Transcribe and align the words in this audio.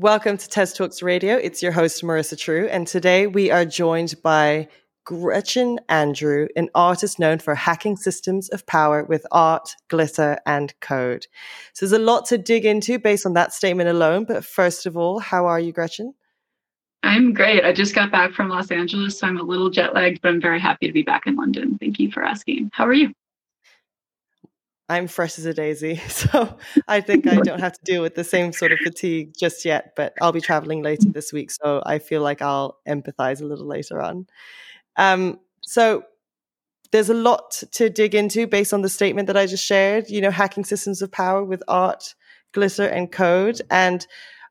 Welcome 0.00 0.36
to 0.36 0.48
TezTalks 0.48 1.02
Radio. 1.02 1.34
It's 1.34 1.60
your 1.60 1.72
host, 1.72 2.04
Marissa 2.04 2.38
True. 2.38 2.68
And 2.68 2.86
today 2.86 3.26
we 3.26 3.50
are 3.50 3.64
joined 3.64 4.14
by 4.22 4.68
Gretchen 5.04 5.80
Andrew, 5.88 6.46
an 6.54 6.68
artist 6.74 7.18
known 7.18 7.40
for 7.40 7.56
hacking 7.56 7.96
systems 7.96 8.48
of 8.50 8.64
power 8.66 9.02
with 9.02 9.26
art, 9.32 9.74
glitter, 9.88 10.38
and 10.46 10.72
code. 10.80 11.26
So 11.72 11.84
there's 11.84 12.00
a 12.00 12.04
lot 12.04 12.26
to 12.26 12.38
dig 12.38 12.64
into 12.64 13.00
based 13.00 13.26
on 13.26 13.32
that 13.32 13.52
statement 13.52 13.88
alone. 13.88 14.24
But 14.24 14.44
first 14.44 14.86
of 14.86 14.96
all, 14.96 15.18
how 15.18 15.46
are 15.46 15.58
you, 15.58 15.72
Gretchen? 15.72 16.14
I'm 17.02 17.32
great. 17.32 17.64
I 17.64 17.72
just 17.72 17.94
got 17.94 18.10
back 18.10 18.32
from 18.32 18.48
Los 18.48 18.70
Angeles, 18.70 19.18
so 19.18 19.26
I'm 19.26 19.38
a 19.38 19.42
little 19.42 19.70
jet 19.70 19.94
lagged, 19.94 20.20
but 20.20 20.30
I'm 20.30 20.40
very 20.40 20.60
happy 20.60 20.86
to 20.86 20.92
be 20.92 21.02
back 21.02 21.26
in 21.26 21.36
London. 21.36 21.78
Thank 21.78 21.98
you 21.98 22.10
for 22.10 22.24
asking. 22.24 22.70
How 22.72 22.86
are 22.86 22.92
you? 22.92 23.12
I'm 24.88 25.06
fresh 25.06 25.38
as 25.38 25.44
a 25.44 25.52
daisy, 25.52 25.96
so 26.08 26.58
I 26.86 27.00
think 27.00 27.26
I 27.26 27.36
don't 27.36 27.60
have 27.60 27.74
to 27.74 27.84
deal 27.84 28.02
with 28.02 28.14
the 28.14 28.24
same 28.24 28.52
sort 28.52 28.72
of 28.72 28.78
fatigue 28.78 29.34
just 29.38 29.64
yet. 29.64 29.92
But 29.96 30.14
I'll 30.20 30.32
be 30.32 30.40
traveling 30.40 30.82
later 30.82 31.08
this 31.10 31.32
week, 31.32 31.50
so 31.50 31.82
I 31.84 31.98
feel 31.98 32.22
like 32.22 32.42
I'll 32.42 32.78
empathize 32.88 33.40
a 33.40 33.44
little 33.44 33.66
later 33.66 34.00
on. 34.00 34.26
Um, 34.96 35.40
so 35.62 36.04
there's 36.90 37.10
a 37.10 37.14
lot 37.14 37.62
to 37.72 37.90
dig 37.90 38.14
into 38.14 38.46
based 38.46 38.72
on 38.72 38.80
the 38.80 38.88
statement 38.88 39.26
that 39.26 39.36
I 39.36 39.46
just 39.46 39.64
shared. 39.64 40.08
You 40.08 40.22
know, 40.22 40.30
hacking 40.30 40.64
systems 40.64 41.02
of 41.02 41.12
power 41.12 41.44
with 41.44 41.62
art, 41.68 42.14
glitter, 42.52 42.86
and 42.86 43.12
code. 43.12 43.60
And 43.70 44.06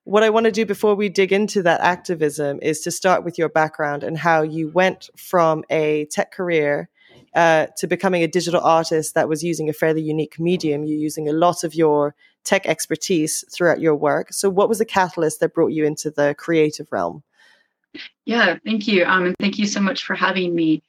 what 0.07 0.23
I 0.23 0.29
want 0.29 0.45
to 0.45 0.53
do 0.53 0.65
before 0.65 0.95
we 0.95 1.09
dig 1.09 1.33
into 1.33 1.61
that 1.63 1.81
activism 1.81 2.59
is 2.61 2.79
to 2.81 2.91
start 2.91 3.25
with 3.25 3.37
your 3.37 3.49
background 3.49 4.05
and 4.05 4.17
how 4.17 4.41
you 4.41 4.69
went 4.69 5.09
from 5.17 5.65
a 5.69 6.05
tech 6.05 6.31
career 6.31 6.87
uh, 7.35 7.67
to 7.75 7.87
becoming 7.87 8.23
a 8.23 8.27
digital 8.27 8.61
artist 8.61 9.15
that 9.15 9.27
was 9.27 9.43
using 9.43 9.67
a 9.67 9.73
fairly 9.73 10.01
unique 10.01 10.39
medium. 10.39 10.85
You're 10.85 10.97
using 10.97 11.27
a 11.27 11.33
lot 11.33 11.65
of 11.65 11.75
your 11.75 12.15
tech 12.45 12.65
expertise 12.65 13.43
throughout 13.53 13.81
your 13.81 13.95
work. 13.95 14.31
So, 14.31 14.49
what 14.49 14.69
was 14.69 14.77
the 14.77 14.85
catalyst 14.85 15.41
that 15.41 15.53
brought 15.53 15.73
you 15.73 15.83
into 15.83 16.09
the 16.09 16.33
creative 16.37 16.87
realm? 16.89 17.23
Yeah, 18.25 18.59
thank 18.63 18.87
you. 18.87 19.03
Um, 19.03 19.25
and 19.25 19.35
thank 19.41 19.59
you 19.59 19.65
so 19.65 19.81
much 19.81 20.05
for 20.05 20.15
having 20.15 20.55
me. 20.55 20.83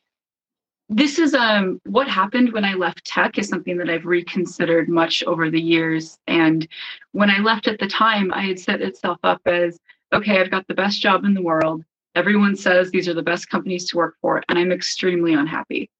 This 0.91 1.19
is 1.19 1.35
um, 1.35 1.81
what 1.85 2.09
happened 2.09 2.53
when 2.53 2.65
I 2.65 2.73
left 2.73 3.05
tech 3.05 3.39
is 3.39 3.49
something 3.49 3.77
that 3.77 3.91
I've 3.91 4.07
reconsidered 4.07 4.89
much 4.89 5.23
over 5.25 5.51
the 5.51 5.61
years. 5.61 6.19
And 6.27 6.67
when 7.13 7.29
I 7.29 7.41
left 7.41 7.69
at 7.69 7.79
the 7.79 7.87
time, 7.87 8.33
I 8.33 8.43
had 8.43 8.59
set 8.59 8.81
itself 8.81 9.19
up 9.23 9.43
as 9.45 9.79
okay, 10.15 10.41
I've 10.41 10.51
got 10.51 10.67
the 10.67 10.75
best 10.75 11.03
job 11.03 11.27
in 11.27 11.35
the 11.35 11.43
world. 11.43 11.85
Everyone 12.15 12.57
says 12.57 12.91
these 12.91 13.07
are 13.07 13.15
the 13.15 13.23
best 13.23 13.51
companies 13.51 13.87
to 13.91 13.99
work 13.99 14.17
for, 14.23 14.43
and 14.49 14.59
I'm 14.59 14.73
extremely 14.73 15.35
unhappy. 15.35 15.91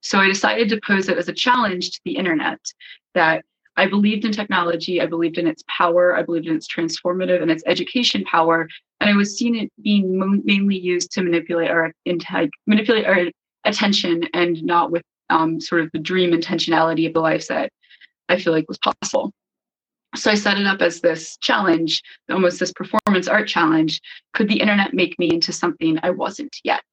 So 0.00 0.20
I 0.20 0.28
decided 0.28 0.68
to 0.68 0.80
pose 0.86 1.08
it 1.08 1.18
as 1.18 1.28
a 1.28 1.32
challenge 1.32 1.90
to 1.90 2.00
the 2.04 2.16
internet 2.16 2.60
that 3.14 3.44
I 3.76 3.88
believed 3.88 4.24
in 4.24 4.32
technology, 4.32 5.00
I 5.00 5.06
believed 5.06 5.38
in 5.38 5.46
its 5.48 5.64
power, 5.66 6.14
I 6.14 6.22
believed 6.22 6.46
in 6.46 6.54
its 6.54 6.68
transformative 6.68 7.42
and 7.42 7.50
its 7.50 7.64
education 7.66 8.22
power, 8.24 8.68
and 9.00 9.10
I 9.10 9.14
was 9.14 9.36
seeing 9.36 9.56
it 9.56 9.72
being 9.82 10.42
mainly 10.44 10.78
used 10.78 11.10
to 11.12 11.22
manipulate 11.22 11.70
our 11.70 11.92
manipulate 12.66 13.06
our 13.06 13.26
attention 13.64 14.24
and 14.34 14.62
not 14.62 14.90
with 14.90 15.02
um, 15.30 15.60
sort 15.60 15.82
of 15.82 15.90
the 15.92 15.98
dream 15.98 16.32
intentionality 16.32 17.06
of 17.06 17.14
the 17.14 17.20
life 17.20 17.48
that 17.48 17.70
I 18.28 18.38
feel 18.38 18.52
like 18.52 18.68
was 18.68 18.78
possible. 18.78 19.32
So 20.14 20.30
I 20.30 20.34
set 20.34 20.58
it 20.58 20.66
up 20.66 20.82
as 20.82 21.00
this 21.00 21.38
challenge, 21.38 22.02
almost 22.30 22.60
this 22.60 22.72
performance 22.72 23.28
art 23.28 23.48
challenge. 23.48 24.00
Could 24.34 24.48
the 24.48 24.60
internet 24.60 24.92
make 24.92 25.18
me 25.18 25.30
into 25.30 25.52
something 25.52 25.98
I 26.02 26.10
wasn't 26.10 26.54
yet? 26.64 26.84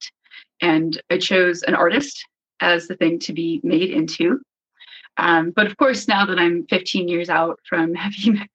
And 0.62 1.00
I 1.10 1.18
chose 1.18 1.62
an 1.62 1.74
artist 1.74 2.24
as 2.60 2.88
the 2.88 2.96
thing 2.96 3.18
to 3.20 3.32
be 3.32 3.60
made 3.62 3.90
into. 3.90 4.40
Um, 5.18 5.50
but 5.50 5.66
of 5.66 5.76
course, 5.76 6.08
now 6.08 6.24
that 6.24 6.38
I'm 6.38 6.66
15 6.68 7.08
years 7.08 7.28
out 7.28 7.58
from 7.68 7.94
having, 7.94 8.46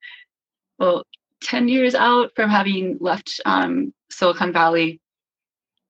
well, 0.78 1.04
10 1.42 1.68
years 1.68 1.94
out 1.94 2.32
from 2.34 2.50
having 2.50 2.98
left 3.00 3.40
um, 3.44 3.92
Silicon 4.10 4.52
Valley, 4.52 5.00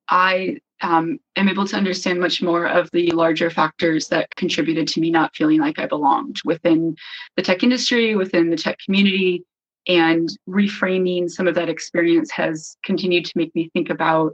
I 0.08 0.58
um, 0.82 1.18
am 1.36 1.48
able 1.48 1.66
to 1.66 1.76
understand 1.76 2.20
much 2.20 2.42
more 2.42 2.66
of 2.66 2.90
the 2.92 3.10
larger 3.12 3.50
factors 3.50 4.08
that 4.08 4.34
contributed 4.36 4.86
to 4.88 5.00
me 5.00 5.10
not 5.10 5.34
feeling 5.34 5.60
like 5.60 5.78
I 5.78 5.86
belonged 5.86 6.40
within 6.44 6.96
the 7.36 7.42
tech 7.42 7.62
industry, 7.62 8.14
within 8.14 8.50
the 8.50 8.56
tech 8.56 8.78
community. 8.84 9.44
And 9.88 10.28
reframing 10.48 11.30
some 11.30 11.46
of 11.46 11.54
that 11.54 11.68
experience 11.68 12.30
has 12.32 12.76
continued 12.82 13.24
to 13.26 13.32
make 13.38 13.54
me 13.54 13.70
think 13.72 13.88
about 13.88 14.32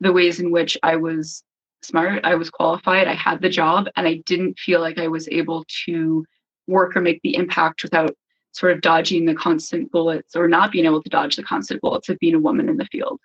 the 0.00 0.12
ways 0.12 0.40
in 0.40 0.50
which 0.50 0.76
I 0.82 0.96
was 0.96 1.42
smart, 1.82 2.24
I 2.24 2.34
was 2.34 2.50
qualified, 2.50 3.08
I 3.08 3.14
had 3.14 3.42
the 3.42 3.48
job, 3.48 3.88
and 3.96 4.06
I 4.06 4.22
didn't 4.26 4.58
feel 4.58 4.80
like 4.80 4.98
I 4.98 5.08
was 5.08 5.28
able 5.28 5.64
to 5.86 6.24
work 6.66 6.96
or 6.96 7.00
make 7.00 7.20
the 7.22 7.36
impact 7.36 7.82
without 7.82 8.16
sort 8.52 8.72
of 8.72 8.80
dodging 8.80 9.24
the 9.26 9.34
constant 9.34 9.90
bullets 9.90 10.36
or 10.36 10.48
not 10.48 10.72
being 10.72 10.86
able 10.86 11.02
to 11.02 11.10
dodge 11.10 11.36
the 11.36 11.42
constant 11.42 11.80
bullets 11.80 12.08
of 12.08 12.18
being 12.20 12.34
a 12.34 12.40
woman 12.40 12.68
in 12.68 12.76
the 12.76 12.86
field. 12.86 13.20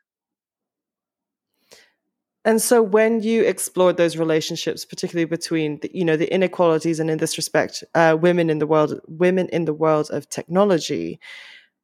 And 2.46 2.62
so 2.62 2.82
when 2.82 3.22
you 3.22 3.44
explored 3.44 3.98
those 3.98 4.16
relationships, 4.18 4.86
particularly 4.86 5.26
between 5.26 5.80
the, 5.82 5.92
you 5.94 6.06
know 6.06 6.16
the 6.16 6.34
inequalities 6.34 7.00
and 7.00 7.10
in 7.10 7.18
this 7.18 7.38
respect, 7.38 7.84
uh, 7.96 8.18
women 8.20 8.50
in 8.50 8.60
the 8.60 8.68
world, 8.68 9.00
women 9.08 9.50
in 9.50 9.66
the 9.66 9.74
world 9.74 10.10
of 10.12 10.30
technology, 10.30 11.20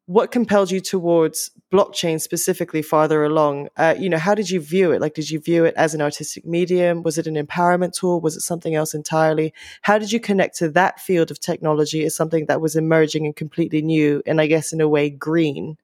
what 0.05 0.31
compelled 0.31 0.71
you 0.71 0.79
towards 0.79 1.51
blockchain 1.73 2.21
specifically 2.21 2.81
farther 2.81 3.23
along? 3.23 3.67
Uh, 3.75 3.95
you 3.99 4.07
know 4.07 4.17
how 4.17 4.33
did 4.33 4.49
you 4.49 4.61
view 4.61 4.91
it? 4.91 5.01
Like 5.01 5.13
did 5.13 5.29
you 5.29 5.39
view 5.39 5.65
it 5.65 5.73
as 5.75 5.93
an 5.93 6.01
artistic 6.01 6.45
medium? 6.45 7.03
Was 7.03 7.17
it 7.17 7.27
an 7.27 7.35
empowerment 7.35 7.93
tool? 7.93 8.21
Was 8.21 8.37
it 8.37 8.41
something 8.41 8.75
else 8.75 8.93
entirely? 8.93 9.53
How 9.81 9.97
did 9.97 10.11
you 10.11 10.19
connect 10.21 10.55
to 10.57 10.69
that 10.69 11.01
field 11.01 11.31
of 11.31 11.39
technology 11.39 12.05
as 12.05 12.15
something 12.15 12.45
that 12.45 12.61
was 12.61 12.75
emerging 12.75 13.25
and 13.25 13.35
completely 13.35 13.81
new 13.81 14.21
and 14.25 14.39
i 14.39 14.47
guess 14.47 14.71
in 14.71 14.79
a 14.81 14.87
way 14.87 15.09
green 15.09 15.77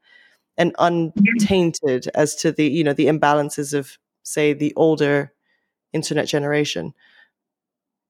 and 0.58 0.76
untainted 0.80 2.08
as 2.14 2.36
to 2.36 2.52
the 2.52 2.66
you 2.66 2.84
know 2.84 2.94
the 2.94 3.08
imbalances 3.08 3.74
of 3.74 3.98
say 4.24 4.54
the 4.54 4.74
older 4.76 5.34
internet 5.94 6.28
generation? 6.28 6.94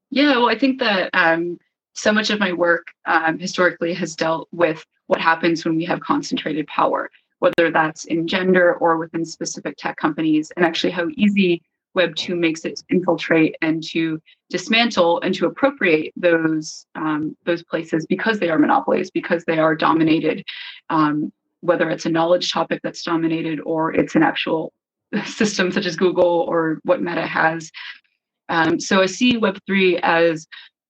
Yeah 0.09 0.37
well 0.37 0.49
i 0.49 0.57
think 0.57 0.79
that 0.79 1.09
um, 1.13 1.57
so 1.93 2.11
much 2.11 2.29
of 2.29 2.39
my 2.39 2.53
work 2.53 2.87
um, 3.05 3.37
historically 3.39 3.93
has 3.93 4.15
dealt 4.15 4.47
with 4.51 4.85
what 5.07 5.19
happens 5.19 5.65
when 5.65 5.75
we 5.75 5.83
have 5.85 5.99
concentrated 5.99 6.65
power, 6.67 7.09
whether 7.39 7.69
that's 7.69 8.05
in 8.05 8.27
gender 8.27 8.75
or 8.75 8.97
within 8.97 9.25
specific 9.25 9.75
tech 9.77 9.97
companies, 9.97 10.51
and 10.55 10.65
actually 10.65 10.91
how 10.91 11.07
easy 11.17 11.61
Web 11.93 12.15
2 12.15 12.37
makes 12.37 12.63
it 12.63 12.77
to 12.77 12.83
infiltrate 12.89 13.55
and 13.61 13.83
to 13.83 14.21
dismantle 14.49 15.19
and 15.21 15.35
to 15.35 15.45
appropriate 15.45 16.13
those, 16.15 16.85
um, 16.95 17.35
those 17.43 17.63
places 17.63 18.05
because 18.05 18.39
they 18.39 18.49
are 18.49 18.57
monopolies, 18.57 19.11
because 19.11 19.43
they 19.43 19.59
are 19.59 19.75
dominated, 19.75 20.45
um, 20.89 21.33
whether 21.59 21.89
it's 21.89 22.05
a 22.05 22.09
knowledge 22.09 22.53
topic 22.53 22.79
that's 22.81 23.03
dominated 23.03 23.59
or 23.65 23.93
it's 23.93 24.15
an 24.15 24.23
actual 24.23 24.71
system 25.25 25.71
such 25.71 25.85
as 25.85 25.95
Google 25.95 26.45
or 26.47 26.79
what 26.83 27.01
Meta 27.01 27.25
has. 27.25 27.71
Um, 28.49 28.79
so 28.79 29.01
I 29.01 29.05
see 29.05 29.37
Web3 29.37 29.99
as 30.03 30.47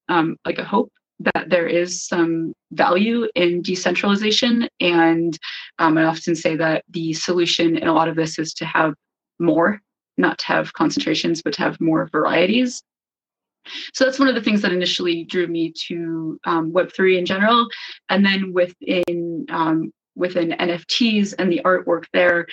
um, 0.09 0.37
like 0.45 0.57
a 0.57 0.63
hope 0.63 0.91
that 1.19 1.49
there 1.49 1.67
is 1.67 2.05
some 2.05 2.53
value 2.71 3.27
in 3.35 3.61
decentralization. 3.61 4.67
And 4.79 5.37
um, 5.77 5.97
I 5.97 6.05
often 6.05 6.35
say 6.35 6.55
that 6.55 6.83
the 6.89 7.13
solution 7.13 7.77
in 7.77 7.87
a 7.87 7.93
lot 7.93 8.07
of 8.07 8.15
this 8.15 8.39
is 8.39 8.53
to 8.55 8.65
have 8.65 8.95
more, 9.39 9.79
not 10.17 10.39
to 10.39 10.45
have 10.47 10.73
concentrations, 10.73 11.41
but 11.41 11.53
to 11.53 11.61
have 11.61 11.79
more 11.79 12.09
varieties. 12.11 12.81
So 13.93 14.05
that's 14.05 14.17
one 14.17 14.27
of 14.27 14.33
the 14.33 14.41
things 14.41 14.63
that 14.63 14.73
initially 14.73 15.23
drew 15.23 15.45
me 15.45 15.71
to 15.87 16.39
um, 16.45 16.71
Web3 16.71 17.19
in 17.19 17.25
general. 17.25 17.67
And 18.09 18.25
then 18.25 18.53
within 18.53 19.45
um, 19.49 19.91
within 20.15 20.51
NFTs 20.51 21.35
and 21.37 21.51
the 21.51 21.61
artwork 21.63 22.05
there, 22.11 22.47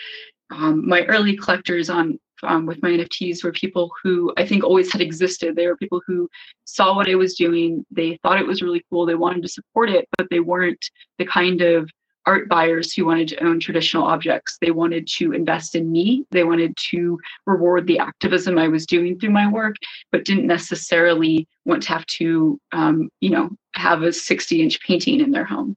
um, 0.50 0.88
my 0.88 1.04
early 1.04 1.36
collectors 1.36 1.90
on 1.90 2.18
um, 2.42 2.66
with 2.66 2.82
my 2.82 2.90
NFTs 2.90 3.42
were 3.42 3.52
people 3.52 3.90
who 4.02 4.32
I 4.36 4.46
think 4.46 4.62
always 4.62 4.92
had 4.92 5.00
existed. 5.00 5.56
They 5.56 5.66
were 5.66 5.76
people 5.76 6.00
who 6.06 6.28
saw 6.64 6.94
what 6.94 7.10
I 7.10 7.16
was 7.16 7.34
doing. 7.34 7.84
They 7.90 8.18
thought 8.22 8.40
it 8.40 8.46
was 8.46 8.62
really 8.62 8.84
cool. 8.90 9.06
They 9.06 9.16
wanted 9.16 9.42
to 9.42 9.48
support 9.48 9.90
it, 9.90 10.06
but 10.16 10.28
they 10.30 10.40
weren't 10.40 10.84
the 11.18 11.26
kind 11.26 11.60
of 11.62 11.90
art 12.26 12.48
buyers 12.48 12.92
who 12.92 13.06
wanted 13.06 13.26
to 13.28 13.42
own 13.42 13.58
traditional 13.58 14.04
objects. 14.04 14.58
They 14.60 14.70
wanted 14.70 15.08
to 15.16 15.32
invest 15.32 15.74
in 15.74 15.90
me. 15.90 16.26
They 16.30 16.44
wanted 16.44 16.76
to 16.90 17.18
reward 17.46 17.86
the 17.86 17.98
activism 17.98 18.58
I 18.58 18.68
was 18.68 18.84
doing 18.84 19.18
through 19.18 19.30
my 19.30 19.50
work, 19.50 19.76
but 20.12 20.26
didn't 20.26 20.46
necessarily 20.46 21.48
want 21.64 21.82
to 21.84 21.88
have 21.88 22.04
to, 22.06 22.60
um, 22.72 23.08
you 23.20 23.30
know, 23.30 23.50
have 23.74 24.02
a 24.02 24.12
60 24.12 24.62
inch 24.62 24.78
painting 24.82 25.20
in 25.20 25.30
their 25.30 25.46
home. 25.46 25.74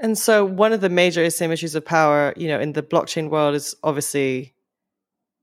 And 0.00 0.16
so 0.16 0.44
one 0.44 0.72
of 0.72 0.80
the 0.80 0.88
major 0.88 1.24
asymmetries 1.24 1.74
of 1.74 1.84
power, 1.84 2.32
you 2.36 2.48
know, 2.48 2.60
in 2.60 2.72
the 2.72 2.82
blockchain 2.82 3.30
world 3.30 3.54
is 3.54 3.74
obviously 3.82 4.54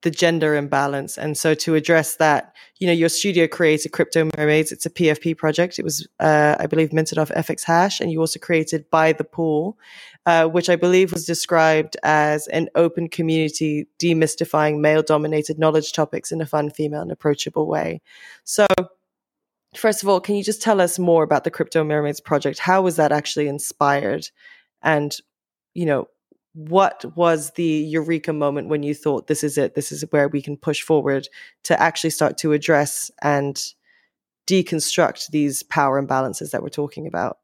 the 0.06 0.12
gender 0.12 0.56
imbalance. 0.56 1.18
And 1.18 1.36
so 1.36 1.56
to 1.56 1.74
address 1.74 2.18
that, 2.18 2.56
you 2.78 2.86
know, 2.86 2.94
your 2.94 3.10
studio 3.10 3.48
created 3.48 3.92
Crypto 3.92 4.30
Mermaids. 4.38 4.72
It's 4.72 4.86
a 4.86 4.90
PFP 4.90 5.36
project. 5.36 5.80
It 5.80 5.84
was, 5.84 6.08
uh, 6.20 6.56
I 6.60 6.68
believe, 6.68 6.94
minted 6.94 7.18
off 7.18 7.30
FX 7.30 7.64
Hash. 7.64 8.00
And 8.00 8.12
you 8.12 8.20
also 8.20 8.40
created 8.40 8.88
By 8.92 9.14
the 9.14 9.24
Pool, 9.24 9.80
uh, 10.28 10.46
which 10.46 10.70
I 10.70 10.76
believe 10.76 11.12
was 11.12 11.26
described 11.26 11.98
as 12.04 12.48
an 12.48 12.70
open 12.76 13.10
community 13.10 13.88
demystifying 14.00 14.80
male 14.80 15.02
dominated 15.02 15.58
knowledge 15.58 15.92
topics 15.92 16.32
in 16.32 16.40
a 16.40 16.46
fun, 16.46 16.70
female, 16.70 17.02
and 17.02 17.12
approachable 17.12 17.66
way. 17.66 18.02
So, 18.44 18.68
first 19.78 20.04
of 20.04 20.10
all, 20.10 20.20
can 20.20 20.36
you 20.36 20.44
just 20.44 20.62
tell 20.62 20.82
us 20.82 21.00
more 21.00 21.24
about 21.24 21.44
the 21.44 21.52
Crypto 21.52 21.84
Mermaids 21.84 22.20
project? 22.20 22.60
How 22.60 22.82
was 22.82 22.96
that 22.96 23.12
actually 23.12 23.48
inspired? 23.48 24.30
And, 24.82 25.16
you 25.74 25.86
know, 25.86 26.08
what 26.56 27.04
was 27.18 27.52
the 27.52 27.64
eureka 27.64 28.32
moment 28.32 28.70
when 28.70 28.82
you 28.82 28.96
thought 28.96 29.28
this 29.28 29.44
is 29.44 29.58
it 29.58 29.76
this 29.76 29.92
is 29.92 30.06
where 30.12 30.30
we 30.30 30.42
can 30.42 30.56
push 30.56 30.82
forward 30.82 31.28
to 31.64 31.80
actually 31.82 32.10
start 32.10 32.38
to 32.38 32.54
address 32.54 33.12
and 33.22 33.74
deconstruct 34.48 35.32
these 35.32 35.64
power 35.64 36.02
imbalances 36.02 36.52
that 36.52 36.64
we're 36.64 36.70
talking 36.70 37.08
about 37.08 37.40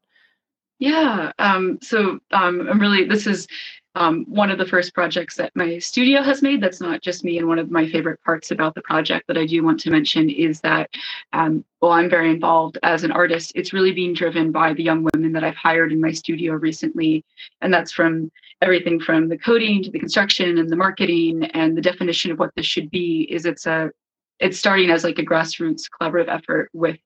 yeah 0.78 1.30
um, 1.38 1.78
so 1.82 2.18
um, 2.30 2.66
i'm 2.70 2.80
really 2.80 3.04
this 3.04 3.26
is 3.26 3.46
um, 3.94 4.24
one 4.28 4.50
of 4.50 4.58
the 4.58 4.66
first 4.66 4.94
projects 4.94 5.36
that 5.36 5.54
my 5.54 5.78
studio 5.78 6.22
has 6.22 6.42
made 6.42 6.60
that's 6.60 6.80
not 6.80 7.02
just 7.02 7.24
me 7.24 7.38
and 7.38 7.46
one 7.46 7.58
of 7.58 7.70
my 7.70 7.88
favorite 7.88 8.22
parts 8.24 8.50
about 8.50 8.74
the 8.74 8.82
project 8.82 9.26
that 9.26 9.38
i 9.38 9.46
do 9.46 9.62
want 9.62 9.78
to 9.80 9.90
mention 9.90 10.30
is 10.30 10.60
that 10.60 10.90
um, 11.32 11.64
well 11.80 11.92
i'm 11.92 12.08
very 12.08 12.30
involved 12.30 12.78
as 12.82 13.04
an 13.04 13.12
artist. 13.12 13.52
It's 13.54 13.72
really 13.72 13.92
being 13.92 14.14
driven 14.14 14.52
by 14.52 14.72
the 14.74 14.82
young 14.82 15.06
women 15.12 15.32
that 15.32 15.44
i've 15.44 15.56
hired 15.56 15.92
in 15.92 16.00
my 16.00 16.12
studio 16.12 16.54
recently. 16.54 17.24
And 17.60 17.72
that's 17.72 17.92
from 17.92 18.30
everything 18.60 19.00
from 19.00 19.28
the 19.28 19.38
coding 19.38 19.82
to 19.82 19.90
the 19.90 19.98
construction 19.98 20.58
and 20.58 20.70
the 20.70 20.76
marketing 20.76 21.44
and 21.52 21.76
the 21.76 21.82
definition 21.82 22.30
of 22.30 22.38
what 22.38 22.54
this 22.56 22.66
should 22.66 22.90
be 22.90 23.22
is 23.30 23.44
it's 23.44 23.66
a 23.66 23.90
it's 24.38 24.58
starting 24.58 24.90
as 24.90 25.04
like 25.04 25.18
a 25.18 25.24
grassroots 25.24 25.82
collaborative 26.00 26.28
effort 26.28 26.68
with 26.72 26.98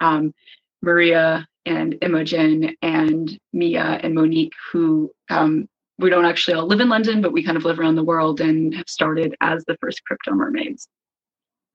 um, 0.00 0.34
Maria 0.82 1.46
and 1.64 1.96
Imogen 2.02 2.74
and 2.82 3.38
Mia 3.52 4.00
and 4.02 4.14
Monique, 4.14 4.52
who 4.72 5.12
um, 5.30 5.68
we 5.98 6.10
don't 6.10 6.24
actually 6.24 6.54
all 6.54 6.66
live 6.66 6.80
in 6.80 6.88
London, 6.88 7.20
but 7.20 7.32
we 7.32 7.42
kind 7.42 7.56
of 7.56 7.64
live 7.64 7.78
around 7.78 7.96
the 7.96 8.04
world 8.04 8.40
and 8.40 8.74
have 8.74 8.88
started 8.88 9.34
as 9.40 9.64
the 9.64 9.76
first 9.80 10.04
crypto 10.04 10.32
mermaids. 10.32 10.88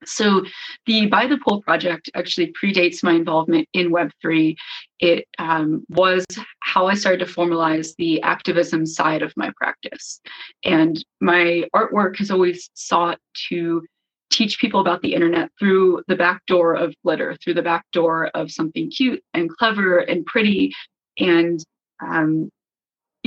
So 0.06 0.44
the 0.86 1.08
By 1.08 1.28
the 1.28 1.38
Pool 1.38 1.62
project 1.62 2.10
actually 2.14 2.54
predates 2.54 3.04
my 3.04 3.14
involvement 3.14 3.68
in 3.74 3.92
Web3. 3.92 4.56
It 5.00 5.26
um, 5.40 5.86
was 5.90 6.26
how 6.60 6.88
I 6.88 6.94
started 6.94 7.26
to 7.26 7.32
formalize 7.32 7.96
the 7.98 8.22
activism 8.22 8.86
side 8.86 9.22
of 9.22 9.34
my 9.36 9.52
practice. 9.58 10.22
And 10.64 11.04
my 11.20 11.64
artwork 11.76 12.18
has 12.18 12.30
always 12.30 12.70
sought 12.74 13.20
to 13.50 13.84
teach 14.30 14.60
people 14.60 14.82
about 14.82 15.02
the 15.02 15.14
internet 15.14 15.50
through 15.58 16.04
the 16.08 16.16
back 16.16 16.46
door 16.46 16.76
of 16.76 16.94
glitter, 17.04 17.36
through 17.44 17.56
the 17.56 17.62
back 17.62 17.86
door 17.92 18.28
of 18.34 18.52
something 18.52 18.92
cute 18.92 19.24
and 19.34 19.50
clever 19.50 20.00
and 20.00 20.26
pretty. 20.26 20.74
And, 21.18 21.60
um, 22.06 22.52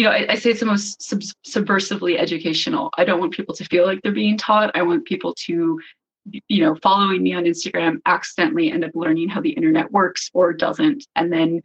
you 0.00 0.06
know, 0.06 0.12
I, 0.12 0.26
I, 0.30 0.34
say 0.36 0.50
it's 0.50 0.60
the 0.60 0.66
most 0.66 1.02
sub- 1.02 1.20
subversively 1.46 2.18
educational. 2.18 2.88
I 2.96 3.04
don't 3.04 3.20
want 3.20 3.34
people 3.34 3.54
to 3.54 3.64
feel 3.66 3.84
like 3.84 4.00
they're 4.00 4.12
being 4.12 4.38
taught. 4.38 4.74
I 4.74 4.80
want 4.80 5.04
people 5.04 5.34
to 5.46 5.78
you 6.48 6.64
know, 6.64 6.74
following 6.82 7.22
me 7.22 7.34
on 7.34 7.44
Instagram 7.44 8.00
accidentally 8.06 8.70
end 8.72 8.84
up 8.84 8.92
learning 8.94 9.28
how 9.28 9.40
the 9.40 9.50
internet 9.50 9.90
works 9.92 10.30
or 10.32 10.52
doesn't. 10.54 11.06
And 11.16 11.30
then 11.30 11.60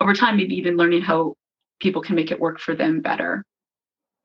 over 0.00 0.14
time, 0.14 0.38
maybe 0.38 0.54
even 0.54 0.76
learning 0.76 1.02
how 1.02 1.34
people 1.80 2.00
can 2.00 2.16
make 2.16 2.30
it 2.30 2.40
work 2.40 2.58
for 2.58 2.74
them 2.74 3.00
better. 3.00 3.44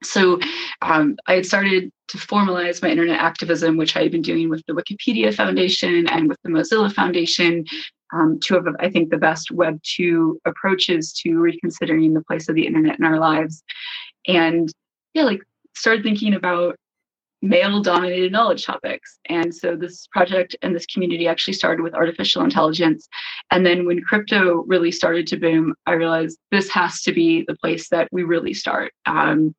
So 0.04 0.40
um, 0.82 1.18
I 1.28 1.34
had 1.34 1.46
started 1.46 1.92
to 2.10 2.18
formalize 2.18 2.82
my 2.82 2.90
internet 2.90 3.20
activism, 3.20 3.76
which 3.76 3.98
I 3.98 4.04
had 4.04 4.12
been 4.12 4.22
doing 4.22 4.50
with 4.50 4.64
the 4.68 4.74
Wikipedia 4.74 5.34
Foundation 5.34 6.08
and 6.08 6.30
with 6.30 6.38
the 6.44 6.50
Mozilla 6.50 6.92
Foundation, 6.92 7.66
um, 8.14 8.40
two 8.44 8.56
of, 8.56 8.68
I 8.80 8.90
think, 8.90 9.10
the 9.10 9.18
best 9.18 9.52
Web 9.52 9.80
2 9.84 10.42
approaches 10.46 11.14
to 11.24 11.40
reconsidering 11.40 12.14
the 12.14 12.24
place 12.24 12.50
of 12.50 12.56
the 12.56 12.66
internet 12.66 13.00
in 13.00 13.06
our 13.06 13.20
lives. 13.20 13.64
And 14.28 14.72
yeah, 15.14 15.24
like 15.24 15.42
started 15.76 16.04
thinking 16.04 16.34
about 16.34 16.76
male 17.42 17.82
dominated 17.82 18.32
knowledge 18.32 18.66
topics. 18.66 19.18
And 19.26 19.56
so 19.56 19.76
this 19.76 20.08
project 20.08 20.56
and 20.62 20.76
this 20.76 20.86
community 20.86 21.28
actually 21.28 21.54
started 21.54 21.82
with 21.82 21.94
artificial 21.94 22.44
intelligence. 22.44 23.08
And 23.52 23.66
then 23.66 23.86
when 23.86 24.02
crypto 24.02 24.64
really 24.68 24.92
started 24.92 25.26
to 25.28 25.38
boom, 25.38 25.74
I 25.86 25.94
realized 25.94 26.38
this 26.52 26.70
has 26.70 27.02
to 27.04 27.14
be 27.14 27.46
the 27.48 27.56
place 27.56 27.90
that 27.90 28.10
we 28.12 28.24
really 28.24 28.54
start. 28.54 28.92
Um, 29.06 29.56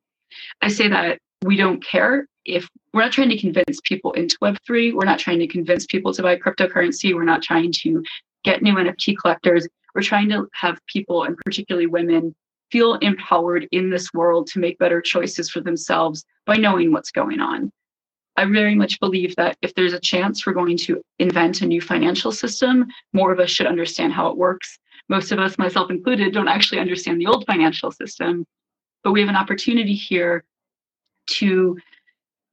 I 0.61 0.67
say 0.67 0.87
that 0.89 1.19
we 1.43 1.57
don't 1.57 1.83
care 1.83 2.27
if 2.45 2.67
we're 2.93 3.03
not 3.03 3.11
trying 3.11 3.29
to 3.29 3.37
convince 3.37 3.79
people 3.83 4.11
into 4.13 4.37
Web3, 4.39 4.93
we're 4.93 5.05
not 5.05 5.19
trying 5.19 5.39
to 5.39 5.47
convince 5.47 5.85
people 5.85 6.13
to 6.13 6.21
buy 6.21 6.37
cryptocurrency, 6.37 7.13
we're 7.13 7.23
not 7.23 7.41
trying 7.41 7.71
to 7.71 8.03
get 8.43 8.61
new 8.61 8.75
NFT 8.75 9.17
collectors. 9.17 9.67
We're 9.93 10.01
trying 10.01 10.29
to 10.29 10.47
have 10.53 10.79
people, 10.87 11.23
and 11.23 11.37
particularly 11.37 11.87
women, 11.87 12.33
feel 12.71 12.95
empowered 12.95 13.67
in 13.71 13.89
this 13.89 14.13
world 14.13 14.47
to 14.47 14.59
make 14.59 14.77
better 14.79 15.01
choices 15.01 15.49
for 15.49 15.59
themselves 15.59 16.23
by 16.45 16.55
knowing 16.55 16.91
what's 16.91 17.11
going 17.11 17.41
on. 17.41 17.71
I 18.37 18.45
very 18.45 18.75
much 18.75 18.99
believe 18.99 19.35
that 19.35 19.57
if 19.61 19.75
there's 19.75 19.93
a 19.93 19.99
chance 19.99 20.45
we're 20.45 20.53
going 20.53 20.77
to 20.77 21.01
invent 21.19 21.61
a 21.61 21.65
new 21.65 21.81
financial 21.81 22.31
system, 22.31 22.87
more 23.13 23.31
of 23.31 23.39
us 23.39 23.49
should 23.49 23.67
understand 23.67 24.13
how 24.13 24.27
it 24.27 24.37
works. 24.37 24.79
Most 25.09 25.33
of 25.33 25.39
us, 25.39 25.57
myself 25.57 25.91
included, 25.91 26.33
don't 26.33 26.47
actually 26.47 26.79
understand 26.79 27.19
the 27.19 27.27
old 27.27 27.45
financial 27.45 27.91
system, 27.91 28.45
but 29.03 29.11
we 29.11 29.19
have 29.19 29.29
an 29.29 29.35
opportunity 29.35 29.93
here 29.93 30.45
to, 31.31 31.77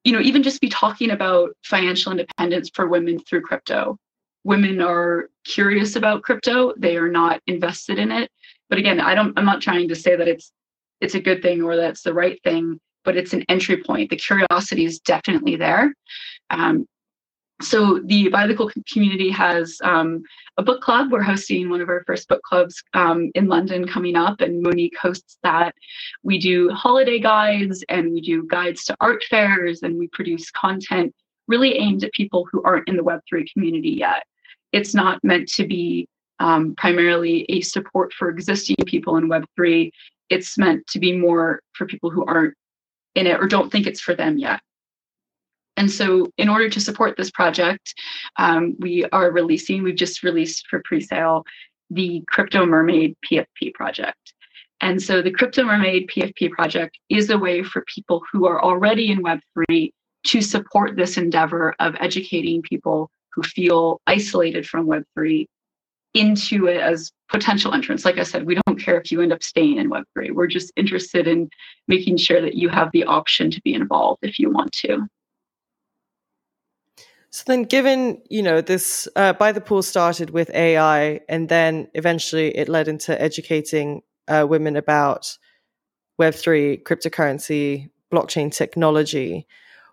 you 0.03 0.13
know, 0.13 0.21
even 0.21 0.43
just 0.43 0.61
be 0.61 0.69
talking 0.69 1.11
about 1.11 1.51
financial 1.65 2.11
independence 2.11 2.71
for 2.75 2.89
women 2.89 3.21
through 3.21 3.43
crypto. 3.43 3.97
Women 4.45 4.81
are 4.81 5.31
curious 5.45 5.97
about 5.97 6.23
crypto, 6.23 6.73
they 6.77 6.97
are 6.97 7.11
not 7.11 7.41
invested 7.47 7.99
in 7.99 8.13
it. 8.13 8.31
But 8.69 8.79
again, 8.79 9.01
I 9.01 9.15
don't 9.15 9.39
I'm 9.39 9.45
not 9.45 9.63
trying 9.63 9.89
to 9.89 9.97
say 9.97 10.17
that 10.17 10.29
it's 10.29 10.53
it's 11.01 11.15
a 11.15 11.21
good 11.21 11.43
thing 11.43 11.63
or 11.63 11.77
that's 11.77 12.03
the 12.03 12.15
right 12.15 12.41
thing 12.43 12.81
but 13.09 13.17
it's 13.17 13.33
an 13.33 13.43
entry 13.49 13.83
point. 13.83 14.11
The 14.11 14.17
curiosity 14.17 14.85
is 14.85 15.01
definitely 15.01 15.57
there. 15.57 15.95
Um, 16.51 16.87
so 17.63 18.01
the 18.05 18.29
By 18.29 18.47
the 18.47 18.55
Pool 18.55 18.71
community 18.93 19.31
has 19.31 19.79
um, 19.83 20.23
a 20.59 20.63
book 20.63 20.83
club. 20.83 21.11
We're 21.11 21.23
hosting 21.23 21.71
one 21.71 21.81
of 21.81 21.89
our 21.89 22.05
first 22.07 22.29
book 22.29 22.43
clubs 22.43 22.83
um, 22.93 23.31
in 23.35 23.49
London 23.49 23.89
coming 23.89 24.15
up, 24.15 24.43
and 24.43 24.63
Monique 24.63 24.99
hosts 25.01 25.39
that. 25.43 25.75
We 26.23 26.39
do 26.39 26.69
holiday 26.69 27.19
guides 27.19 27.83
and 27.89 28.13
we 28.13 28.21
do 28.21 28.47
guides 28.47 28.85
to 28.85 28.97
art 29.01 29.25
fairs, 29.25 29.83
and 29.83 29.99
we 29.99 30.09
produce 30.09 30.51
content 30.51 31.15
really 31.49 31.79
aimed 31.79 32.05
at 32.05 32.13
people 32.13 32.47
who 32.51 32.63
aren't 32.63 32.89
in 32.89 32.97
the 32.97 33.03
Web3 33.03 33.51
community 33.53 33.91
yet. 33.91 34.25
It's 34.73 34.95
not 34.95 35.23
meant 35.25 35.49
to 35.55 35.67
be 35.67 36.07
um, 36.41 36.75
primarily 36.77 37.47
a 37.49 37.63
support 37.63 38.13
for 38.13 38.29
existing 38.29 38.77
people 38.87 39.17
in 39.17 39.29
Web3. 39.29 39.91
It's 40.31 40.59
meant 40.59 40.87
to 40.89 40.99
be 40.99 41.17
more 41.17 41.61
for 41.73 41.87
people 41.87 42.11
who 42.11 42.25
aren't 42.27 42.55
in 43.15 43.27
it 43.27 43.41
or 43.41 43.47
don't 43.47 43.73
think 43.73 43.87
it's 43.87 44.01
for 44.01 44.15
them 44.15 44.39
yet. 44.39 44.61
And 45.77 45.91
so, 45.91 46.29
in 46.37 46.49
order 46.49 46.69
to 46.69 46.81
support 46.81 47.17
this 47.17 47.31
project, 47.31 47.95
um, 48.37 48.75
we 48.81 49.05
are 49.13 49.31
releasing, 49.31 49.85
we've 49.85 49.95
just 49.95 50.25
released 50.25 50.67
for 50.69 50.83
pre 50.85 51.01
sale 51.01 51.45
the 51.91 52.23
Crypto 52.29 52.67
Mermaid 52.67 53.17
PFP 53.25 53.75
project. 53.75 54.35
And 54.81 55.01
so, 55.01 55.23
the 55.23 55.31
Crypto 55.31 55.63
Mermaid 55.63 56.09
PFP 56.09 56.51
project 56.51 56.99
is 57.09 57.31
a 57.31 57.39
way 57.39 57.63
for 57.63 57.85
people 57.95 58.23
who 58.33 58.45
are 58.47 58.61
already 58.61 59.11
in 59.11 59.23
Web3 59.23 59.93
to 60.27 60.41
support 60.41 60.97
this 60.97 61.17
endeavor 61.17 61.75
of 61.79 61.95
educating 62.01 62.63
people 62.63 63.11
who 63.33 63.43
feel 63.43 64.01
isolated 64.07 64.67
from 64.67 64.87
Web3 64.87 65.47
into 66.15 66.67
it 66.67 66.81
as 66.81 67.13
potential 67.29 67.75
entrants. 67.75 68.05
Like 68.05 68.19
I 68.19 68.23
said, 68.23 68.47
we 68.47 68.59
don't 68.67 68.81
care 68.81 69.01
if 69.01 69.13
you 69.13 69.21
end 69.21 69.33
up 69.33 69.43
staying 69.43 69.79
in 69.79 69.91
Web3. 69.91 70.33
We're 70.33 70.47
just 70.47 70.73
interested 70.77 71.29
in 71.29 71.49
making 71.87 72.17
sure 72.17 72.41
that 72.41 72.55
you 72.55 72.69
have 72.69 72.91
the 72.93 73.05
option 73.05 73.51
to 73.51 73.61
be 73.63 73.75
involved 73.75 74.21
if 74.23 74.39
you 74.39 74.51
want 74.51 74.73
to. 74.73 75.07
So 77.31 77.45
then, 77.47 77.65
given 77.65 78.23
you 78.31 78.43
know 78.43 78.63
this, 78.63 79.07
uh, 79.15 79.35
by 79.35 79.53
the 79.53 79.61
pool 79.61 79.83
started 79.83 80.31
with 80.31 80.51
AI, 80.51 81.21
and 81.29 81.51
then 81.51 81.89
eventually 81.93 82.57
it 82.57 82.71
led 82.71 82.89
into 82.89 83.21
educating 83.21 84.03
uh, 84.29 84.47
women 84.49 84.77
about 84.77 85.37
Web 86.19 86.35
three, 86.35 86.79
cryptocurrency, 86.79 87.91
blockchain 88.11 88.51
technology 88.51 89.47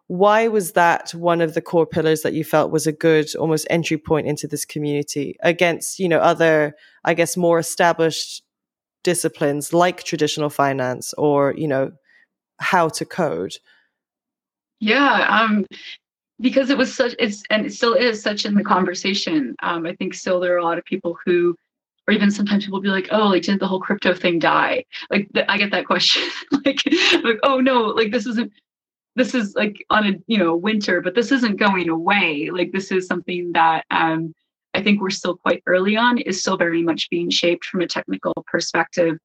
why 0.08 0.48
was 0.48 0.74
that 0.74 1.12
one 1.16 1.42
of 1.42 1.56
the 1.56 1.62
core 1.62 1.88
pillars 1.88 2.22
that 2.22 2.34
you 2.34 2.44
felt 2.44 2.72
was 2.72 2.86
a 2.86 2.92
good 2.92 3.34
almost 3.36 3.66
entry 3.70 3.98
point 3.98 4.28
into 4.28 4.48
this 4.48 4.66
community 4.66 5.36
against 5.42 6.00
you 6.00 6.08
know 6.08 6.20
other 6.20 6.76
i 7.06 7.14
guess 7.14 7.36
more 7.36 7.60
established 7.60 8.44
disciplines 9.06 9.72
like 9.72 10.04
traditional 10.04 10.50
finance 10.50 11.14
or 11.18 11.54
you 11.56 11.68
know 11.68 11.92
how 12.60 12.90
to 12.90 13.06
code? 13.06 13.54
Yeah 14.80 15.28
um 15.30 15.66
because 16.42 16.70
it 16.70 16.78
was 16.78 16.94
such 16.94 17.16
it's 17.20 17.44
and 17.50 17.66
it 17.66 17.74
still 17.74 17.94
is 17.94 18.22
such 18.22 18.46
in 18.46 18.56
the 18.56 18.64
conversation. 18.64 19.56
Um 19.62 19.86
i 19.86 19.94
think 19.96 20.14
still 20.14 20.40
there 20.40 20.54
are 20.54 20.58
a 20.58 20.64
lot 20.64 20.78
of 20.78 20.84
people 20.86 21.18
who 21.24 21.56
or 22.08 22.14
even 22.14 22.30
sometimes 22.30 22.66
people 22.66 22.82
be 22.82 22.90
like, 22.90 23.08
"Oh, 23.10 23.30
like 23.30 23.42
did 23.42 23.60
the 23.60 23.68
whole 23.68 23.80
crypto 23.80 24.14
thing 24.14 24.38
die?" 24.38 24.86
Like 25.10 25.28
I 25.50 25.58
get 25.58 25.72
that 25.72 25.88
question, 25.88 26.22
like, 26.66 26.80
like, 27.24 27.40
"Oh 27.42 27.60
no, 27.60 27.82
like 27.82 28.12
this 28.12 28.28
isn't 28.28 28.52
this 29.16 29.34
is 29.34 29.56
like 29.56 29.84
on 29.90 30.06
a 30.06 30.14
you 30.28 30.38
know 30.38 30.56
winter 30.56 31.02
but 31.02 31.16
this 31.16 31.32
isn't 31.32 31.58
going 31.58 31.90
away. 31.90 32.50
Like 32.52 32.72
this 32.72 32.92
is 32.92 33.08
something 33.08 33.52
that 33.54 33.86
um, 33.92 34.34
i 34.74 34.84
think 34.84 35.02
we're 35.02 35.10
still 35.10 35.38
quite 35.38 35.64
early 35.68 35.96
on 35.96 36.18
is 36.20 36.40
still 36.40 36.58
very 36.58 36.84
much 36.84 37.10
being 37.10 37.30
shaped 37.30 37.66
from 37.66 37.82
a 37.82 37.88
technical 37.88 38.34
perspective. 38.48 39.18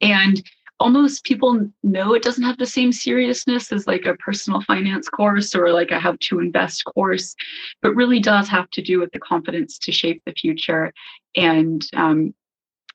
And 0.00 0.42
almost 0.80 1.24
people 1.24 1.68
know 1.82 2.14
it 2.14 2.22
doesn't 2.22 2.44
have 2.44 2.58
the 2.58 2.66
same 2.66 2.92
seriousness 2.92 3.72
as 3.72 3.88
like 3.88 4.06
a 4.06 4.14
personal 4.14 4.60
finance 4.62 5.08
course 5.08 5.52
or 5.52 5.72
like 5.72 5.90
a 5.90 5.98
how 5.98 6.16
to 6.20 6.38
invest 6.38 6.84
course 6.84 7.34
but 7.82 7.96
really 7.96 8.20
does 8.20 8.48
have 8.48 8.70
to 8.70 8.80
do 8.80 9.00
with 9.00 9.10
the 9.10 9.18
confidence 9.18 9.76
to 9.78 9.90
shape 9.90 10.22
the 10.24 10.32
future. 10.32 10.92
And 11.34 11.84
um, 11.94 12.32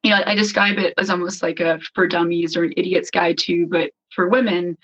you 0.03 0.11
know 0.11 0.21
i 0.25 0.35
describe 0.35 0.77
it 0.77 0.93
as 0.97 1.09
almost 1.09 1.41
like 1.41 1.59
a 1.59 1.79
for 1.95 2.07
dummies 2.07 2.55
or 2.55 2.63
an 2.63 2.73
idiot's 2.77 3.09
guide 3.09 3.37
to 3.37 3.65
but 3.67 3.91
for 4.13 4.27
women 4.27 4.77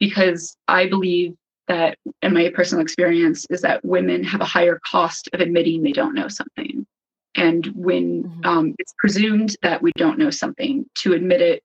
because 0.00 0.56
i 0.66 0.88
believe 0.88 1.34
that 1.68 1.96
in 2.22 2.34
my 2.34 2.50
personal 2.52 2.82
experience 2.82 3.46
is 3.50 3.60
that 3.60 3.84
women 3.84 4.24
have 4.24 4.40
a 4.40 4.44
higher 4.44 4.80
cost 4.90 5.28
of 5.32 5.40
admitting 5.40 5.82
they 5.82 5.92
don't 5.92 6.14
know 6.14 6.28
something 6.28 6.84
and 7.36 7.66
when 7.74 8.24
mm-hmm. 8.24 8.44
um, 8.44 8.74
it's 8.78 8.94
presumed 8.98 9.56
that 9.62 9.82
we 9.82 9.92
don't 9.96 10.18
know 10.18 10.30
something 10.30 10.84
to 10.96 11.12
admit 11.12 11.40
it 11.40 11.62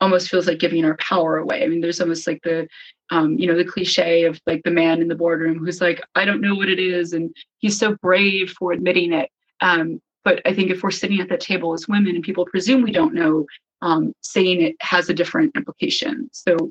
almost 0.00 0.28
feels 0.28 0.46
like 0.46 0.58
giving 0.58 0.84
our 0.84 0.96
power 0.98 1.38
away. 1.38 1.64
I 1.64 1.66
mean, 1.66 1.80
there's 1.80 2.00
almost 2.00 2.26
like 2.26 2.40
the, 2.42 2.68
um, 3.10 3.38
you 3.38 3.46
know, 3.46 3.56
the 3.56 3.64
cliche 3.64 4.24
of 4.24 4.40
like 4.46 4.62
the 4.64 4.70
man 4.70 5.00
in 5.02 5.08
the 5.08 5.14
boardroom 5.14 5.58
who's 5.58 5.80
like, 5.80 6.00
I 6.14 6.24
don't 6.24 6.40
know 6.40 6.54
what 6.54 6.68
it 6.68 6.78
is, 6.78 7.12
and 7.12 7.34
he's 7.58 7.78
so 7.78 7.96
brave 7.96 8.50
for 8.50 8.72
admitting 8.72 9.12
it. 9.12 9.30
Um, 9.60 10.00
but 10.24 10.40
I 10.46 10.54
think 10.54 10.70
if 10.70 10.82
we're 10.82 10.90
sitting 10.90 11.20
at 11.20 11.28
the 11.28 11.36
table 11.36 11.72
as 11.72 11.88
women 11.88 12.14
and 12.14 12.22
people 12.22 12.46
presume 12.46 12.82
we 12.82 12.92
don't 12.92 13.14
know, 13.14 13.46
um, 13.82 14.12
saying 14.20 14.62
it 14.62 14.76
has 14.80 15.08
a 15.08 15.14
different 15.14 15.56
implication. 15.56 16.28
So 16.32 16.70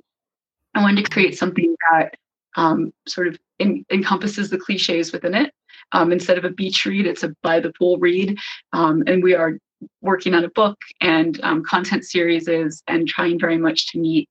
I 0.73 0.81
wanted 0.81 1.05
to 1.05 1.11
create 1.11 1.37
something 1.37 1.75
that 1.91 2.15
um, 2.55 2.91
sort 3.07 3.27
of 3.27 3.37
in, 3.59 3.85
encompasses 3.91 4.49
the 4.49 4.57
cliches 4.57 5.11
within 5.11 5.33
it. 5.33 5.53
Um, 5.91 6.11
instead 6.11 6.37
of 6.37 6.45
a 6.45 6.49
beach 6.49 6.85
read, 6.85 7.05
it's 7.05 7.23
a 7.23 7.33
by 7.43 7.59
the 7.59 7.71
pool 7.73 7.97
read. 7.97 8.37
Um, 8.73 9.03
and 9.07 9.23
we 9.23 9.35
are 9.35 9.57
working 10.01 10.33
on 10.33 10.43
a 10.43 10.49
book 10.49 10.77
and 11.01 11.39
um, 11.43 11.63
content 11.63 12.03
series 12.03 12.47
is 12.47 12.81
and 12.87 13.07
trying 13.07 13.39
very 13.39 13.57
much 13.57 13.87
to 13.87 13.99
meet 13.99 14.27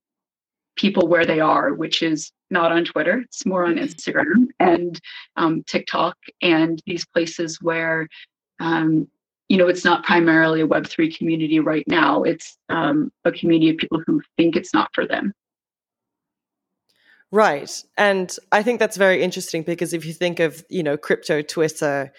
people 0.77 1.09
where 1.09 1.25
they 1.25 1.41
are, 1.41 1.73
which 1.73 2.03
is 2.03 2.31
not 2.51 2.73
on 2.73 2.85
Twitter. 2.85 3.19
It's 3.21 3.47
more 3.47 3.65
on 3.65 3.77
Instagram 3.77 4.49
and 4.61 5.01
um, 5.37 5.63
TikTok 5.67 6.17
and 6.43 6.81
these 6.87 7.07
places 7.07 7.61
where, 7.63 8.09
um, 8.61 9.09
you 9.49 9.57
know, 9.57 9.69
it's 9.69 9.85
not 9.85 10.05
primarily 10.05 10.61
a 10.61 10.67
Web3 10.67 11.17
community 11.17 11.61
right 11.61 11.85
now. 11.87 12.23
It's 12.23 12.59
um, 12.69 13.11
a 13.25 13.33
community 13.33 13.71
of 13.71 13.79
people 13.79 14.03
who 14.07 14.21
think 14.37 14.57
it's 14.57 14.75
not 14.75 14.91
for 14.93 15.07
them. 15.07 15.33
Right. 17.37 17.85
And 17.99 18.35
I 18.51 18.63
think 18.63 18.79
that's 18.79 18.97
very 18.97 19.23
interesting 19.23 19.63
because 19.63 19.93
if 19.93 20.07
you 20.07 20.15
think 20.15 20.41
of, 20.41 20.65
you 20.71 20.83
know, 20.83 20.97
crypto 20.97 21.43
Twitter, 21.43 22.11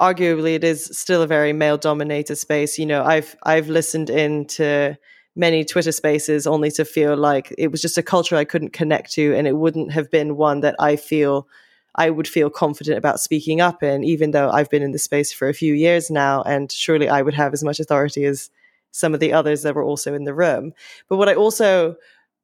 arguably 0.00 0.54
it 0.54 0.62
is 0.62 0.84
still 0.96 1.22
a 1.22 1.26
very 1.26 1.52
male 1.52 1.76
dominated 1.76 2.36
space. 2.36 2.78
You 2.78 2.86
know, 2.86 3.02
I've 3.02 3.34
I've 3.42 3.68
listened 3.68 4.10
into 4.10 4.96
many 5.34 5.64
Twitter 5.64 5.90
spaces 5.90 6.46
only 6.46 6.70
to 6.70 6.84
feel 6.84 7.16
like 7.16 7.52
it 7.58 7.72
was 7.72 7.82
just 7.82 7.98
a 7.98 8.02
culture 8.04 8.36
I 8.36 8.44
couldn't 8.44 8.72
connect 8.72 9.10
to 9.14 9.34
and 9.34 9.48
it 9.48 9.56
wouldn't 9.56 9.90
have 9.90 10.08
been 10.08 10.36
one 10.36 10.60
that 10.60 10.76
I 10.78 10.94
feel 10.94 11.48
I 11.96 12.10
would 12.10 12.28
feel 12.28 12.48
confident 12.48 12.96
about 12.96 13.18
speaking 13.18 13.60
up 13.60 13.82
in, 13.82 14.04
even 14.04 14.30
though 14.30 14.50
I've 14.50 14.70
been 14.70 14.84
in 14.84 14.92
the 14.92 15.00
space 15.00 15.32
for 15.32 15.48
a 15.48 15.52
few 15.52 15.74
years 15.74 16.12
now, 16.12 16.42
and 16.42 16.70
surely 16.70 17.08
I 17.08 17.22
would 17.22 17.34
have 17.34 17.52
as 17.52 17.64
much 17.64 17.80
authority 17.80 18.24
as 18.24 18.50
some 18.92 19.14
of 19.14 19.20
the 19.20 19.32
others 19.32 19.62
that 19.62 19.74
were 19.74 19.82
also 19.82 20.14
in 20.14 20.22
the 20.22 20.34
room. 20.34 20.74
But 21.08 21.16
what 21.16 21.28
I 21.28 21.34
also 21.34 21.96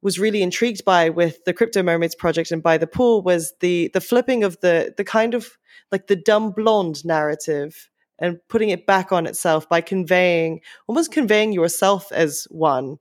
was 0.07 0.21
really 0.21 0.41
intrigued 0.41 0.85
by 0.85 1.09
with 1.09 1.45
the 1.47 1.53
Crypto 1.53 1.83
Mermaids 1.83 2.15
project 2.15 2.53
and 2.53 2.63
by 2.63 2.79
the 2.79 2.87
pool 2.87 3.23
was 3.23 3.55
the 3.59 3.91
the 3.93 4.01
flipping 4.01 4.45
of 4.45 4.57
the 4.61 4.95
the 4.97 5.03
kind 5.03 5.35
of 5.35 5.59
like 5.91 6.07
the 6.07 6.15
dumb 6.15 6.53
blonde 6.53 7.05
narrative 7.05 7.91
and 8.21 8.39
putting 8.49 8.69
it 8.69 8.87
back 8.87 9.11
on 9.11 9.27
itself 9.27 9.69
by 9.69 9.81
conveying 9.81 10.61
almost 10.87 11.11
conveying 11.11 11.53
yourself 11.53 12.13
as 12.13 12.47
one 12.53 12.99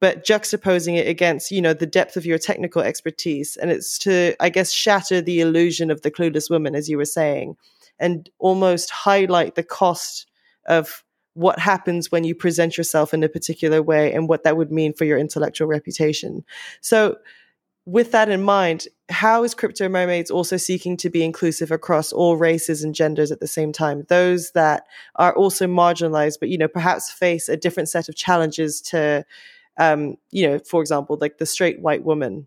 but 0.00 0.26
juxtaposing 0.26 0.96
it 0.96 1.06
against 1.06 1.52
you 1.52 1.62
know 1.62 1.74
the 1.74 1.86
depth 1.86 2.16
of 2.16 2.26
your 2.26 2.38
technical 2.38 2.82
expertise. 2.82 3.56
And 3.56 3.70
it's 3.70 3.96
to 3.98 4.34
i 4.40 4.48
guess 4.48 4.72
shatter 4.72 5.20
the 5.20 5.40
illusion 5.40 5.92
of 5.92 6.02
the 6.02 6.10
clueless 6.10 6.50
woman 6.50 6.74
as 6.74 6.88
you 6.88 6.96
were 6.96 7.04
saying 7.04 7.54
and 8.00 8.28
almost 8.40 8.90
highlight 8.90 9.54
the 9.54 9.62
cost 9.62 10.26
of 10.66 11.04
what 11.38 11.58
happens 11.58 12.10
when 12.10 12.24
you 12.24 12.34
present 12.34 12.76
yourself 12.76 13.14
in 13.14 13.22
a 13.22 13.28
particular 13.28 13.82
way 13.82 14.12
and 14.12 14.28
what 14.28 14.42
that 14.42 14.56
would 14.56 14.72
mean 14.72 14.92
for 14.92 15.04
your 15.04 15.18
intellectual 15.18 15.68
reputation 15.68 16.44
so 16.80 17.16
with 17.88 18.12
that 18.12 18.28
in 18.28 18.42
mind, 18.42 18.86
how 19.08 19.42
is 19.44 19.54
Crypto 19.54 19.88
Mermaids 19.88 20.30
also 20.30 20.58
seeking 20.58 20.94
to 20.98 21.08
be 21.08 21.24
inclusive 21.24 21.70
across 21.70 22.12
all 22.12 22.36
races 22.36 22.84
and 22.84 22.94
genders 22.94 23.32
at 23.32 23.40
the 23.40 23.46
same 23.46 23.72
time? 23.72 24.04
Those 24.10 24.50
that 24.50 24.84
are 25.16 25.34
also 25.34 25.66
marginalized, 25.66 26.36
but 26.38 26.50
you 26.50 26.58
know, 26.58 26.68
perhaps 26.68 27.10
face 27.10 27.48
a 27.48 27.56
different 27.56 27.88
set 27.88 28.10
of 28.10 28.14
challenges 28.14 28.82
to, 28.82 29.24
um, 29.78 30.16
you 30.30 30.46
know, 30.46 30.58
for 30.58 30.82
example, 30.82 31.16
like 31.18 31.38
the 31.38 31.46
straight 31.46 31.80
white 31.80 32.04
woman. 32.04 32.46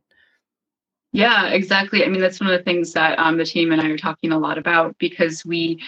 Yeah, 1.11 1.47
exactly. 1.47 2.05
I 2.05 2.07
mean, 2.07 2.21
that's 2.21 2.39
one 2.39 2.51
of 2.51 2.57
the 2.59 2.63
things 2.63 2.93
that 2.93 3.17
um, 3.17 3.39
the 3.39 3.45
team 3.45 3.71
and 3.71 3.81
I 3.81 3.87
are 3.87 3.97
talking 3.97 4.31
a 4.31 4.37
lot 4.37 4.59
about 4.59 4.95
because 4.99 5.43
we 5.43 5.81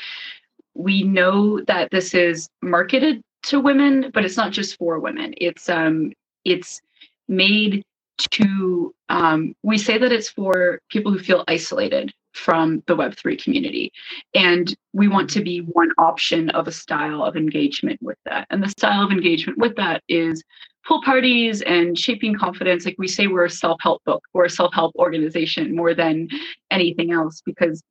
we 0.76 1.04
know 1.04 1.62
that 1.62 1.92
this 1.92 2.14
is 2.14 2.50
marketed 2.62 3.22
to 3.44 3.60
women, 3.60 4.12
but 4.14 4.26
it's 4.26 4.38
not 4.38 4.52
just 4.52 4.78
for 4.78 5.00
women. 5.00 5.34
It's 5.38 5.70
um, 5.70 6.14
it's 6.46 6.82
made 7.28 7.84
to 8.18 8.94
um, 9.10 9.56
we 9.64 9.78
say 9.78 9.98
that 9.98 10.12
it's 10.12 10.30
for 10.30 10.80
people 10.90 11.12
who 11.12 11.20
feel 11.20 11.44
isolated 11.48 12.14
from 12.34 12.84
the 12.88 12.96
web3 12.96 13.42
community. 13.42 13.92
And 14.34 14.74
we 14.94 15.08
want 15.08 15.30
to 15.32 15.44
be 15.44 15.60
one 15.60 15.92
option 16.00 16.50
of 16.52 16.68
a 16.68 16.72
style 16.72 17.24
of 17.24 17.36
engagement 17.36 18.02
with 18.02 18.18
that. 18.26 18.48
And 18.50 18.64
the 18.64 18.70
style 18.70 19.04
of 19.04 19.12
engagement 19.12 19.60
with 19.60 19.76
that 19.76 20.04
is 20.10 20.44
pool 20.86 21.02
parties 21.04 21.62
and 21.62 21.98
shaping 21.98 22.36
confidence. 22.36 22.86
Like 22.86 22.96
we 22.98 23.08
say 23.08 23.28
we're 23.28 23.46
a 23.46 23.50
self-help 23.50 24.04
book 24.04 24.24
we're 24.34 24.46
a 24.46 24.50
self-help 24.50 24.96
organization 24.96 25.76
more 25.76 25.94
than 25.94 26.28
anything 26.72 27.12
else 27.12 27.42
because 27.46 27.82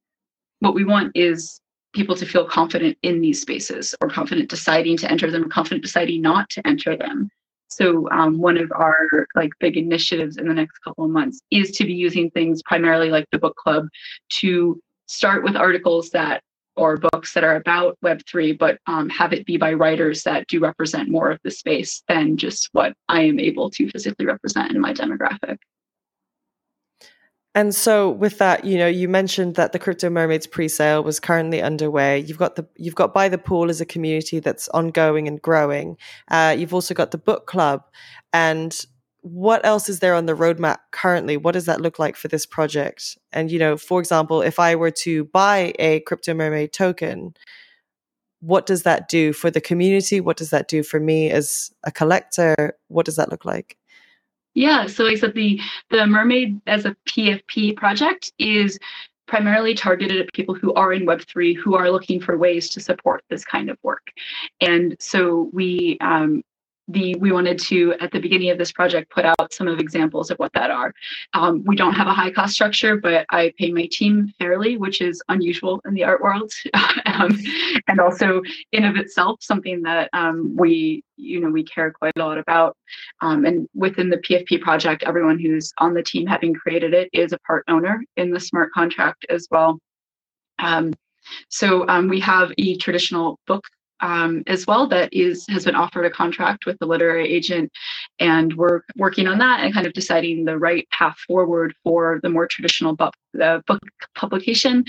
what 0.58 0.74
we 0.74 0.84
want 0.84 1.12
is 1.14 1.60
people 1.92 2.16
to 2.16 2.26
feel 2.26 2.44
confident 2.44 2.96
in 3.02 3.20
these 3.20 3.40
spaces 3.40 3.94
or 4.00 4.08
confident 4.08 4.48
deciding 4.48 4.96
to 4.96 5.10
enter 5.10 5.30
them 5.30 5.44
or 5.44 5.48
confident 5.48 5.82
deciding 5.82 6.22
not 6.22 6.48
to 6.50 6.66
enter 6.66 6.96
them 6.96 7.28
so 7.68 8.08
um, 8.10 8.38
one 8.38 8.58
of 8.58 8.70
our 8.72 9.26
like 9.34 9.50
big 9.58 9.76
initiatives 9.76 10.36
in 10.36 10.46
the 10.46 10.54
next 10.54 10.78
couple 10.80 11.04
of 11.04 11.10
months 11.10 11.40
is 11.50 11.70
to 11.72 11.84
be 11.84 11.94
using 11.94 12.30
things 12.30 12.62
primarily 12.62 13.10
like 13.10 13.24
the 13.32 13.38
book 13.38 13.56
club 13.56 13.88
to 14.28 14.80
start 15.06 15.42
with 15.42 15.56
articles 15.56 16.10
that 16.10 16.42
or 16.76 16.96
books 16.96 17.34
that 17.34 17.44
are 17.44 17.56
about 17.56 17.98
Web3, 18.02 18.58
but 18.58 18.78
um, 18.86 19.08
have 19.10 19.32
it 19.32 19.44
be 19.44 19.56
by 19.56 19.72
writers 19.74 20.22
that 20.22 20.46
do 20.46 20.58
represent 20.58 21.08
more 21.08 21.30
of 21.30 21.38
the 21.44 21.50
space 21.50 22.02
than 22.08 22.36
just 22.36 22.68
what 22.72 22.94
I 23.08 23.22
am 23.22 23.38
able 23.38 23.70
to 23.70 23.90
physically 23.90 24.26
represent 24.26 24.72
in 24.72 24.80
my 24.80 24.94
demographic. 24.94 25.58
And 27.54 27.74
so 27.74 28.08
with 28.08 28.38
that, 28.38 28.64
you 28.64 28.78
know, 28.78 28.86
you 28.86 29.08
mentioned 29.08 29.56
that 29.56 29.72
the 29.72 29.78
Crypto 29.78 30.08
Mermaids 30.08 30.46
pre-sale 30.46 31.02
was 31.04 31.20
currently 31.20 31.60
underway. 31.60 32.20
You've 32.20 32.38
got 32.38 32.56
the 32.56 32.66
you've 32.76 32.94
got 32.94 33.12
By 33.12 33.28
the 33.28 33.36
Pool 33.36 33.68
as 33.68 33.80
a 33.80 33.86
community 33.86 34.40
that's 34.40 34.68
ongoing 34.70 35.28
and 35.28 35.40
growing. 35.40 35.98
Uh, 36.28 36.56
you've 36.58 36.72
also 36.72 36.94
got 36.94 37.10
the 37.10 37.18
book 37.18 37.46
club. 37.46 37.84
And 38.32 38.74
what 39.20 39.64
else 39.66 39.88
is 39.90 40.00
there 40.00 40.14
on 40.14 40.26
the 40.26 40.34
roadmap 40.34 40.78
currently? 40.92 41.36
What 41.36 41.52
does 41.52 41.66
that 41.66 41.80
look 41.80 41.98
like 41.98 42.16
for 42.16 42.28
this 42.28 42.46
project? 42.46 43.18
And 43.32 43.50
you 43.50 43.58
know, 43.58 43.76
for 43.76 44.00
example, 44.00 44.40
if 44.40 44.58
I 44.58 44.74
were 44.74 44.90
to 45.02 45.24
buy 45.26 45.74
a 45.78 46.00
Crypto 46.00 46.32
Mermaid 46.32 46.72
token, 46.72 47.34
what 48.40 48.64
does 48.64 48.82
that 48.84 49.08
do 49.08 49.34
for 49.34 49.50
the 49.50 49.60
community? 49.60 50.20
What 50.20 50.38
does 50.38 50.50
that 50.50 50.68
do 50.68 50.82
for 50.82 50.98
me 50.98 51.30
as 51.30 51.70
a 51.84 51.92
collector? 51.92 52.76
What 52.88 53.04
does 53.06 53.16
that 53.16 53.30
look 53.30 53.44
like? 53.44 53.76
Yeah, 54.54 54.86
so 54.86 55.06
I 55.06 55.14
said 55.14 55.34
the 55.34 55.60
the 55.90 56.06
Mermaid 56.06 56.60
as 56.66 56.84
a 56.84 56.96
PFP 57.08 57.76
project 57.76 58.32
is 58.38 58.78
primarily 59.26 59.74
targeted 59.74 60.20
at 60.20 60.32
people 60.34 60.54
who 60.54 60.74
are 60.74 60.92
in 60.92 61.06
Web3 61.06 61.56
who 61.56 61.74
are 61.74 61.90
looking 61.90 62.20
for 62.20 62.36
ways 62.36 62.68
to 62.70 62.80
support 62.80 63.24
this 63.30 63.44
kind 63.44 63.70
of 63.70 63.78
work. 63.82 64.12
And 64.60 64.94
so 65.00 65.48
we 65.52 65.96
um, 66.00 66.42
the 66.92 67.14
we 67.16 67.32
wanted 67.32 67.58
to 67.58 67.94
at 68.00 68.10
the 68.10 68.20
beginning 68.20 68.50
of 68.50 68.58
this 68.58 68.72
project 68.72 69.10
put 69.10 69.24
out 69.24 69.52
some 69.52 69.68
of 69.68 69.78
examples 69.78 70.30
of 70.30 70.38
what 70.38 70.52
that 70.52 70.70
are. 70.70 70.94
Um, 71.34 71.62
we 71.64 71.76
don't 71.76 71.94
have 71.94 72.06
a 72.06 72.12
high 72.12 72.30
cost 72.30 72.54
structure 72.54 72.96
but 72.96 73.26
i 73.30 73.52
pay 73.58 73.70
my 73.70 73.88
team 73.90 74.32
fairly 74.38 74.76
which 74.76 75.00
is 75.00 75.22
unusual 75.28 75.80
in 75.86 75.94
the 75.94 76.04
art 76.04 76.22
world. 76.22 76.52
Um, 77.04 77.38
and 77.88 78.00
also 78.00 78.42
in 78.72 78.84
of 78.84 78.96
itself 78.96 79.42
something 79.42 79.82
that 79.82 80.08
um, 80.12 80.56
we 80.56 81.04
you 81.16 81.40
know 81.40 81.50
we 81.50 81.62
care 81.62 81.90
quite 81.90 82.12
a 82.16 82.18
lot 82.18 82.38
about. 82.38 82.76
Um, 83.20 83.44
and 83.44 83.68
within 83.74 84.08
the 84.08 84.16
pfp 84.18 84.60
project 84.60 85.02
everyone 85.02 85.38
who's 85.38 85.72
on 85.78 85.94
the 85.94 86.02
team 86.02 86.26
having 86.26 86.54
created 86.54 86.94
it 86.94 87.10
is 87.12 87.32
a 87.32 87.38
part 87.40 87.64
owner 87.68 88.02
in 88.16 88.30
the 88.30 88.40
smart 88.40 88.72
contract 88.72 89.26
as 89.28 89.46
well. 89.50 89.78
Um, 90.58 90.94
so 91.48 91.86
um, 91.88 92.08
we 92.08 92.20
have 92.20 92.52
a 92.58 92.76
traditional 92.76 93.38
book 93.46 93.64
um, 94.02 94.42
as 94.48 94.66
well 94.66 94.86
that 94.88 95.12
is 95.12 95.46
has 95.48 95.64
been 95.64 95.76
offered 95.76 96.04
a 96.04 96.10
contract 96.10 96.66
with 96.66 96.78
the 96.80 96.86
literary 96.86 97.32
agent, 97.32 97.70
and 98.18 98.54
we're 98.54 98.82
working 98.96 99.28
on 99.28 99.38
that 99.38 99.60
and 99.60 99.72
kind 99.72 99.86
of 99.86 99.92
deciding 99.92 100.44
the 100.44 100.58
right 100.58 100.88
path 100.90 101.16
forward 101.26 101.74
for 101.84 102.18
the 102.22 102.28
more 102.28 102.46
traditional 102.46 102.94
book, 102.94 103.14
the 103.32 103.62
book 103.66 103.80
publication. 104.14 104.84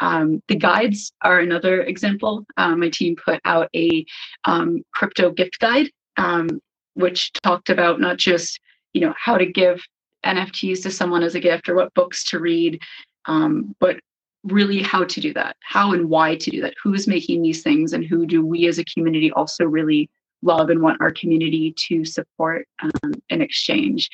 Um, 0.00 0.42
the 0.48 0.56
guides 0.56 1.12
are 1.22 1.38
another 1.38 1.82
example. 1.82 2.44
Um, 2.56 2.80
my 2.80 2.90
team 2.90 3.16
put 3.16 3.40
out 3.44 3.68
a 3.74 4.04
um, 4.44 4.82
crypto 4.92 5.30
gift 5.30 5.60
guide, 5.60 5.90
um, 6.16 6.48
which 6.94 7.32
talked 7.44 7.70
about 7.70 8.00
not 8.00 8.18
just 8.18 8.60
you 8.92 9.00
know 9.00 9.14
how 9.16 9.38
to 9.38 9.46
give 9.46 9.80
NFTs 10.26 10.82
to 10.82 10.90
someone 10.90 11.22
as 11.22 11.36
a 11.36 11.40
gift 11.40 11.68
or 11.68 11.76
what 11.76 11.94
books 11.94 12.24
to 12.30 12.40
read, 12.40 12.80
um, 13.26 13.76
but 13.78 14.00
really 14.44 14.82
how 14.82 15.04
to 15.04 15.20
do 15.20 15.32
that, 15.34 15.56
how 15.60 15.92
and 15.92 16.08
why 16.08 16.36
to 16.36 16.50
do 16.50 16.60
that, 16.62 16.74
who's 16.82 17.06
making 17.06 17.42
these 17.42 17.62
things, 17.62 17.92
and 17.92 18.04
who 18.04 18.26
do 18.26 18.44
we 18.44 18.66
as 18.66 18.78
a 18.78 18.84
community 18.84 19.30
also 19.32 19.64
really 19.64 20.08
love 20.42 20.70
and 20.70 20.80
want 20.80 21.00
our 21.00 21.10
community 21.10 21.74
to 21.76 22.04
support 22.04 22.66
um, 22.80 23.12
and 23.30 23.42
exchange. 23.42 24.08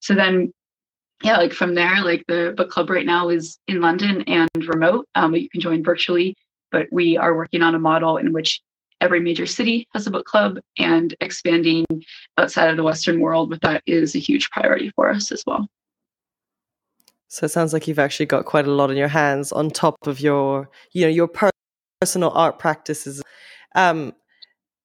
So 0.00 0.14
then, 0.14 0.52
yeah, 1.22 1.38
like 1.38 1.52
from 1.52 1.74
there, 1.74 2.02
like 2.02 2.24
the 2.28 2.54
book 2.56 2.70
club 2.70 2.90
right 2.90 3.06
now 3.06 3.28
is 3.28 3.58
in 3.66 3.80
London 3.80 4.22
and 4.22 4.48
remote, 4.66 5.06
um, 5.14 5.32
but 5.32 5.42
you 5.42 5.50
can 5.50 5.60
join 5.60 5.82
virtually. 5.82 6.36
But 6.70 6.86
we 6.92 7.16
are 7.16 7.34
working 7.34 7.62
on 7.62 7.74
a 7.74 7.78
model 7.78 8.16
in 8.16 8.32
which 8.32 8.60
every 9.00 9.20
major 9.20 9.46
city 9.46 9.88
has 9.94 10.06
a 10.06 10.10
book 10.10 10.26
club 10.26 10.58
and 10.78 11.14
expanding 11.20 11.84
outside 12.38 12.70
of 12.70 12.76
the 12.76 12.82
Western 12.82 13.20
world 13.20 13.50
with 13.50 13.60
that 13.60 13.82
is 13.86 14.14
a 14.14 14.18
huge 14.18 14.50
priority 14.50 14.90
for 14.90 15.10
us 15.10 15.32
as 15.32 15.42
well. 15.46 15.68
So 17.30 17.46
it 17.46 17.50
sounds 17.50 17.72
like 17.72 17.86
you've 17.86 18.00
actually 18.00 18.26
got 18.26 18.44
quite 18.44 18.66
a 18.66 18.72
lot 18.72 18.90
in 18.90 18.96
your 18.96 19.08
hands 19.08 19.52
on 19.52 19.70
top 19.70 20.06
of 20.06 20.20
your, 20.20 20.68
you 20.92 21.02
know, 21.02 21.08
your 21.08 21.30
personal 22.02 22.30
art 22.30 22.58
practices. 22.58 23.22
Um, 23.76 24.12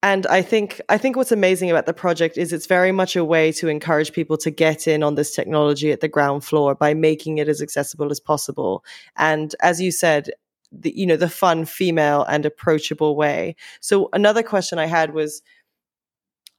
and 0.04 0.28
I 0.28 0.44
think 0.44 0.80
I 0.88 1.00
think 1.00 1.16
what's 1.16 1.32
amazing 1.32 1.72
about 1.72 1.88
the 1.88 1.94
project 1.94 2.38
is 2.38 2.54
it's 2.54 2.68
very 2.68 2.92
much 2.92 3.16
a 3.16 3.26
way 3.26 3.52
to 3.54 3.68
encourage 3.68 4.14
people 4.14 4.38
to 4.38 4.52
get 4.52 4.88
in 4.88 5.02
on 5.02 5.16
this 5.16 5.34
technology 5.34 5.92
at 5.92 6.02
the 6.02 6.08
ground 6.08 6.44
floor 6.44 6.76
by 6.76 6.94
making 6.94 7.40
it 7.40 7.50
as 7.50 7.64
accessible 7.64 8.12
as 8.12 8.20
possible. 8.20 8.86
And 9.16 9.56
as 9.62 9.82
you 9.82 9.92
said, 9.92 10.30
the 10.72 10.94
you 10.96 11.06
know 11.06 11.18
the 11.18 11.30
fun 11.30 11.66
female 11.66 12.24
and 12.24 12.46
approachable 12.46 13.16
way 13.16 13.56
so 13.80 14.10
another 14.14 14.44
question 14.44 14.80
i 14.80 14.86
had 14.86 15.14
was 15.14 15.42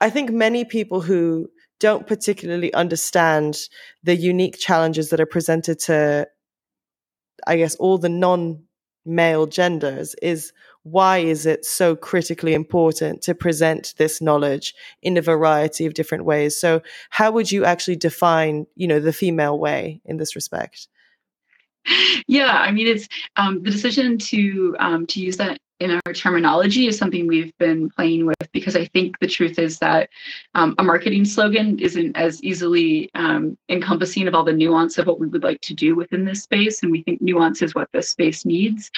i 0.01 0.09
think 0.09 0.31
many 0.31 0.65
people 0.65 1.01
who 1.01 1.49
don't 1.79 2.07
particularly 2.07 2.73
understand 2.75 3.59
the 4.03 4.17
unique 4.17 4.59
challenges 4.59 5.11
that 5.11 5.21
are 5.21 5.27
presented 5.27 5.79
to 5.79 6.27
i 7.47 7.57
guess 7.57 7.75
all 7.77 7.99
the 7.99 8.09
non 8.09 8.63
male 9.05 9.47
genders 9.47 10.15
is 10.21 10.53
why 10.87 11.19
is 11.19 11.47
it 11.47 11.65
so 11.65 11.97
critically 11.97 12.55
important 12.55 13.21
to 13.21 13.35
present 13.35 13.93
this 13.97 14.21
knowledge 14.21 14.73
in 15.03 15.17
a 15.17 15.23
variety 15.23 15.85
of 15.85 15.95
different 15.95 16.25
ways? 16.25 16.57
So 16.57 16.81
how 17.11 17.33
would 17.33 17.51
you 17.51 17.65
actually 17.65 17.97
define 17.97 18.67
you 18.77 18.87
know 18.87 19.01
the 19.01 19.13
female 19.13 19.59
way 19.59 20.01
in 20.05 20.17
this 20.19 20.37
respect? 20.37 20.87
Yeah, 22.29 22.53
I 22.53 22.73
mean, 22.73 22.87
it's 22.87 23.09
um, 23.37 23.63
the 23.63 23.71
decision 23.71 24.19
to 24.19 24.77
um, 24.79 25.07
to 25.07 25.21
use 25.21 25.37
that 25.39 25.59
in 25.81 25.91
our 25.91 26.13
terminology 26.13 26.87
is 26.87 26.97
something 26.97 27.27
we've 27.27 27.57
been 27.59 27.91
playing 27.91 28.27
with 28.27 28.37
because 28.53 28.77
I 28.77 28.87
think 28.87 29.19
the 29.19 29.27
truth 29.27 29.59
is 29.59 29.79
that 29.81 30.09
um, 30.55 30.75
a 30.79 30.83
marketing 30.83 31.25
slogan 31.25 31.79
isn't 31.79 32.17
as 32.17 32.43
easily 32.43 33.11
um, 33.15 33.59
encompassing 33.69 34.27
of 34.27 34.35
all 34.35 34.45
the 34.45 34.53
nuance 34.53 34.97
of 34.97 35.07
what 35.07 35.21
we 35.21 35.27
would 35.27 35.43
like 35.43 35.61
to 35.63 35.75
do 35.75 35.95
within 35.95 36.25
this 36.25 36.43
space, 36.43 36.83
and 36.83 36.91
we 36.91 37.03
think 37.03 37.21
nuance 37.21 37.61
is 37.61 37.75
what 37.75 37.89
this 37.93 38.09
space 38.09 38.45
needs. 38.47 38.91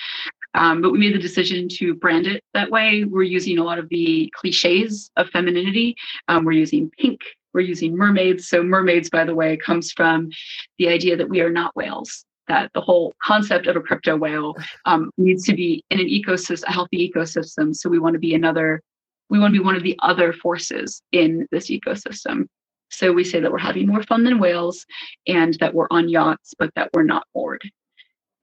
Um, 0.54 0.80
but 0.80 0.92
we 0.92 0.98
made 0.98 1.14
the 1.14 1.18
decision 1.18 1.68
to 1.70 1.94
brand 1.94 2.26
it 2.26 2.44
that 2.54 2.70
way. 2.70 3.04
We're 3.04 3.22
using 3.22 3.58
a 3.58 3.64
lot 3.64 3.78
of 3.78 3.88
the 3.88 4.32
cliches 4.34 5.10
of 5.16 5.28
femininity. 5.30 5.96
Um, 6.28 6.44
we're 6.44 6.52
using 6.52 6.90
pink. 6.98 7.20
We're 7.52 7.60
using 7.60 7.96
mermaids. 7.96 8.48
So 8.48 8.62
mermaids, 8.62 9.10
by 9.10 9.24
the 9.24 9.34
way, 9.34 9.56
comes 9.56 9.92
from 9.92 10.30
the 10.78 10.88
idea 10.88 11.16
that 11.16 11.28
we 11.28 11.40
are 11.40 11.50
not 11.50 11.74
whales 11.74 12.24
that 12.48 12.70
the 12.74 12.80
whole 12.80 13.14
concept 13.22 13.66
of 13.66 13.76
a 13.76 13.80
crypto 13.80 14.16
whale 14.16 14.54
um, 14.86 15.10
needs 15.16 15.44
to 15.44 15.54
be 15.54 15.84
in 15.90 16.00
an 16.00 16.06
ecosystem, 16.06 16.64
a 16.64 16.72
healthy 16.72 17.10
ecosystem. 17.10 17.74
So 17.74 17.88
we 17.88 17.98
want 17.98 18.14
to 18.14 18.18
be 18.18 18.34
another, 18.34 18.82
we 19.30 19.38
want 19.38 19.54
to 19.54 19.60
be 19.60 19.64
one 19.64 19.76
of 19.76 19.82
the 19.82 19.98
other 20.02 20.32
forces 20.32 21.02
in 21.12 21.46
this 21.50 21.68
ecosystem. 21.68 22.46
So 22.90 23.12
we 23.12 23.24
say 23.24 23.40
that 23.40 23.52
we're 23.52 23.58
having 23.58 23.86
more 23.86 24.02
fun 24.02 24.24
than 24.24 24.38
whales 24.38 24.86
and 25.26 25.54
that 25.60 25.74
we're 25.74 25.88
on 25.90 26.08
yachts, 26.08 26.54
but 26.58 26.70
that 26.74 26.90
we're 26.94 27.04
not 27.04 27.26
bored. 27.34 27.62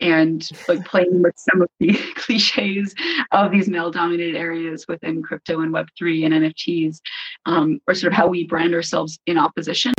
And 0.02 0.48
like 0.68 0.86
playing 0.86 1.24
with 1.24 1.36
some 1.38 1.62
of 1.62 1.70
the 1.80 1.94
cliches 2.16 2.94
of 3.32 3.52
these 3.52 3.70
male 3.70 3.92
dominated 3.92 4.36
areas 4.36 4.86
within 4.88 5.24
crypto 5.24 5.62
and 5.62 5.74
Web3 5.74 6.26
and 6.26 6.34
NFTs, 6.34 7.00
um, 7.46 7.80
or 7.88 7.96
sort 7.96 8.12
of 8.12 8.18
how 8.18 8.28
we 8.28 8.46
brand 8.46 8.74
ourselves 8.74 9.18
in 9.26 9.38
opposition 9.38 9.94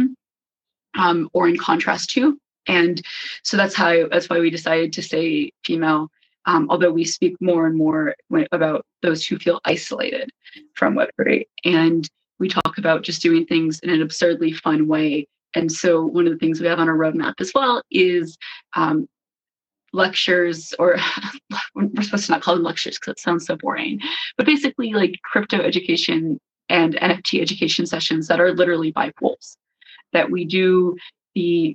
um, 0.97 1.29
or 1.33 1.49
in 1.49 1.57
contrast 1.57 2.11
to 2.11 2.39
and 2.67 3.03
so 3.43 3.57
that's 3.57 3.75
how 3.75 4.09
that's 4.09 4.29
why 4.29 4.39
we 4.39 4.51
decided 4.51 4.93
to 4.93 5.03
say 5.03 5.51
female 5.65 6.09
um, 6.47 6.69
although 6.71 6.93
we 6.93 7.05
speak 7.05 7.35
more 7.41 7.67
and 7.67 7.77
more 7.77 8.15
about 8.53 8.87
those 9.03 9.27
who 9.27 9.37
feel 9.39 9.61
isolated 9.65 10.31
from 10.75 10.95
web3 10.95 11.45
and 11.65 12.09
we 12.39 12.49
talk 12.49 12.79
about 12.79 13.03
just 13.03 13.23
doing 13.23 13.47
things 13.47 13.79
in 13.81 13.91
an 13.91 14.03
absurdly 14.03 14.53
fun 14.53 14.87
way. 14.87 15.27
And 15.55 15.71
so 15.73 16.05
one 16.05 16.27
of 16.27 16.33
the 16.33 16.39
things 16.39 16.61
we 16.61 16.67
have 16.67 16.79
on 16.79 16.89
our 16.89 16.97
roadmap 16.97 17.35
as 17.41 17.53
well 17.55 17.83
is 17.91 18.37
um, 18.75 19.09
lectures 19.93 20.75
or 20.79 20.97
we're 21.75 22.03
supposed 22.03 22.27
to 22.27 22.33
not 22.33 22.43
call 22.43 22.55
them 22.55 22.65
lectures 22.65 22.99
because 22.99 23.13
it 23.13 23.21
sounds 23.21 23.47
so 23.47 23.57
boring 23.57 23.99
but 24.37 24.45
basically 24.45 24.93
like 24.93 25.15
crypto 25.25 25.59
education 25.59 26.39
and 26.69 26.97
nft 26.97 27.41
education 27.41 27.87
sessions 27.87 28.27
that 28.27 28.41
are 28.41 28.53
literally 28.53 28.91
by 28.91 29.11
pools 29.19 29.57
that 30.13 30.31
we 30.31 30.45
do 30.45 30.95
the 31.35 31.75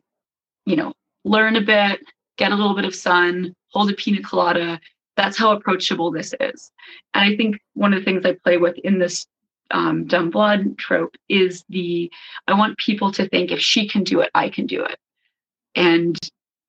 you 0.71 0.77
know, 0.77 0.93
learn 1.25 1.57
a 1.57 1.61
bit, 1.61 1.99
get 2.37 2.53
a 2.53 2.55
little 2.55 2.73
bit 2.73 2.85
of 2.85 2.95
sun, 2.95 3.53
hold 3.71 3.91
a 3.91 3.93
pina 3.93 4.21
colada. 4.23 4.79
That's 5.17 5.37
how 5.37 5.51
approachable 5.51 6.11
this 6.11 6.33
is. 6.39 6.71
And 7.13 7.25
I 7.25 7.35
think 7.35 7.59
one 7.73 7.93
of 7.93 7.99
the 7.99 8.05
things 8.05 8.25
I 8.25 8.37
play 8.41 8.55
with 8.57 8.77
in 8.79 8.97
this 8.97 9.27
um, 9.71 10.05
dumb 10.05 10.29
blood 10.29 10.77
trope 10.77 11.15
is 11.27 11.65
the 11.67 12.09
I 12.47 12.53
want 12.53 12.77
people 12.77 13.11
to 13.11 13.27
think 13.27 13.51
if 13.51 13.59
she 13.59 13.87
can 13.87 14.05
do 14.05 14.21
it, 14.21 14.31
I 14.33 14.49
can 14.49 14.65
do 14.65 14.81
it. 14.81 14.97
And 15.75 16.17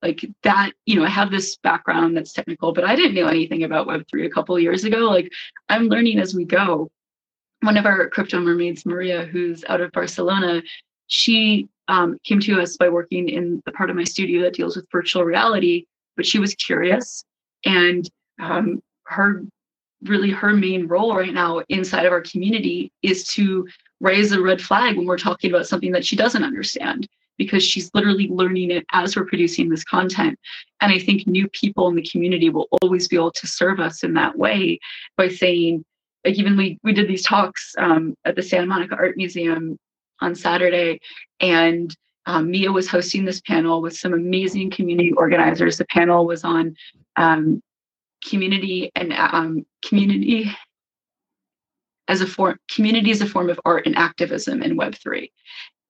like 0.03 0.25
that, 0.43 0.73
you 0.85 0.97
know, 0.97 1.05
I 1.05 1.09
have 1.09 1.31
this 1.31 1.57
background 1.59 2.17
that's 2.17 2.33
technical, 2.33 2.73
but 2.73 2.85
I 2.85 2.97
didn't 2.97 3.15
know 3.15 3.29
anything 3.29 3.63
about 3.63 3.87
Web3 3.87 4.27
a 4.27 4.31
couple 4.31 4.59
years 4.59 4.83
ago. 4.83 4.99
Like 4.99 5.33
I'm 5.69 5.87
learning 5.87 6.19
as 6.19 6.35
we 6.35 6.45
go. 6.45 6.91
One 7.61 7.77
of 7.77 7.87
our 7.87 8.09
crypto 8.09 8.41
mermaids, 8.41 8.85
Maria, 8.85 9.25
who's 9.25 9.65
out 9.69 9.81
of 9.81 9.93
Barcelona, 9.93 10.63
she 11.07 11.69
um, 11.93 12.19
came 12.25 12.41
to 12.41 12.59
us 12.59 12.79
by 12.79 12.89
working 12.89 13.29
in 13.29 13.63
the 13.67 13.73
part 13.73 13.91
of 13.91 13.97
my 13.97 14.05
studio 14.05 14.41
that 14.43 14.55
deals 14.55 14.77
with 14.77 14.91
virtual 14.91 15.25
reality, 15.25 15.85
but 16.17 16.25
she 16.25 16.39
was 16.39 16.55
curious. 16.55 17.23
And 17.67 18.09
um, 18.41 18.83
her 19.05 19.45
really 20.05 20.31
her 20.31 20.55
main 20.55 20.89
role 20.89 21.15
right 21.15 21.35
now 21.35 21.61
inside 21.69 22.07
of 22.07 22.13
our 22.13 22.23
community 22.23 22.91
is 23.03 23.25
to 23.35 23.69
raise 24.01 24.33
a 24.33 24.41
red 24.41 24.61
flag 24.61 24.97
when 24.97 25.07
we're 25.07 25.19
talking 25.19 25.51
about 25.51 25.67
something 25.67 25.93
that 25.93 26.05
she 26.05 26.17
doesn't 26.17 26.43
understand 26.43 27.07
because 27.37 27.63
she's 27.63 27.91
literally 27.93 28.27
learning 28.29 28.71
it 28.71 28.85
as 28.93 29.15
we're 29.15 29.27
producing 29.27 29.69
this 29.69 29.85
content. 29.85 30.39
And 30.81 30.93
I 30.93 30.99
think 30.99 31.27
new 31.27 31.47
people 31.49 31.89
in 31.89 31.95
the 31.95 32.09
community 32.11 32.49
will 32.49 32.69
always 32.81 33.07
be 33.07 33.17
able 33.17 33.33
to 33.33 33.47
serve 33.47 33.81
us 33.81 34.03
in 34.03 34.15
that 34.15 34.37
way 34.37 34.81
by 35.17 35.29
saying, 35.29 35.85
like 36.25 36.39
even 36.39 36.57
we 36.57 36.79
we 36.83 36.95
did 36.95 37.07
these 37.07 37.23
talks 37.23 37.75
um, 37.77 38.15
at 38.25 38.35
the 38.35 38.43
Santa 38.43 38.67
Monica 38.67 38.97
Art 38.97 39.19
Museum 39.19 39.79
on 40.23 40.35
Saturday, 40.35 41.01
and 41.41 41.95
um, 42.27 42.51
Mia 42.51 42.71
was 42.71 42.89
hosting 42.89 43.25
this 43.25 43.41
panel 43.41 43.83
with 43.83 43.97
some 43.97 44.13
amazing 44.13 44.71
community 44.71 45.13
organizers. 45.13 45.77
The 45.77 45.87
panel 45.87 46.27
was 46.27 46.45
on 46.45 46.77
um, 47.17 47.63
community 48.25 48.91
and 48.95 49.13
um, 49.13 49.67
community 49.85 50.51
as 52.09 52.21
a 52.21 52.27
form 52.27 52.59
community 52.71 53.11
as 53.11 53.21
a 53.21 53.27
form 53.27 53.51
of 53.51 53.61
art 53.65 53.87
and 53.87 53.97
activism 53.97 54.63
in 54.63 54.77
Web 54.77 54.95
three. 54.95 55.33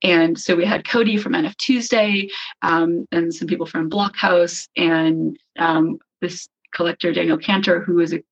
And 0.03 0.39
so 0.39 0.57
we 0.57 0.65
had 0.65 0.87
Cody 0.87 1.17
from 1.17 1.33
NF 1.33 1.57
Tuesday 1.59 2.29
um, 2.63 3.07
and 3.13 3.33
some 3.33 3.47
people 3.47 3.67
from 3.67 3.89
Blockhouse 3.89 4.69
and 4.77 5.37
um, 5.59 5.99
this 6.21 6.49
collector 6.75 7.13
Daniel 7.13 7.39
Cantor, 7.39 7.81
who 7.81 8.01
is 8.01 8.13
a 8.13 8.23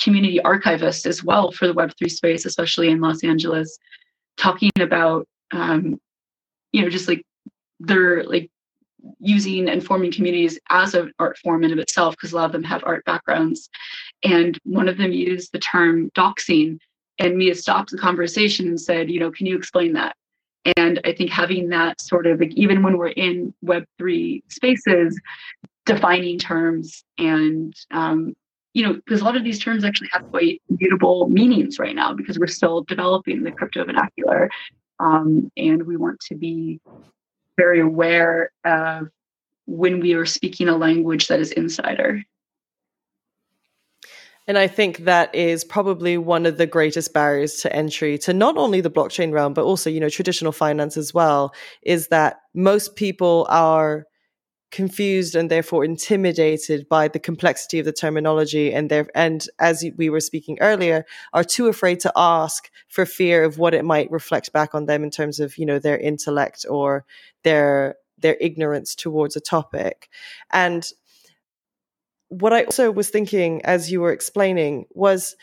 community 0.00 0.40
archivist 0.42 1.06
as 1.06 1.24
well 1.24 1.50
for 1.50 1.66
the 1.66 1.74
Web3 1.74 2.10
space, 2.10 2.44
especially 2.44 2.90
in 2.90 3.00
Los 3.00 3.24
Angeles, 3.24 3.78
talking 4.36 4.70
about 4.80 5.26
um, 5.54 6.00
you 6.72 6.82
know, 6.82 6.88
just 6.88 7.08
like 7.08 7.22
they're 7.80 8.24
like 8.24 8.50
using 9.20 9.68
and 9.68 9.84
forming 9.84 10.12
communities 10.12 10.58
as 10.70 10.94
an 10.94 11.12
art 11.18 11.38
form 11.38 11.64
in 11.64 11.72
of 11.72 11.78
itself, 11.78 12.14
because 12.16 12.32
a 12.32 12.36
lot 12.36 12.46
of 12.46 12.52
them 12.52 12.64
have 12.64 12.82
art 12.84 13.04
backgrounds. 13.04 13.68
And 14.22 14.58
one 14.64 14.88
of 14.88 14.96
them 14.96 15.12
used 15.12 15.52
the 15.52 15.58
term 15.58 16.10
doxing, 16.16 16.78
and 17.18 17.36
Mia 17.36 17.54
stopped 17.54 17.90
the 17.90 17.98
conversation 17.98 18.66
and 18.66 18.80
said, 18.80 19.10
you 19.10 19.20
know, 19.20 19.30
can 19.30 19.46
you 19.46 19.56
explain 19.56 19.92
that? 19.94 20.16
And 20.76 21.00
I 21.04 21.12
think 21.12 21.30
having 21.30 21.68
that 21.68 22.00
sort 22.00 22.26
of 22.26 22.40
like 22.40 22.54
even 22.54 22.82
when 22.82 22.96
we're 22.96 23.08
in 23.08 23.52
Web3 23.64 24.42
spaces, 24.50 25.20
defining 25.84 26.38
terms 26.38 27.04
and 27.18 27.74
um, 27.90 28.34
you 28.72 28.82
know, 28.82 28.94
because 28.94 29.20
a 29.20 29.24
lot 29.24 29.36
of 29.36 29.44
these 29.44 29.60
terms 29.60 29.84
actually 29.84 30.08
have 30.12 30.28
quite 30.30 30.60
mutable 30.68 31.28
meanings 31.28 31.78
right 31.78 31.94
now 31.94 32.12
because 32.12 32.38
we're 32.38 32.48
still 32.48 32.82
developing 32.82 33.42
the 33.42 33.52
crypto 33.52 33.84
vernacular. 33.84 34.50
Um, 35.00 35.50
and 35.56 35.86
we 35.86 35.96
want 35.96 36.20
to 36.28 36.34
be 36.34 36.80
very 37.56 37.80
aware 37.80 38.50
of 38.64 39.08
when 39.66 40.00
we 40.00 40.14
are 40.14 40.26
speaking 40.26 40.68
a 40.68 40.76
language 40.76 41.28
that 41.28 41.40
is 41.40 41.52
insider. 41.52 42.22
And 44.46 44.58
I 44.58 44.66
think 44.66 44.98
that 44.98 45.34
is 45.34 45.64
probably 45.64 46.18
one 46.18 46.44
of 46.44 46.58
the 46.58 46.66
greatest 46.66 47.14
barriers 47.14 47.62
to 47.62 47.74
entry 47.74 48.18
to 48.18 48.34
not 48.34 48.58
only 48.58 48.82
the 48.82 48.90
blockchain 48.90 49.32
realm, 49.32 49.54
but 49.54 49.64
also, 49.64 49.88
you 49.88 50.00
know, 50.00 50.10
traditional 50.10 50.52
finance 50.52 50.98
as 50.98 51.14
well, 51.14 51.54
is 51.82 52.08
that 52.08 52.40
most 52.52 52.94
people 52.94 53.46
are 53.48 54.06
confused 54.74 55.36
and 55.36 55.52
therefore 55.52 55.84
intimidated 55.84 56.88
by 56.88 57.06
the 57.06 57.20
complexity 57.20 57.78
of 57.78 57.84
the 57.84 57.92
terminology 57.92 58.74
and 58.74 58.90
there 58.90 59.06
and 59.14 59.46
as 59.60 59.84
we 59.96 60.10
were 60.10 60.18
speaking 60.18 60.58
earlier 60.60 61.06
are 61.32 61.44
too 61.44 61.68
afraid 61.68 62.00
to 62.00 62.12
ask 62.16 62.72
for 62.88 63.06
fear 63.06 63.44
of 63.44 63.56
what 63.56 63.72
it 63.72 63.84
might 63.84 64.10
reflect 64.10 64.52
back 64.52 64.74
on 64.74 64.86
them 64.86 65.04
in 65.04 65.12
terms 65.12 65.38
of 65.38 65.56
you 65.56 65.64
know 65.64 65.78
their 65.78 65.96
intellect 65.96 66.66
or 66.68 67.04
their 67.44 67.94
their 68.18 68.36
ignorance 68.40 68.96
towards 68.96 69.36
a 69.36 69.40
topic. 69.40 70.08
And 70.50 70.84
what 72.28 72.52
i 72.52 72.64
also 72.64 72.90
was 72.90 73.10
thinking 73.10 73.62
as 73.64 73.92
you 73.92 74.00
were 74.00 74.12
explaining 74.12 74.86
was 74.90 75.36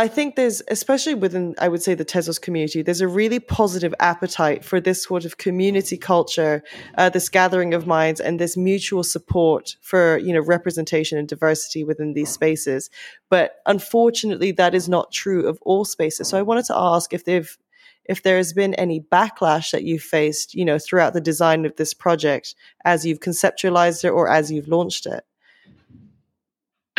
I 0.00 0.08
think 0.08 0.34
there's, 0.34 0.62
especially 0.68 1.12
within, 1.12 1.54
I 1.58 1.68
would 1.68 1.82
say, 1.82 1.92
the 1.94 2.06
Tezos 2.06 2.40
community, 2.40 2.80
there's 2.80 3.02
a 3.02 3.06
really 3.06 3.38
positive 3.38 3.94
appetite 4.00 4.64
for 4.64 4.80
this 4.80 5.02
sort 5.02 5.26
of 5.26 5.36
community 5.36 5.98
culture, 5.98 6.62
uh, 6.96 7.10
this 7.10 7.28
gathering 7.28 7.74
of 7.74 7.86
minds, 7.86 8.18
and 8.18 8.40
this 8.40 8.56
mutual 8.56 9.04
support 9.04 9.76
for, 9.82 10.16
you 10.16 10.32
know, 10.32 10.40
representation 10.40 11.18
and 11.18 11.28
diversity 11.28 11.84
within 11.84 12.14
these 12.14 12.30
spaces. 12.30 12.88
But 13.28 13.56
unfortunately, 13.66 14.52
that 14.52 14.74
is 14.74 14.88
not 14.88 15.12
true 15.12 15.46
of 15.46 15.58
all 15.66 15.84
spaces. 15.84 16.28
So 16.28 16.38
I 16.38 16.42
wanted 16.42 16.64
to 16.64 16.78
ask 16.78 17.12
if 17.12 17.26
they've, 17.26 17.58
if 18.06 18.22
there 18.22 18.38
has 18.38 18.54
been 18.54 18.72
any 18.76 19.02
backlash 19.02 19.70
that 19.72 19.84
you've 19.84 20.00
faced, 20.00 20.54
you 20.54 20.64
know, 20.64 20.78
throughout 20.78 21.12
the 21.12 21.20
design 21.20 21.66
of 21.66 21.76
this 21.76 21.92
project 21.92 22.54
as 22.86 23.04
you've 23.04 23.20
conceptualized 23.20 24.02
it 24.04 24.12
or 24.12 24.30
as 24.30 24.50
you've 24.50 24.68
launched 24.68 25.04
it. 25.04 25.26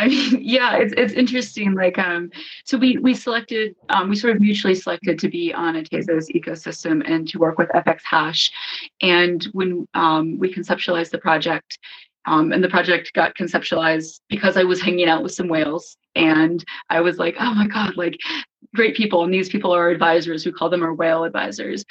I 0.02 0.08
mean, 0.08 0.40
yeah, 0.42 0.78
it's 0.78 0.94
it's 0.98 1.14
interesting. 1.14 1.74
Like, 1.76 2.00
um, 2.00 2.32
so 2.66 2.78
we 2.78 2.98
we 2.98 3.14
selected, 3.14 3.76
um, 3.90 4.10
we 4.10 4.16
sort 4.16 4.36
of 4.36 4.42
mutually 4.42 4.74
selected 4.74 5.20
to 5.20 5.30
be 5.30 5.54
on 5.54 5.76
a 5.76 5.84
Tezos 5.84 6.30
ecosystem 6.36 7.04
and 7.06 7.28
to 7.30 7.38
work 7.38 7.58
with 7.60 7.70
FX 7.70 8.00
Hash. 8.04 8.52
And 9.02 9.44
when 9.54 9.88
um, 9.94 10.40
we 10.40 10.54
conceptualized 10.54 11.12
the 11.12 11.20
project, 11.20 11.78
um, 12.26 12.52
and 12.52 12.64
the 12.64 12.70
project 12.70 13.14
got 13.14 13.36
conceptualized 13.36 14.22
because 14.28 14.58
I 14.58 14.64
was 14.64 14.82
hanging 14.82 15.08
out 15.08 15.22
with 15.22 15.34
some 15.34 15.48
whales, 15.48 15.98
and 16.16 16.64
I 16.90 17.02
was 17.02 17.18
like, 17.20 17.36
oh 17.40 17.54
my 17.54 17.68
god, 17.68 17.96
like 17.96 18.18
great 18.76 18.96
people, 18.96 19.24
and 19.24 19.34
these 19.34 19.50
people 19.50 19.72
are 19.72 19.90
advisors. 19.90 20.46
We 20.46 20.52
call 20.52 20.70
them 20.70 20.84
our 20.84 20.96
whale 20.96 21.26
advisors. 21.26 21.86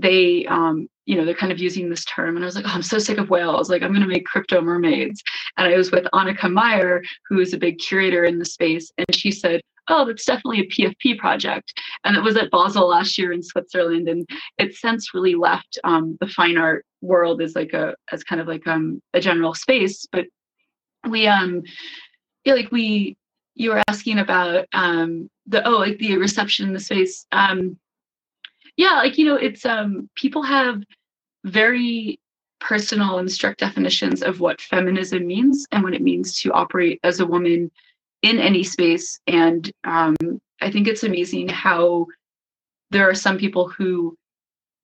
They 0.00 0.46
um, 0.46 0.88
you 1.10 1.16
know, 1.16 1.24
they're 1.24 1.34
kind 1.34 1.50
of 1.50 1.58
using 1.58 1.90
this 1.90 2.04
term. 2.04 2.36
And 2.36 2.44
I 2.44 2.46
was 2.46 2.54
like, 2.54 2.66
oh, 2.68 2.72
I'm 2.72 2.82
so 2.82 3.00
sick 3.00 3.18
of 3.18 3.30
whales. 3.30 3.68
Like, 3.68 3.82
I'm 3.82 3.90
going 3.90 4.00
to 4.00 4.06
make 4.06 4.26
crypto 4.26 4.60
mermaids. 4.60 5.20
And 5.56 5.66
I 5.66 5.76
was 5.76 5.90
with 5.90 6.04
Annika 6.14 6.48
Meier, 6.48 7.02
who 7.28 7.40
is 7.40 7.52
a 7.52 7.58
big 7.58 7.78
curator 7.78 8.22
in 8.22 8.38
the 8.38 8.44
space. 8.44 8.92
And 8.96 9.12
she 9.12 9.32
said, 9.32 9.60
oh, 9.88 10.06
that's 10.06 10.24
definitely 10.24 10.60
a 10.60 10.68
PFP 10.68 11.18
project. 11.18 11.72
And 12.04 12.16
it 12.16 12.22
was 12.22 12.36
at 12.36 12.52
Basel 12.52 12.86
last 12.86 13.18
year 13.18 13.32
in 13.32 13.42
Switzerland. 13.42 14.08
And 14.08 14.24
it's 14.56 14.80
since 14.80 15.12
really 15.12 15.34
left 15.34 15.80
um, 15.82 16.16
the 16.20 16.28
fine 16.28 16.56
art 16.56 16.86
world 17.00 17.42
as 17.42 17.56
like 17.56 17.72
a, 17.72 17.96
as 18.12 18.22
kind 18.22 18.40
of 18.40 18.46
like 18.46 18.68
um, 18.68 19.02
a 19.12 19.20
general 19.20 19.52
space. 19.52 20.06
But 20.12 20.26
we, 21.08 21.26
um, 21.26 21.62
feel 22.44 22.54
like 22.54 22.70
we, 22.70 23.16
you 23.56 23.70
were 23.70 23.82
asking 23.88 24.20
about 24.20 24.66
um, 24.72 25.28
the, 25.48 25.66
oh, 25.66 25.78
like 25.78 25.98
the 25.98 26.18
reception 26.18 26.68
in 26.68 26.72
the 26.72 26.78
space. 26.78 27.26
Um, 27.32 27.78
yeah, 28.82 28.94
like, 29.02 29.16
you 29.18 29.26
know, 29.28 29.36
it's, 29.36 29.64
um, 29.64 30.08
people 30.22 30.42
have, 30.42 30.82
very 31.44 32.20
personal 32.60 33.18
and 33.18 33.30
strict 33.32 33.60
definitions 33.60 34.22
of 34.22 34.40
what 34.40 34.60
feminism 34.60 35.26
means 35.26 35.66
and 35.72 35.82
what 35.82 35.94
it 35.94 36.02
means 36.02 36.38
to 36.40 36.52
operate 36.52 37.00
as 37.02 37.20
a 37.20 37.26
woman 37.26 37.70
in 38.22 38.38
any 38.38 38.62
space. 38.62 39.18
And 39.26 39.70
um, 39.84 40.16
I 40.60 40.70
think 40.70 40.86
it's 40.86 41.04
amazing 41.04 41.48
how 41.48 42.06
there 42.90 43.08
are 43.08 43.14
some 43.14 43.38
people 43.38 43.68
who 43.68 44.14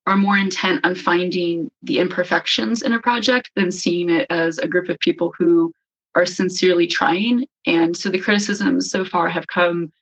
are 0.07 0.17
more 0.17 0.39
intent 0.39 0.85
on 0.87 0.95
finding 0.95 1.71
the 1.83 1.99
imperfections 1.99 2.83
in 2.83 2.93
a 2.93 3.01
project 3.01 3.51
than 3.57 3.71
seeing 3.71 4.09
it 4.09 4.27
as 4.31 4.59
a 4.59 4.69
group 4.69 4.89
of 4.89 4.99
people 5.01 5.35
who 5.37 5.73
are 6.15 6.25
sincerely 6.25 6.87
trying. 6.87 7.47
And 7.67 7.95
so 7.95 8.09
the 8.09 8.21
criticisms 8.21 8.91
so 8.91 9.05
far 9.05 9.29
have 9.29 9.47
come 9.49 9.93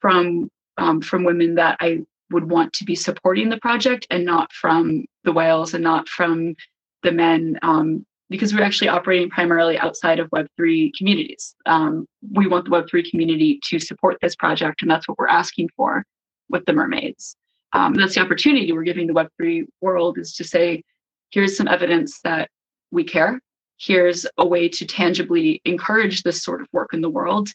from 0.00 0.50
um, 0.78 1.00
from 1.02 1.24
women 1.24 1.54
that 1.56 1.76
I 1.80 2.00
would 2.30 2.50
want 2.50 2.72
to 2.74 2.84
be 2.84 2.94
supporting 2.94 3.48
the 3.48 3.58
project 3.58 4.06
and 4.10 4.24
not 4.24 4.52
from 4.52 5.04
the 5.24 5.32
whales 5.32 5.74
and 5.74 5.84
not 5.84 6.08
from 6.08 6.54
the 7.02 7.12
men 7.12 7.58
um, 7.62 8.04
because 8.28 8.54
we're 8.54 8.62
actually 8.62 8.88
operating 8.88 9.28
primarily 9.28 9.76
outside 9.78 10.20
of 10.20 10.30
web3 10.30 10.92
communities. 10.96 11.54
Um, 11.66 12.06
we 12.32 12.46
want 12.46 12.64
the 12.64 12.70
web3 12.70 13.10
community 13.10 13.60
to 13.64 13.78
support 13.78 14.18
this 14.20 14.36
project 14.36 14.82
and 14.82 14.90
that's 14.90 15.08
what 15.08 15.18
we're 15.18 15.28
asking 15.28 15.70
for 15.76 16.04
with 16.48 16.64
the 16.66 16.72
mermaids. 16.72 17.36
Um, 17.72 17.94
that's 17.94 18.14
the 18.14 18.20
opportunity 18.20 18.72
we're 18.72 18.82
giving 18.82 19.06
the 19.06 19.12
web3 19.12 19.66
world 19.80 20.18
is 20.18 20.34
to 20.34 20.44
say 20.44 20.82
here's 21.30 21.56
some 21.56 21.68
evidence 21.68 22.20
that 22.22 22.50
we 22.90 23.04
care. 23.04 23.40
Here's 23.78 24.26
a 24.36 24.46
way 24.46 24.68
to 24.68 24.84
tangibly 24.84 25.60
encourage 25.64 26.22
this 26.22 26.42
sort 26.42 26.60
of 26.60 26.68
work 26.72 26.92
in 26.92 27.00
the 27.00 27.08
world. 27.08 27.48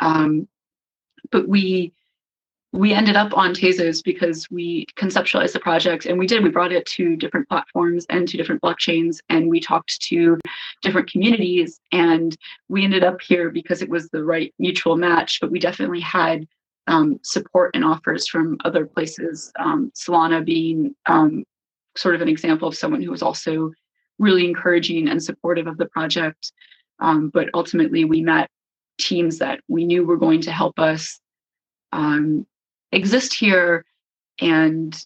Um, 0.00 0.48
but 1.30 1.48
we 1.48 1.92
we 2.72 2.94
ended 2.94 3.16
up 3.16 3.36
on 3.36 3.52
Tezos 3.52 4.02
because 4.02 4.50
we 4.50 4.86
conceptualized 4.96 5.52
the 5.52 5.60
project 5.60 6.06
and 6.06 6.18
we 6.18 6.26
did. 6.26 6.42
We 6.42 6.48
brought 6.48 6.72
it 6.72 6.86
to 6.86 7.16
different 7.16 7.46
platforms 7.48 8.06
and 8.08 8.26
to 8.28 8.38
different 8.38 8.62
blockchains 8.62 9.18
and 9.28 9.50
we 9.50 9.60
talked 9.60 10.00
to 10.02 10.38
different 10.80 11.10
communities 11.10 11.78
and 11.92 12.34
we 12.68 12.84
ended 12.84 13.04
up 13.04 13.20
here 13.20 13.50
because 13.50 13.82
it 13.82 13.90
was 13.90 14.08
the 14.08 14.24
right 14.24 14.54
mutual 14.58 14.96
match. 14.96 15.38
But 15.38 15.50
we 15.50 15.58
definitely 15.58 16.00
had 16.00 16.48
um, 16.86 17.20
support 17.22 17.72
and 17.74 17.84
offers 17.84 18.26
from 18.26 18.56
other 18.64 18.86
places. 18.86 19.52
Um, 19.58 19.92
Solana 19.94 20.42
being 20.42 20.94
um, 21.04 21.44
sort 21.94 22.14
of 22.14 22.22
an 22.22 22.28
example 22.28 22.68
of 22.68 22.74
someone 22.74 23.02
who 23.02 23.10
was 23.10 23.22
also 23.22 23.70
really 24.18 24.46
encouraging 24.46 25.08
and 25.08 25.22
supportive 25.22 25.66
of 25.66 25.76
the 25.76 25.86
project. 25.86 26.52
Um, 27.00 27.28
but 27.28 27.50
ultimately, 27.52 28.06
we 28.06 28.22
met 28.22 28.48
teams 28.98 29.38
that 29.38 29.60
we 29.68 29.84
knew 29.84 30.06
were 30.06 30.16
going 30.16 30.40
to 30.42 30.52
help 30.52 30.78
us 30.78 31.20
um, 31.92 32.46
exist 32.92 33.34
here 33.34 33.84
and 34.40 35.04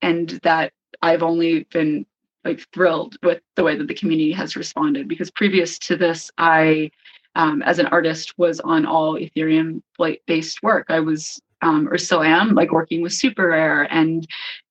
and 0.00 0.30
that 0.42 0.72
I've 1.00 1.22
only 1.22 1.64
been 1.72 2.06
like 2.44 2.66
thrilled 2.72 3.16
with 3.22 3.40
the 3.54 3.62
way 3.62 3.76
that 3.76 3.86
the 3.86 3.94
community 3.94 4.32
has 4.32 4.56
responded 4.56 5.08
because 5.08 5.30
previous 5.30 5.78
to 5.80 5.96
this 5.96 6.30
I 6.38 6.90
um, 7.34 7.62
as 7.62 7.78
an 7.78 7.86
artist 7.86 8.34
was 8.36 8.60
on 8.60 8.84
all 8.84 9.14
Ethereum 9.14 9.82
based 10.26 10.62
work. 10.62 10.86
I 10.88 11.00
was 11.00 11.40
um, 11.62 11.88
or 11.88 11.96
still 11.96 12.22
am 12.22 12.54
like 12.54 12.72
working 12.72 13.02
with 13.02 13.12
SuperRare 13.12 13.86
and 13.90 14.26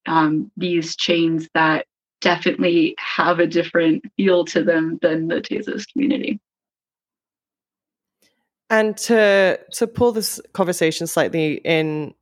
um, 0.05 0.51
these 0.57 0.95
chains 0.95 1.47
that 1.53 1.85
definitely 2.19 2.95
have 2.99 3.39
a 3.39 3.47
different 3.47 4.03
feel 4.17 4.45
to 4.45 4.63
them 4.63 4.99
than 5.01 5.27
the 5.27 5.41
Tezos 5.41 5.85
community. 5.91 6.39
And 8.71 8.95
to 8.97 9.59
to 9.73 9.85
pull 9.85 10.13
this 10.13 10.39
conversation 10.53 11.05
slightly 11.05 11.55
in, 11.65 12.13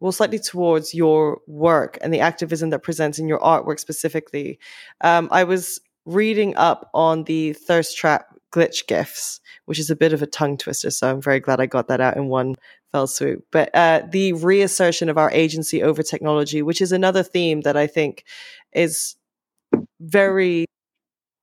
well, 0.00 0.10
slightly 0.10 0.40
towards 0.40 0.92
your 0.92 1.40
work 1.46 1.96
and 2.02 2.12
the 2.12 2.18
activism 2.18 2.70
that 2.70 2.82
presents 2.82 3.20
in 3.20 3.28
your 3.28 3.38
artwork 3.38 3.78
specifically, 3.78 4.58
um, 5.02 5.28
I 5.30 5.44
was 5.44 5.80
reading 6.04 6.56
up 6.56 6.90
on 6.92 7.22
the 7.24 7.52
thirst 7.52 7.96
trap 7.96 8.26
glitch 8.52 8.88
gifs, 8.88 9.40
which 9.66 9.78
is 9.78 9.90
a 9.90 9.96
bit 9.96 10.12
of 10.12 10.22
a 10.22 10.26
tongue 10.26 10.58
twister. 10.58 10.90
So 10.90 11.08
I'm 11.08 11.22
very 11.22 11.38
glad 11.38 11.60
I 11.60 11.66
got 11.66 11.86
that 11.86 12.00
out 12.00 12.16
in 12.16 12.26
one 12.26 12.56
fell 12.90 13.06
swoop. 13.06 13.44
But 13.52 13.70
uh, 13.72 14.02
the 14.10 14.32
reassertion 14.32 15.08
of 15.08 15.18
our 15.18 15.30
agency 15.30 15.84
over 15.84 16.02
technology, 16.02 16.62
which 16.62 16.80
is 16.80 16.90
another 16.90 17.22
theme 17.22 17.60
that 17.60 17.76
I 17.76 17.86
think 17.86 18.24
is 18.72 19.14
very 20.00 20.66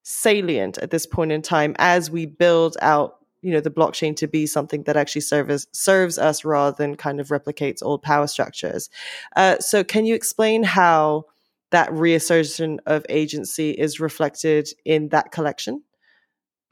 salient 0.02 0.76
at 0.78 0.90
this 0.90 1.06
point 1.06 1.32
in 1.32 1.40
time 1.40 1.74
as 1.78 2.10
we 2.10 2.26
build 2.26 2.76
out 2.82 3.19
you 3.42 3.50
know 3.50 3.60
the 3.60 3.70
blockchain 3.70 4.14
to 4.16 4.26
be 4.26 4.46
something 4.46 4.82
that 4.84 4.96
actually 4.96 5.22
serves 5.22 5.66
serves 5.72 6.18
us 6.18 6.44
rather 6.44 6.76
than 6.76 6.96
kind 6.96 7.20
of 7.20 7.28
replicates 7.28 7.82
old 7.82 8.02
power 8.02 8.26
structures. 8.26 8.90
Uh, 9.36 9.58
so, 9.58 9.82
can 9.82 10.06
you 10.06 10.14
explain 10.14 10.62
how 10.62 11.24
that 11.70 11.92
reassertion 11.92 12.80
of 12.86 13.04
agency 13.08 13.70
is 13.70 14.00
reflected 14.00 14.68
in 14.84 15.08
that 15.08 15.32
collection? 15.32 15.82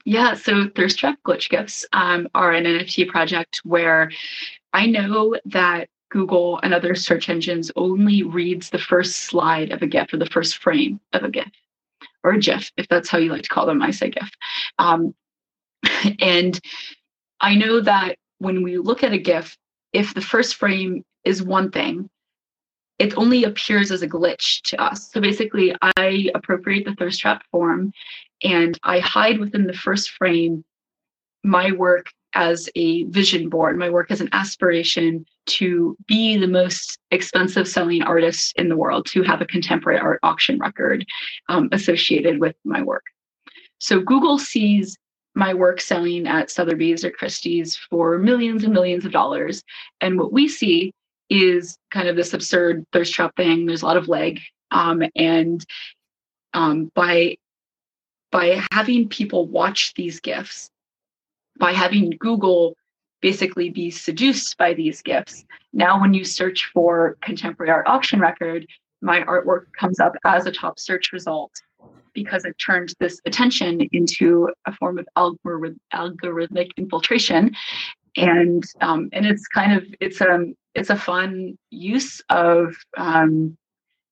Yeah, 0.05 0.33
so 0.33 0.69
Thirst 0.75 0.99
Trap 0.99 1.19
Glitch 1.25 1.49
Gifts 1.49 1.85
um, 1.93 2.27
are 2.33 2.51
an 2.51 2.63
NFT 2.63 3.07
project 3.07 3.61
where 3.63 4.11
I 4.73 4.85
know 4.85 5.35
that 5.45 5.89
Google 6.09 6.59
and 6.63 6.73
other 6.73 6.95
search 6.95 7.29
engines 7.29 7.71
only 7.75 8.23
reads 8.23 8.69
the 8.69 8.79
first 8.79 9.17
slide 9.17 9.71
of 9.71 9.81
a 9.81 9.87
GIF 9.87 10.13
or 10.13 10.17
the 10.17 10.25
first 10.25 10.57
frame 10.57 10.99
of 11.13 11.23
a 11.23 11.29
GIF 11.29 11.51
or 12.23 12.31
a 12.31 12.39
GIF, 12.39 12.71
if 12.77 12.87
that's 12.87 13.09
how 13.09 13.17
you 13.17 13.31
like 13.31 13.43
to 13.43 13.49
call 13.49 13.65
them. 13.65 13.81
I 13.81 13.91
say 13.91 14.09
GIF. 14.09 14.29
Um, 14.79 15.13
and 16.19 16.59
I 17.39 17.55
know 17.55 17.81
that 17.81 18.15
when 18.39 18.63
we 18.63 18.77
look 18.77 19.03
at 19.03 19.13
a 19.13 19.17
GIF, 19.17 19.57
if 19.93 20.13
the 20.13 20.21
first 20.21 20.55
frame 20.55 21.03
is 21.23 21.43
one 21.43 21.71
thing, 21.71 22.09
it 22.99 23.17
only 23.17 23.45
appears 23.45 23.91
as 23.91 24.01
a 24.01 24.07
glitch 24.07 24.61
to 24.63 24.81
us. 24.81 25.09
So 25.11 25.21
basically, 25.21 25.73
I 25.81 26.29
appropriate 26.35 26.85
the 26.85 26.95
thirst 26.95 27.21
trap 27.21 27.43
form 27.49 27.93
and 28.43 28.77
I 28.83 28.99
hide 28.99 29.39
within 29.39 29.67
the 29.67 29.73
first 29.73 30.11
frame 30.11 30.65
my 31.43 31.71
work 31.71 32.07
as 32.33 32.69
a 32.75 33.03
vision 33.05 33.49
board, 33.49 33.77
my 33.77 33.89
work 33.89 34.11
as 34.11 34.21
an 34.21 34.29
aspiration 34.33 35.25
to 35.47 35.95
be 36.07 36.37
the 36.37 36.47
most 36.47 36.97
expensive 37.11 37.67
selling 37.67 38.03
artist 38.03 38.53
in 38.55 38.69
the 38.69 38.77
world, 38.77 39.05
to 39.07 39.23
have 39.23 39.41
a 39.41 39.45
contemporary 39.45 39.99
art 39.99 40.19
auction 40.21 40.59
record 40.59 41.05
um, 41.47 41.69
associated 41.71 42.39
with 42.39 42.55
my 42.65 42.81
work. 42.81 43.03
So 43.79 44.01
Google 44.01 44.37
sees 44.37 44.97
my 45.35 45.53
work 45.53 45.79
selling 45.81 46.27
at 46.27 46.49
Sotheby's 46.49 47.03
or 47.03 47.11
Christie's 47.11 47.75
for 47.75 48.17
millions 48.17 48.63
and 48.63 48.73
millions 48.73 49.05
of 49.05 49.11
dollars. 49.11 49.63
And 50.01 50.19
what 50.19 50.33
we 50.33 50.47
see 50.47 50.91
is 51.29 51.77
kind 51.91 52.07
of 52.07 52.15
this 52.15 52.33
absurd 52.33 52.85
thirst 52.91 53.13
trap 53.13 53.35
thing. 53.35 53.65
There's 53.65 53.81
a 53.83 53.85
lot 53.85 53.97
of 53.97 54.07
leg. 54.07 54.41
Um, 54.71 55.03
and 55.15 55.65
um, 56.53 56.91
by 56.95 57.37
by 58.31 58.61
having 58.71 59.09
people 59.09 59.47
watch 59.47 59.93
these 59.95 60.19
gifts, 60.19 60.69
by 61.57 61.71
having 61.71 62.11
Google 62.19 62.75
basically 63.21 63.69
be 63.69 63.89
seduced 63.89 64.57
by 64.57 64.73
these 64.73 65.01
gifts. 65.01 65.45
now 65.73 65.99
when 65.99 66.13
you 66.13 66.23
search 66.23 66.69
for 66.73 67.17
contemporary 67.21 67.71
art 67.71 67.87
auction 67.87 68.19
record, 68.19 68.65
my 69.01 69.21
artwork 69.23 69.65
comes 69.77 69.99
up 69.99 70.13
as 70.25 70.45
a 70.45 70.51
top 70.51 70.79
search 70.79 71.11
result 71.11 71.51
because 72.23 72.45
it 72.45 72.55
turned 72.65 72.93
this 72.99 73.19
attention 73.25 73.81
into 73.91 74.49
a 74.65 74.73
form 74.73 74.99
of 74.99 75.07
algorithmic 75.17 76.69
infiltration 76.77 77.55
and 78.17 78.63
um, 78.81 79.09
and 79.13 79.25
it's 79.25 79.47
kind 79.47 79.73
of 79.73 79.85
it's 79.99 80.21
a 80.21 80.31
um, 80.31 80.55
it's 80.75 80.89
a 80.89 80.95
fun 80.95 81.57
use 81.69 82.21
of 82.29 82.75
um, 82.97 83.57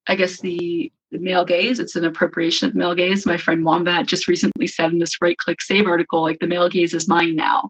I 0.07 0.15
guess 0.15 0.39
the, 0.39 0.91
the 1.11 1.19
male 1.19 1.45
gaze. 1.45 1.79
It's 1.79 1.95
an 1.95 2.05
appropriation 2.05 2.67
of 2.67 2.75
male 2.75 2.95
gaze. 2.95 3.25
My 3.25 3.37
friend 3.37 3.63
Wombat 3.63 4.07
just 4.07 4.27
recently 4.27 4.67
said 4.67 4.91
in 4.91 4.99
this 4.99 5.21
right 5.21 5.37
click 5.37 5.61
save 5.61 5.85
article, 5.85 6.21
like 6.21 6.39
the 6.39 6.47
male 6.47 6.69
gaze 6.69 6.93
is 6.93 7.07
mine 7.07 7.35
now, 7.35 7.69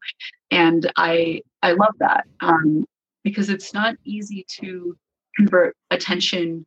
and 0.52 0.92
I 0.96 1.42
I 1.64 1.72
love 1.72 1.96
that 2.00 2.26
um, 2.42 2.86
because 3.24 3.50
it's 3.50 3.74
not 3.74 3.96
easy 4.04 4.46
to 4.62 4.96
convert 5.36 5.76
attention 5.92 6.66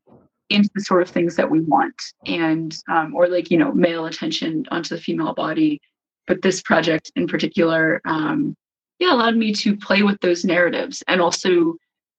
into 0.51 0.71
the 0.75 0.83
sort 0.83 1.03
of 1.03 1.09
things 1.09 1.37
that 1.37 1.51
we 1.51 1.61
want. 1.61 1.95
And 2.27 2.77
um, 2.89 3.15
or 3.15 3.29
like 3.29 3.51
you 3.51 3.59
know 3.59 3.73
male 3.73 4.07
attention 4.07 4.67
onto 4.71 4.95
the 4.95 5.01
female 5.01 5.35
body. 5.35 5.81
But 6.27 6.43
this 6.43 6.63
project 6.63 7.11
in 7.17 7.27
particular 7.27 8.01
um, 8.05 8.57
yeah 8.99 9.13
allowed 9.13 9.37
me 9.37 9.53
to 9.55 9.77
play 9.77 10.03
with 10.03 10.21
those 10.21 10.45
narratives 10.45 11.03
and 11.09 11.21
also 11.21 11.75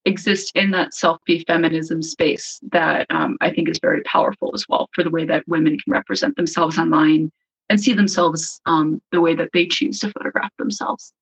exist 0.06 0.52
in 0.56 0.72
that 0.72 0.96
self-be 0.96 1.44
feminism 1.46 2.02
space 2.02 2.60
that 2.72 3.06
um, 3.12 3.38
i 3.40 3.52
think 3.52 3.70
is 3.70 3.78
very 3.80 4.02
powerful 4.02 4.50
as 4.56 4.66
well 4.68 4.90
for 4.96 5.04
the 5.04 5.12
way 5.12 5.24
that 5.24 5.48
women 5.48 5.78
can 5.78 5.94
represent 5.94 6.36
themselves 6.36 6.80
online 6.80 7.32
and 7.72 7.82
see 7.82 7.94
themselves 7.94 8.60
um, 8.66 9.02
the 9.14 9.22
way 9.22 9.34
that 9.34 9.50
they 9.54 9.66
choose 9.66 10.00
to 10.00 10.12
photograph 10.12 10.52
themselves. 10.58 11.14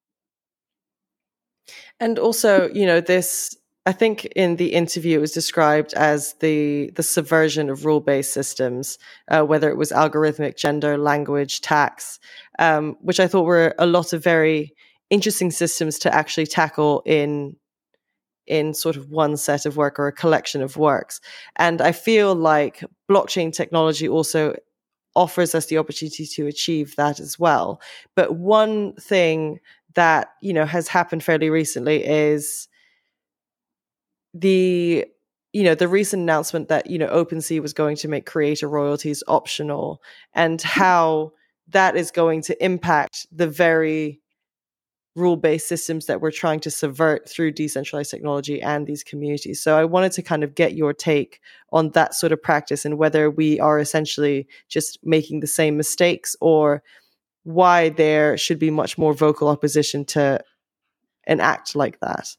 And 1.99 2.17
also 2.17 2.69
you 2.73 2.87
know 2.87 2.99
this 2.99 3.55
I 3.89 3.91
think 3.91 4.25
in 4.35 4.57
the 4.57 4.73
interview 4.73 5.17
it 5.17 5.21
was 5.21 5.31
described 5.31 5.95
as 5.95 6.33
the 6.41 6.91
the 6.91 7.01
subversion 7.01 7.71
of 7.71 7.85
rule 7.85 8.01
based 8.01 8.31
systems, 8.31 8.99
uh, 9.29 9.41
whether 9.41 9.67
it 9.67 9.77
was 9.77 9.89
algorithmic, 9.89 10.57
gender, 10.57 10.95
language, 10.95 11.61
tax, 11.61 12.19
um, 12.59 12.97
which 13.01 13.19
I 13.19 13.25
thought 13.27 13.47
were 13.47 13.73
a 13.79 13.87
lot 13.87 14.13
of 14.13 14.23
very 14.23 14.75
interesting 15.09 15.49
systems 15.49 15.97
to 15.99 16.13
actually 16.13 16.45
tackle 16.45 17.01
in 17.03 17.55
in 18.45 18.75
sort 18.75 18.95
of 18.95 19.09
one 19.09 19.35
set 19.37 19.65
of 19.65 19.75
work 19.75 19.97
or 19.97 20.05
a 20.05 20.13
collection 20.13 20.61
of 20.61 20.77
works. 20.77 21.19
And 21.55 21.81
I 21.81 21.91
feel 21.91 22.35
like 22.35 22.83
blockchain 23.09 23.51
technology 23.51 24.07
also 24.07 24.55
offers 25.15 25.55
us 25.55 25.65
the 25.65 25.79
opportunity 25.79 26.27
to 26.27 26.45
achieve 26.45 26.95
that 26.97 27.19
as 27.19 27.39
well. 27.39 27.81
But 28.15 28.35
one 28.35 28.93
thing 28.97 29.61
that 29.95 30.27
you 30.43 30.53
know 30.53 30.67
has 30.67 30.87
happened 30.87 31.23
fairly 31.23 31.49
recently 31.49 32.05
is 32.05 32.67
the 34.33 35.05
you 35.53 35.63
know 35.63 35.75
the 35.75 35.87
recent 35.87 36.21
announcement 36.21 36.69
that 36.69 36.89
you 36.89 36.97
know 36.97 37.07
OpenSea 37.07 37.61
was 37.61 37.73
going 37.73 37.95
to 37.97 38.07
make 38.07 38.25
creator 38.25 38.69
royalties 38.69 39.23
optional 39.27 40.01
and 40.33 40.59
mm-hmm. 40.59 40.79
how 40.79 41.31
that 41.69 41.95
is 41.95 42.11
going 42.11 42.41
to 42.43 42.63
impact 42.63 43.27
the 43.31 43.47
very 43.47 44.19
rule-based 45.15 45.67
systems 45.67 46.05
that 46.05 46.21
we're 46.21 46.31
trying 46.31 46.59
to 46.61 46.71
subvert 46.71 47.27
through 47.27 47.51
decentralized 47.51 48.09
technology 48.09 48.61
and 48.61 48.87
these 48.87 49.03
communities. 49.03 49.61
So 49.61 49.77
I 49.77 49.85
wanted 49.85 50.11
to 50.13 50.21
kind 50.21 50.43
of 50.43 50.55
get 50.55 50.75
your 50.75 50.93
take 50.93 51.41
on 51.71 51.89
that 51.91 52.13
sort 52.13 52.31
of 52.31 52.41
practice 52.41 52.85
and 52.85 52.97
whether 52.97 53.29
we 53.29 53.59
are 53.59 53.79
essentially 53.79 54.47
just 54.67 54.99
making 55.03 55.41
the 55.41 55.47
same 55.47 55.77
mistakes 55.77 56.35
or 56.41 56.81
why 57.43 57.89
there 57.89 58.37
should 58.37 58.59
be 58.59 58.71
much 58.71 58.97
more 58.97 59.13
vocal 59.13 59.47
opposition 59.47 60.05
to 60.05 60.41
an 61.27 61.39
act 61.39 61.75
like 61.75 61.99
that. 61.99 62.35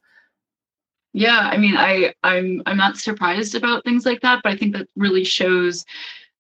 Yeah, 1.13 1.39
I 1.41 1.57
mean, 1.57 1.77
I 1.77 2.15
I'm 2.23 2.63
I'm 2.67 2.77
not 2.77 2.97
surprised 2.99 3.55
about 3.55 3.85
things 3.85 4.07
like 4.07 4.21
that, 4.21 4.41
but 4.45 4.53
I 4.53 4.57
think 4.57 4.77
that 4.77 4.89
really 4.97 5.25
shows 5.25 5.85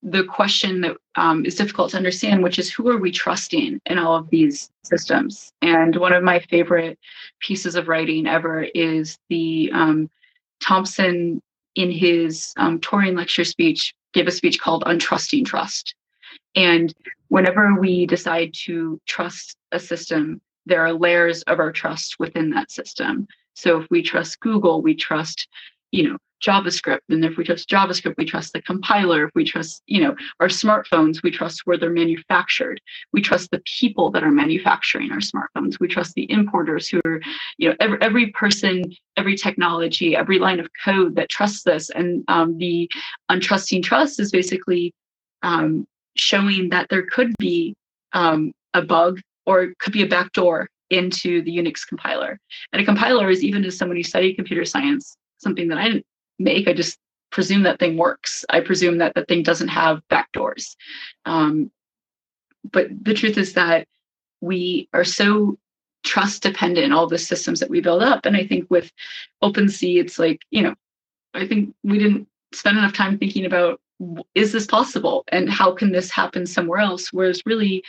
the 0.02 0.24
question 0.24 0.80
that 0.80 0.96
um, 1.16 1.44
is 1.44 1.56
difficult 1.56 1.90
to 1.90 1.96
understand, 1.96 2.42
which 2.42 2.59
is 2.59 2.70
who 2.70 2.88
are 2.88 2.96
we 2.98 3.11
trusting 3.11 3.80
in 3.85 3.98
all 3.98 4.16
of 4.16 4.30
these 4.30 4.70
systems? 4.83 5.52
And 5.61 5.96
one 5.96 6.12
of 6.12 6.22
my 6.22 6.38
favorite 6.38 6.98
pieces 7.40 7.74
of 7.74 7.88
writing 7.88 8.26
ever 8.26 8.62
is 8.74 9.18
the 9.28 9.70
um, 9.74 10.09
Thompson 10.61 11.42
in 11.74 11.90
his 11.90 12.52
um, 12.56 12.78
Turing 12.80 13.16
lecture 13.16 13.44
speech 13.44 13.94
gave 14.14 14.28
a 14.28 14.33
speech 14.33 14.61
called 14.61 14.85
"Untrusting 14.85 15.44
Trust." 15.44 15.94
And 16.54 16.94
whenever 17.28 17.74
we 17.74 18.06
decide 18.06 18.54
to 18.64 19.00
trust 19.06 19.56
a 19.72 19.80
system, 19.80 20.40
there 20.66 20.85
are 20.85 20.92
layers 20.92 21.42
of 21.42 21.59
our 21.59 21.72
trust 21.72 22.18
within 22.20 22.50
that 22.50 22.70
system. 22.70 23.26
So 23.55 23.81
if 23.81 23.87
we 23.91 24.03
trust 24.03 24.41
Google, 24.41 24.83
we 24.83 24.95
trust, 24.95 25.49
you 25.93 26.09
know, 26.09 26.19
JavaScript. 26.43 27.01
And 27.09 27.25
if 27.25 27.37
we 27.37 27.45
trust 27.45 27.69
JavaScript, 27.69 28.15
we 28.17 28.25
trust 28.25 28.53
the 28.53 28.63
compiler. 28.63 29.27
If 29.27 29.31
we 29.35 29.45
trust, 29.45 29.83
you 29.87 30.01
know, 30.01 30.17
our 30.41 30.49
smartphones, 30.49 31.23
we 31.23 31.31
trust 31.31 31.63
where 31.65 31.77
they're 31.77 31.91
manufactured. 31.91 32.81
We 33.13 33.21
trust 33.21 33.51
the 33.51 33.63
people 33.79 34.11
that 34.13 34.25
are 34.25 34.31
manufacturing 34.31 35.13
our 35.13 35.19
smartphones. 35.19 35.79
We 35.79 35.89
trust 35.89 36.15
the 36.15 36.31
importers 36.31 36.89
who 36.89 37.01
are, 37.05 37.21
you 37.59 37.69
know, 37.69 37.77
every, 37.79 37.99
every 38.01 38.27
person, 38.29 38.85
every 39.17 39.37
technology, 39.37 40.17
every 40.17 40.39
line 40.39 40.61
of 40.61 40.69
code 40.83 41.17
that 41.17 41.29
trusts 41.29 41.63
this. 41.63 41.91
And 41.91 42.25
um, 42.29 42.57
the 42.59 42.91
untrusting 43.31 43.83
trust 43.83 44.19
is 44.19 44.31
basically 44.31 44.95
um, 45.43 45.87
showing 46.17 46.71
that 46.71 46.89
there 46.89 47.05
could 47.05 47.35
be 47.39 47.75
um, 48.13 48.53
a 48.75 48.83
bug 48.83 49.21
or 49.47 49.73
could 49.79 49.93
be 49.93 50.03
a 50.03 50.09
backdoor 50.09 50.69
into 50.90 51.42
the 51.42 51.57
Unix 51.57 51.87
compiler. 51.87 52.38
And 52.72 52.83
a 52.83 52.85
compiler 52.85 53.31
is 53.31 53.42
even 53.42 53.64
as 53.64 53.76
someone 53.76 53.96
who 53.96 54.03
studied 54.03 54.35
computer 54.35 54.64
science, 54.64 55.16
something 55.38 55.68
that 55.68 55.79
I 55.79 55.88
didn't 55.88 56.07
make. 56.38 56.68
I 56.68 56.72
just 56.72 56.98
presume 57.31 57.62
that 57.62 57.79
thing 57.79 57.96
works. 57.96 58.44
I 58.50 58.61
presume 58.61 58.98
that 58.98 59.14
the 59.14 59.24
thing 59.24 59.42
doesn't 59.42 59.68
have 59.68 60.03
backdoors. 60.11 60.76
Um, 61.24 61.70
but 62.72 62.88
the 63.03 63.14
truth 63.14 63.38
is 63.38 63.55
that 63.55 63.87
we 64.40 64.88
are 64.92 65.05
so 65.05 65.59
trust 66.03 66.42
dependent 66.42 66.85
in 66.85 66.92
all 66.92 67.07
the 67.07 67.18
systems 67.18 67.61
that 67.61 67.70
we 67.70 67.81
build 67.81 68.03
up. 68.03 68.26
And 68.26 68.37
I 68.37 68.46
think 68.46 68.70
with 68.70 68.90
OpenSea, 69.42 70.00
it's 70.00 70.18
like, 70.18 70.40
you 70.50 70.62
know, 70.62 70.74
I 71.35 71.46
think 71.46 71.74
we 71.85 71.98
didn't 71.98 72.26
spend 72.53 72.79
enough 72.79 72.92
time 72.92 73.18
thinking 73.18 73.44
about 73.44 73.81
is 74.35 74.50
this 74.53 74.66
possible 74.66 75.24
and 75.29 75.50
how 75.50 75.72
can 75.72 75.92
this 75.92 76.11
happen 76.11 76.46
somewhere 76.46 76.81
else? 76.81 77.12
Whereas 77.12 77.42
really 77.44 77.85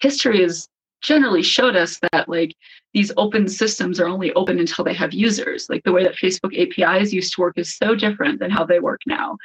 history 0.00 0.42
is 0.42 0.68
generally 1.02 1.42
showed 1.42 1.76
us 1.76 1.98
that 2.12 2.28
like 2.28 2.54
these 2.94 3.12
open 3.16 3.48
systems 3.48 4.00
are 4.00 4.08
only 4.08 4.32
open 4.32 4.58
until 4.58 4.84
they 4.84 4.94
have 4.94 5.12
users. 5.12 5.68
Like 5.68 5.82
the 5.84 5.92
way 5.92 6.04
that 6.04 6.16
Facebook 6.16 6.56
APIs 6.56 7.12
used 7.12 7.34
to 7.34 7.40
work 7.40 7.58
is 7.58 7.76
so 7.76 7.94
different 7.94 8.38
than 8.38 8.50
how 8.50 8.64
they 8.64 8.80
work 8.80 9.00
now. 9.06 9.36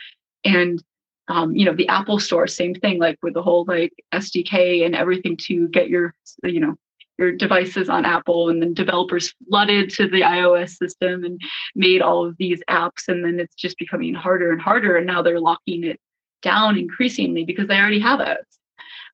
And 0.46 0.82
um, 1.30 1.56
you 1.56 1.66
know, 1.66 1.74
the 1.74 1.88
Apple 1.90 2.20
Store, 2.20 2.48
same 2.48 2.74
thing, 2.74 3.00
like 3.00 3.18
with 3.22 3.34
the 3.34 3.42
whole 3.42 3.66
like 3.68 3.92
SDK 4.14 4.86
and 4.86 4.96
everything 4.96 5.36
to 5.48 5.68
get 5.68 5.90
your, 5.90 6.14
you 6.44 6.60
know, 6.60 6.76
your 7.18 7.32
devices 7.32 7.90
on 7.90 8.06
Apple, 8.06 8.50
and 8.50 8.62
then 8.62 8.74
developers 8.74 9.34
flooded 9.50 9.90
to 9.90 10.08
the 10.08 10.22
iOS 10.22 10.78
system 10.78 11.24
and 11.24 11.42
made 11.76 12.02
all 12.02 12.26
of 12.26 12.38
these 12.38 12.62
apps, 12.70 13.08
and 13.08 13.26
then 13.26 13.40
it's 13.40 13.56
just 13.56 13.78
becoming 13.78 14.14
harder 14.14 14.52
and 14.52 14.62
harder. 14.62 14.96
And 14.96 15.08
now 15.08 15.22
they're 15.22 15.40
locking 15.40 15.84
it 15.84 16.00
down 16.42 16.78
increasingly 16.78 17.44
because 17.44 17.68
they 17.68 17.78
already 17.78 18.00
have 18.00 18.22
it. 18.22 18.38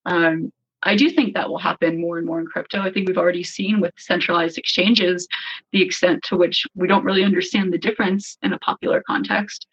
Um, 0.06 0.51
I 0.84 0.96
do 0.96 1.10
think 1.10 1.34
that 1.34 1.50
will 1.50 1.58
happen 1.58 2.00
more 2.00 2.17
and 2.17 2.28
more 2.28 2.39
in 2.39 2.46
crypto. 2.46 2.82
I 2.82 2.91
think 2.91 3.08
we've 3.08 3.17
already 3.17 3.43
seen 3.43 3.80
with 3.80 3.93
centralized 3.98 4.58
exchanges 4.58 5.28
the 5.72 5.82
extent 5.82 6.24
to 6.24 6.38
which 6.38 6.65
we 6.76 6.88
don't 6.88 7.06
really 7.06 7.24
understand 7.24 7.72
the 7.72 7.78
difference 7.78 8.38
in 8.41 8.54
a 8.54 8.60
popular 8.60 9.02
context. 9.06 9.67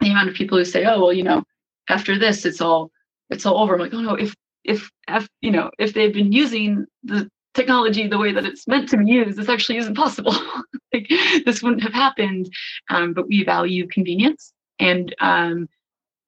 The 0.00 0.10
amount 0.10 0.30
of 0.30 0.34
people 0.34 0.58
who 0.58 0.64
say, 0.64 0.84
"Oh, 0.84 1.00
well, 1.00 1.12
you 1.12 1.22
know, 1.22 1.44
after 1.88 2.18
this, 2.18 2.44
it's 2.44 2.60
all 2.60 2.90
it's 3.30 3.46
all 3.46 3.58
over." 3.58 3.74
I'm 3.74 3.80
like, 3.80 3.94
"Oh 3.94 4.00
no! 4.00 4.14
If 4.14 4.34
if 4.64 4.90
if 5.08 5.28
you 5.40 5.50
know 5.50 5.70
if 5.78 5.94
they've 5.94 6.12
been 6.12 6.32
using 6.32 6.86
the 7.02 7.30
technology 7.54 8.06
the 8.08 8.18
way 8.18 8.32
that 8.32 8.44
it's 8.44 8.66
meant 8.66 8.88
to 8.90 8.96
be 8.96 9.06
used, 9.06 9.38
this 9.38 9.48
actually 9.48 9.78
isn't 9.78 9.94
possible. 9.94 10.34
like, 10.92 11.08
this 11.44 11.62
wouldn't 11.62 11.82
have 11.82 11.94
happened. 11.94 12.52
Um, 12.90 13.12
but 13.14 13.28
we 13.28 13.44
value 13.44 13.86
convenience, 13.86 14.52
and 14.78 15.14
um, 15.20 15.68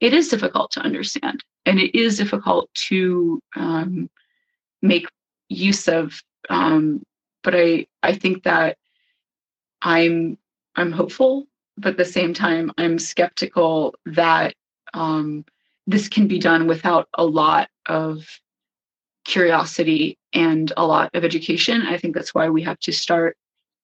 it 0.01 0.13
is 0.13 0.29
difficult 0.29 0.71
to 0.73 0.81
understand, 0.81 1.43
and 1.67 1.79
it 1.79 1.95
is 1.99 2.17
difficult 2.17 2.73
to 2.89 3.41
um, 3.57 4.09
make 4.83 5.07
use 5.49 5.89
of. 5.89 6.21
Um, 6.49 7.03
but 7.43 7.55
I 7.55 7.87
I 8.03 8.15
think 8.15 8.45
that 8.45 8.79
I'm 9.83 10.39
I'm 10.77 10.93
hopeful, 10.93 11.47
but 11.77 11.91
at 11.91 11.97
the 11.97 12.05
same 12.05 12.33
time 12.33 12.73
I'm 12.79 12.99
skeptical 12.99 13.95
that 14.07 14.55
um, 14.95 15.45
this 15.87 16.09
can 16.09 16.27
be 16.27 16.39
done 16.39 16.67
without 16.67 17.09
a 17.15 17.25
lot 17.25 17.69
of 17.87 18.27
curiosity 19.25 20.19
and 20.33 20.73
a 20.77 20.87
lot 20.87 21.11
of 21.15 21.25
education. 21.25 21.83
I 21.83 21.99
think 21.99 22.15
that's 22.15 22.35
why 22.35 22.49
we 22.49 22.63
have 22.63 22.79
to 22.81 22.93
start 22.93 23.37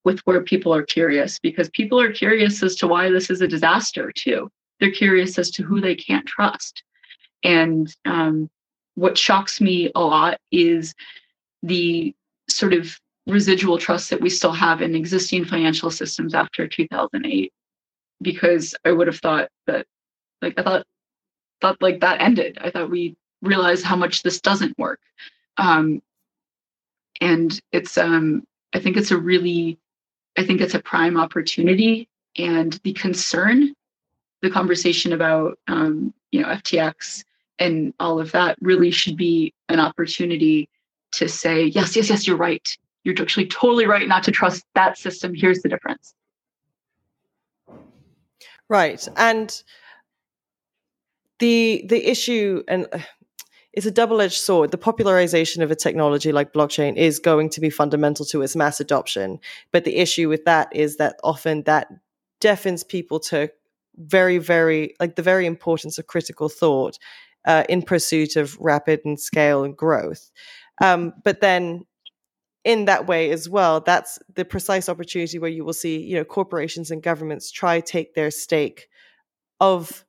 with 0.05 0.21
where 0.21 0.43
people 0.43 0.75
are 0.75 0.83
curious 0.83 1.39
because 1.39 1.69
people 1.71 2.01
are 2.01 2.13
curious 2.13 2.63
as 2.63 2.75
to 2.77 2.87
why 2.87 3.11
this 3.11 3.31
is 3.31 3.41
a 3.41 3.49
disaster 3.49 4.13
too. 4.13 4.49
They're 4.81 4.91
curious 4.91 5.39
as 5.39 5.51
to 5.53 5.63
who 5.63 5.81
they 5.81 5.95
can't 5.95 6.27
trust. 6.27 6.83
And 7.43 7.95
um, 8.05 8.51
what 8.95 9.19
shocks 9.19 9.61
me 9.61 9.91
a 9.95 10.01
lot 10.01 10.39
is 10.51 10.95
the 11.63 12.15
sort 12.49 12.73
of 12.73 12.99
residual 13.27 13.79
trust 13.79 14.11
that 14.11 14.21
we 14.21 14.29
still 14.29 14.53
have 14.53 14.83
in 14.83 14.95
existing 14.95 15.45
financial 15.45 15.91
systems 15.91 16.35
after 16.35 16.67
2008 16.67 17.53
because 18.21 18.75
i 18.85 18.91
would 18.91 19.07
have 19.07 19.19
thought 19.21 19.49
that 19.69 19.87
like 20.43 20.59
i 20.59 20.63
thought 20.63 20.85
thought 21.63 21.81
like 21.81 22.01
that 22.01 22.21
ended. 22.21 22.59
I 22.61 22.71
thought 22.71 22.91
we 22.91 23.17
realized 23.41 23.85
how 23.85 23.97
much 23.97 24.23
this 24.23 24.41
doesn't 24.41 24.77
work. 24.79 25.01
Um 25.57 26.03
and 27.21 27.59
it's 27.71 27.97
um 27.97 28.45
i 28.75 28.81
think 28.81 28.97
it's 28.97 29.13
a 29.13 29.17
really 29.17 29.79
i 30.37 30.45
think 30.45 30.61
it's 30.61 30.75
a 30.75 30.83
prime 30.83 31.17
opportunity. 31.17 32.09
And 32.37 32.79
the 32.83 32.93
concern 32.93 33.75
the 34.43 34.51
conversation 34.51 35.13
about 35.13 35.59
um 35.69 36.13
you 36.33 36.43
know 36.43 36.49
ftx 36.49 37.25
and 37.63 37.95
all 38.01 38.21
of 38.21 38.33
that 38.33 38.57
really 38.61 38.91
should 38.91 39.17
be 39.17 39.53
an 39.69 39.81
opportunity 39.81 40.69
to 41.13 41.29
say 41.29 41.65
yes 41.65 41.97
yes 41.97 42.11
yes 42.11 42.27
you're 42.27 42.37
right 42.37 42.77
you're 43.05 43.21
actually 43.21 43.47
totally 43.47 43.87
right 43.87 44.07
not 44.07 44.23
to 44.25 44.31
trust 44.31 44.65
that 44.75 44.97
system. 44.97 45.35
Here's 45.35 45.63
the 45.63 45.69
difference. 45.69 46.15
Right. 48.69 49.07
And 49.17 49.63
the 51.39 51.85
the 51.89 52.09
issue 52.09 52.63
and 52.69 52.87
uh, 52.93 52.99
it's 53.73 53.87
a 53.87 53.91
double-edged 53.91 54.39
sword. 54.39 54.71
The 54.71 54.79
popularization 54.79 55.63
of 55.63 55.71
a 55.71 55.75
technology 55.75 56.31
like 56.31 56.53
blockchain 56.53 56.97
is 56.97 57.19
going 57.19 57.49
to 57.51 57.61
be 57.61 57.71
fundamental 57.71 58.27
to 58.27 58.43
its 58.43 58.55
mass 58.55 58.81
adoption. 58.81 59.41
But 59.73 59.85
the 59.85 59.97
issue 59.97 60.29
with 60.29 60.45
that 60.45 60.69
is 60.77 60.99
that 60.99 61.17
often 61.25 61.63
that 61.63 61.89
deafens 62.39 62.85
people 62.85 63.19
to 63.21 63.51
very, 63.97 64.39
very 64.39 64.95
like 65.01 65.17
the 65.17 65.23
very 65.23 65.47
importance 65.47 65.99
of 65.99 66.07
critical 66.07 66.49
thought 66.49 66.99
uh, 67.45 67.65
in 67.69 67.83
pursuit 67.83 68.37
of 68.37 68.57
rapid 68.61 69.01
and 69.05 69.19
scale 69.19 69.65
and 69.65 69.77
growth. 69.77 70.31
Um, 70.81 71.13
but 71.25 71.41
then 71.41 71.87
in 72.65 72.85
that 72.85 73.07
way 73.07 73.31
as 73.31 73.49
well 73.49 73.81
that's 73.81 74.19
the 74.35 74.45
precise 74.45 74.89
opportunity 74.89 75.39
where 75.39 75.51
you 75.51 75.65
will 75.65 75.73
see 75.73 76.01
you 76.01 76.17
know 76.17 76.25
corporations 76.25 76.91
and 76.91 77.03
governments 77.03 77.51
try 77.51 77.81
take 77.81 78.15
their 78.15 78.31
stake 78.31 78.89
of 79.61 80.05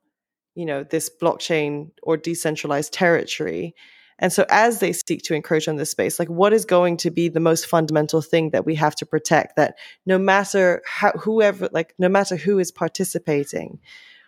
you 0.54 0.64
know 0.64 0.84
this 0.84 1.10
blockchain 1.20 1.90
or 2.02 2.16
decentralized 2.16 2.92
territory 2.92 3.74
and 4.20 4.32
so 4.32 4.46
as 4.50 4.78
they 4.78 4.92
seek 4.92 5.22
to 5.22 5.34
encroach 5.34 5.66
on 5.66 5.76
this 5.76 5.90
space 5.90 6.18
like 6.18 6.28
what 6.28 6.52
is 6.52 6.64
going 6.64 6.96
to 6.96 7.10
be 7.10 7.28
the 7.28 7.40
most 7.40 7.66
fundamental 7.66 8.22
thing 8.22 8.50
that 8.50 8.64
we 8.64 8.76
have 8.76 8.94
to 8.94 9.06
protect 9.06 9.56
that 9.56 9.76
no 10.06 10.16
matter 10.16 10.80
how 10.86 11.10
whoever 11.12 11.68
like 11.72 11.92
no 11.98 12.08
matter 12.08 12.36
who 12.36 12.60
is 12.60 12.70
participating 12.70 13.80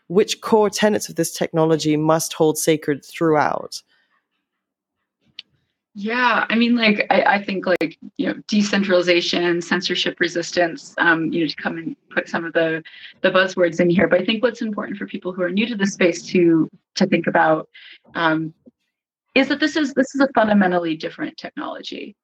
which 0.09 0.41
core 0.41 0.71
tenets 0.71 1.09
of 1.09 1.17
this 1.17 1.33
technology 1.33 1.97
must 1.97 2.33
hold 2.33 2.59
sacred 2.59 3.05
throughout 3.05 3.83
yeah, 5.99 6.45
I 6.51 6.57
mean, 6.57 6.77
like 6.77 7.07
I, 7.09 7.23
I, 7.23 7.43
think 7.43 7.65
like 7.65 7.97
you 8.19 8.27
know 8.27 8.35
decentralization, 8.49 9.63
censorship 9.63 10.21
resistance. 10.21 10.95
Um, 10.99 11.33
you 11.33 11.41
know, 11.41 11.47
to 11.47 11.57
come 11.57 11.79
and 11.79 11.97
put 12.11 12.29
some 12.29 12.45
of 12.45 12.53
the 12.53 12.85
the 13.23 13.31
buzzwords 13.31 13.81
in 13.81 13.89
here. 13.89 14.07
But 14.07 14.21
I 14.21 14.25
think 14.27 14.43
what's 14.43 14.61
important 14.61 14.99
for 14.99 15.07
people 15.07 15.33
who 15.33 15.41
are 15.41 15.51
new 15.51 15.67
to 15.67 15.75
the 15.75 15.87
space 15.87 16.23
to 16.25 16.69
to 16.97 17.07
think 17.07 17.27
about 17.27 17.71
um, 18.15 18.53
is 19.35 19.49
that 19.49 19.59
this 19.59 19.75
is 19.75 19.95
this 19.95 20.15
is 20.15 20.21
a 20.21 20.29
fundamentally 20.35 20.99
different 20.99 21.39
technology, 21.39 22.15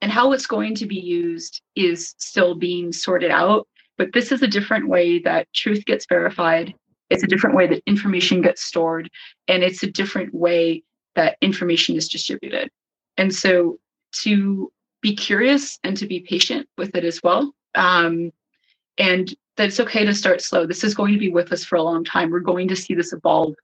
and 0.00 0.12
how 0.12 0.30
it's 0.30 0.46
going 0.46 0.76
to 0.76 0.86
be 0.86 1.00
used 1.00 1.60
is 1.74 2.14
still 2.18 2.54
being 2.54 2.92
sorted 2.92 3.32
out. 3.32 3.66
But 3.98 4.12
this 4.12 4.30
is 4.30 4.42
a 4.42 4.46
different 4.46 4.86
way 4.86 5.18
that 5.18 5.52
truth 5.52 5.84
gets 5.86 6.06
verified. 6.06 6.72
It's 7.12 7.22
a 7.22 7.28
different 7.28 7.56
way 7.56 7.66
that 7.66 7.82
information 7.86 8.42
gets 8.42 8.64
stored, 8.64 9.10
and 9.48 9.62
it's 9.62 9.82
a 9.82 9.90
different 9.90 10.34
way 10.34 10.82
that 11.14 11.36
information 11.40 11.96
is 11.96 12.08
distributed. 12.08 12.70
And 13.16 13.34
so 13.34 13.78
to 14.22 14.72
be 15.02 15.14
curious 15.14 15.78
and 15.84 15.96
to 15.96 16.06
be 16.06 16.20
patient 16.20 16.66
with 16.78 16.94
it 16.94 17.04
as 17.04 17.22
well. 17.22 17.52
Um, 17.74 18.32
and 18.98 19.34
that 19.56 19.68
it's 19.68 19.80
okay 19.80 20.04
to 20.04 20.14
start 20.14 20.40
slow. 20.40 20.66
This 20.66 20.84
is 20.84 20.94
going 20.94 21.12
to 21.12 21.18
be 21.18 21.28
with 21.28 21.52
us 21.52 21.64
for 21.64 21.76
a 21.76 21.82
long 21.82 22.04
time. 22.04 22.30
We're 22.30 22.40
going 22.40 22.68
to 22.68 22.76
see 22.76 22.94
this 22.94 23.12
evolve 23.12 23.54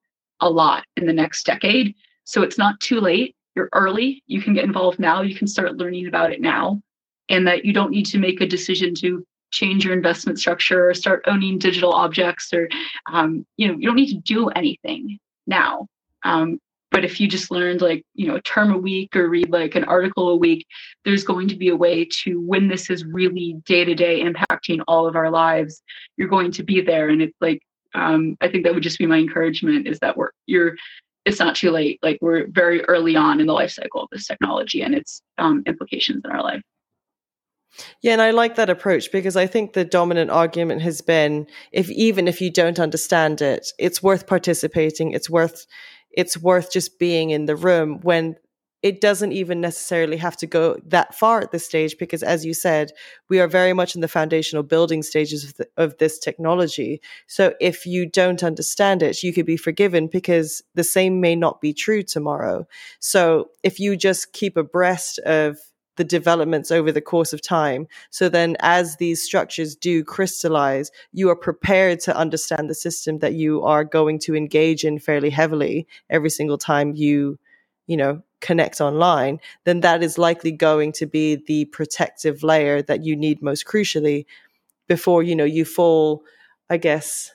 a 0.40 0.50
lot 0.50 0.84
in 0.96 1.06
the 1.06 1.12
next 1.12 1.46
decade. 1.46 1.94
So 2.24 2.42
it's 2.42 2.58
not 2.58 2.80
too 2.80 3.00
late. 3.00 3.34
You're 3.54 3.70
early. 3.72 4.22
You 4.26 4.42
can 4.42 4.52
get 4.54 4.64
involved 4.64 4.98
now. 4.98 5.22
You 5.22 5.34
can 5.34 5.46
start 5.46 5.76
learning 5.76 6.06
about 6.06 6.32
it 6.32 6.40
now. 6.40 6.82
And 7.30 7.46
that 7.46 7.64
you 7.64 7.72
don't 7.72 7.90
need 7.90 8.06
to 8.06 8.18
make 8.18 8.40
a 8.40 8.46
decision 8.46 8.94
to 8.96 9.26
change 9.50 9.84
your 9.84 9.94
investment 9.94 10.38
structure 10.38 10.88
or 10.88 10.94
start 10.94 11.22
owning 11.26 11.58
digital 11.58 11.92
objects 11.92 12.52
or 12.52 12.68
um, 13.11 13.46
you 13.56 13.68
know 13.68 13.74
you 13.74 13.87
don't 13.87 13.96
need 13.96 14.12
to 14.12 14.20
do 14.20 14.48
anything 14.48 15.18
now. 15.46 15.87
Um, 16.24 16.58
but 16.90 17.04
if 17.04 17.20
you 17.20 17.28
just 17.28 17.50
learned 17.50 17.80
like 17.80 18.04
you 18.14 18.26
know 18.26 18.37
a 18.37 18.42
term 18.42 18.72
a 18.72 18.78
week 18.78 19.14
or 19.14 19.28
read 19.28 19.50
like 19.50 19.74
an 19.74 19.84
article 19.84 20.30
a 20.30 20.37
week 20.37 20.66
there's 21.04 21.24
going 21.24 21.48
to 21.48 21.56
be 21.56 21.68
a 21.68 21.76
way 21.76 22.06
to 22.22 22.40
when 22.40 22.68
this 22.68 22.90
is 22.90 23.04
really 23.04 23.56
day 23.64 23.84
to 23.84 23.94
day 23.94 24.22
impacting 24.22 24.82
all 24.88 25.06
of 25.06 25.16
our 25.16 25.30
lives 25.30 25.82
you're 26.16 26.28
going 26.28 26.50
to 26.52 26.62
be 26.62 26.80
there. 26.80 27.08
And 27.08 27.22
it's 27.22 27.37
like 27.40 27.62
um, 27.94 28.37
i 28.42 28.48
think 28.48 28.64
that 28.64 28.74
would 28.74 28.82
just 28.82 28.98
be 28.98 29.06
my 29.06 29.16
encouragement 29.16 29.87
is 29.87 29.98
that 30.00 30.16
we're 30.16 30.30
you're 30.46 30.74
it's 31.28 31.38
not 31.38 31.54
too 31.54 31.70
late. 31.70 31.98
Like 32.02 32.18
we're 32.22 32.46
very 32.48 32.82
early 32.87 33.14
on 33.14 33.38
in 33.38 33.46
the 33.46 33.52
life 33.52 33.70
cycle 33.70 34.02
of 34.02 34.08
this 34.11 34.26
technology 34.26 34.80
and 34.82 34.94
its 34.94 35.22
um, 35.37 35.62
implications 35.66 36.22
in 36.24 36.30
our 36.30 36.42
life 36.42 36.62
yeah, 38.02 38.12
and 38.12 38.22
I 38.22 38.31
like 38.31 38.57
that 38.57 38.70
approach 38.70 39.12
because 39.12 39.37
I 39.37 39.46
think 39.46 39.72
the 39.72 39.85
dominant 39.85 40.31
argument 40.31 40.83
has 40.83 41.00
been 41.00 41.46
if 41.72 41.90
even 41.90 42.28
if 42.28 42.40
you 42.40 42.50
don't 42.50 42.78
understand 42.78 43.40
it, 43.40 43.72
it's 43.78 44.02
worth 44.02 44.26
participating, 44.26 45.12
it's 45.12 45.31
worth 45.31 45.66
it's 46.11 46.37
worth 46.37 46.72
just 46.72 46.98
being 46.98 47.31
in 47.31 47.46
the 47.46 47.57
room 47.57 48.00
when 48.02 48.37
it 48.83 49.00
doesn't 49.00 49.33
even 49.33 49.61
necessarily 49.61 50.16
have 50.16 50.37
to 50.37 50.46
go 50.46 50.78
that 50.87 51.14
far 51.14 51.40
at 51.40 51.50
this 51.50 51.66
stage 51.66 51.98
because 51.98 52.22
as 52.22 52.44
you 52.44 52.54
said 52.54 52.92
we 53.28 53.40
are 53.40 53.48
very 53.48 53.72
much 53.72 53.94
in 53.94 54.00
the 54.00 54.09
foundational 54.09 54.62
building 54.62 55.02
stages 55.02 55.44
of, 55.44 55.57
the, 55.57 55.68
of, 55.76 55.98
this 55.98 56.18
technology. 56.18 57.00
So 57.26 57.54
if 57.61 57.87
you 57.87 58.07
don't 58.07 58.42
understand 58.42 59.02
it 59.02 59.22
you 59.22 59.33
could 59.33 59.46
be 59.46 59.57
forgiven 59.57 60.07
because 60.07 60.62
the 60.74 60.85
same 60.85 61.20
may 61.20 61.35
not 61.35 61.61
be 61.61 61.72
true 61.72 62.04
tomorrow. 62.04 62.66
So 63.00 63.50
if 63.64 63.81
you 63.81 63.96
just 63.96 64.33
keep 64.33 64.57
abreast 64.57 65.18
of 65.20 65.59
the 65.98 66.04
developments 66.04 66.70
over 66.70 66.90
the 66.90 67.02
course 67.02 67.34
of 67.34 67.42
time. 67.42 67.87
So 68.08 68.30
then 68.30 68.56
as 68.61 68.96
these 68.96 69.22
structures 69.22 69.76
do 69.76 70.02
crystallize, 70.02 70.90
you 71.12 71.28
are 71.28 71.37
prepared 71.37 72.00
to 72.00 72.16
understand 72.16 72.70
the 72.70 72.74
system 72.74 73.18
that 73.18 73.34
you 73.34 73.62
are 73.64 73.84
going 73.84 74.20
to 74.20 74.34
engage 74.34 74.84
in 74.84 74.98
fairly 74.98 75.28
heavily 75.28 75.87
every 76.08 76.30
single 76.30 76.56
time 76.56 76.94
you, 76.94 77.38
you 77.87 77.96
know, 77.96 78.22
connect 78.40 78.80
online, 78.80 79.40
then 79.64 79.80
that 79.80 80.02
is 80.02 80.16
likely 80.16 80.52
going 80.52 80.92
to 80.92 81.06
be 81.06 81.37
the 81.46 81.64
protective 81.66 82.42
layer 82.42 82.80
that 82.80 83.04
you 83.04 83.16
need 83.16 83.42
most 83.42 83.66
crucially 83.66 84.24
before, 84.87 85.24
you 85.24 85.34
know, 85.34 85.44
you 85.44 85.64
fall, 85.64 86.22
I 86.70 86.76
guess, 86.76 87.32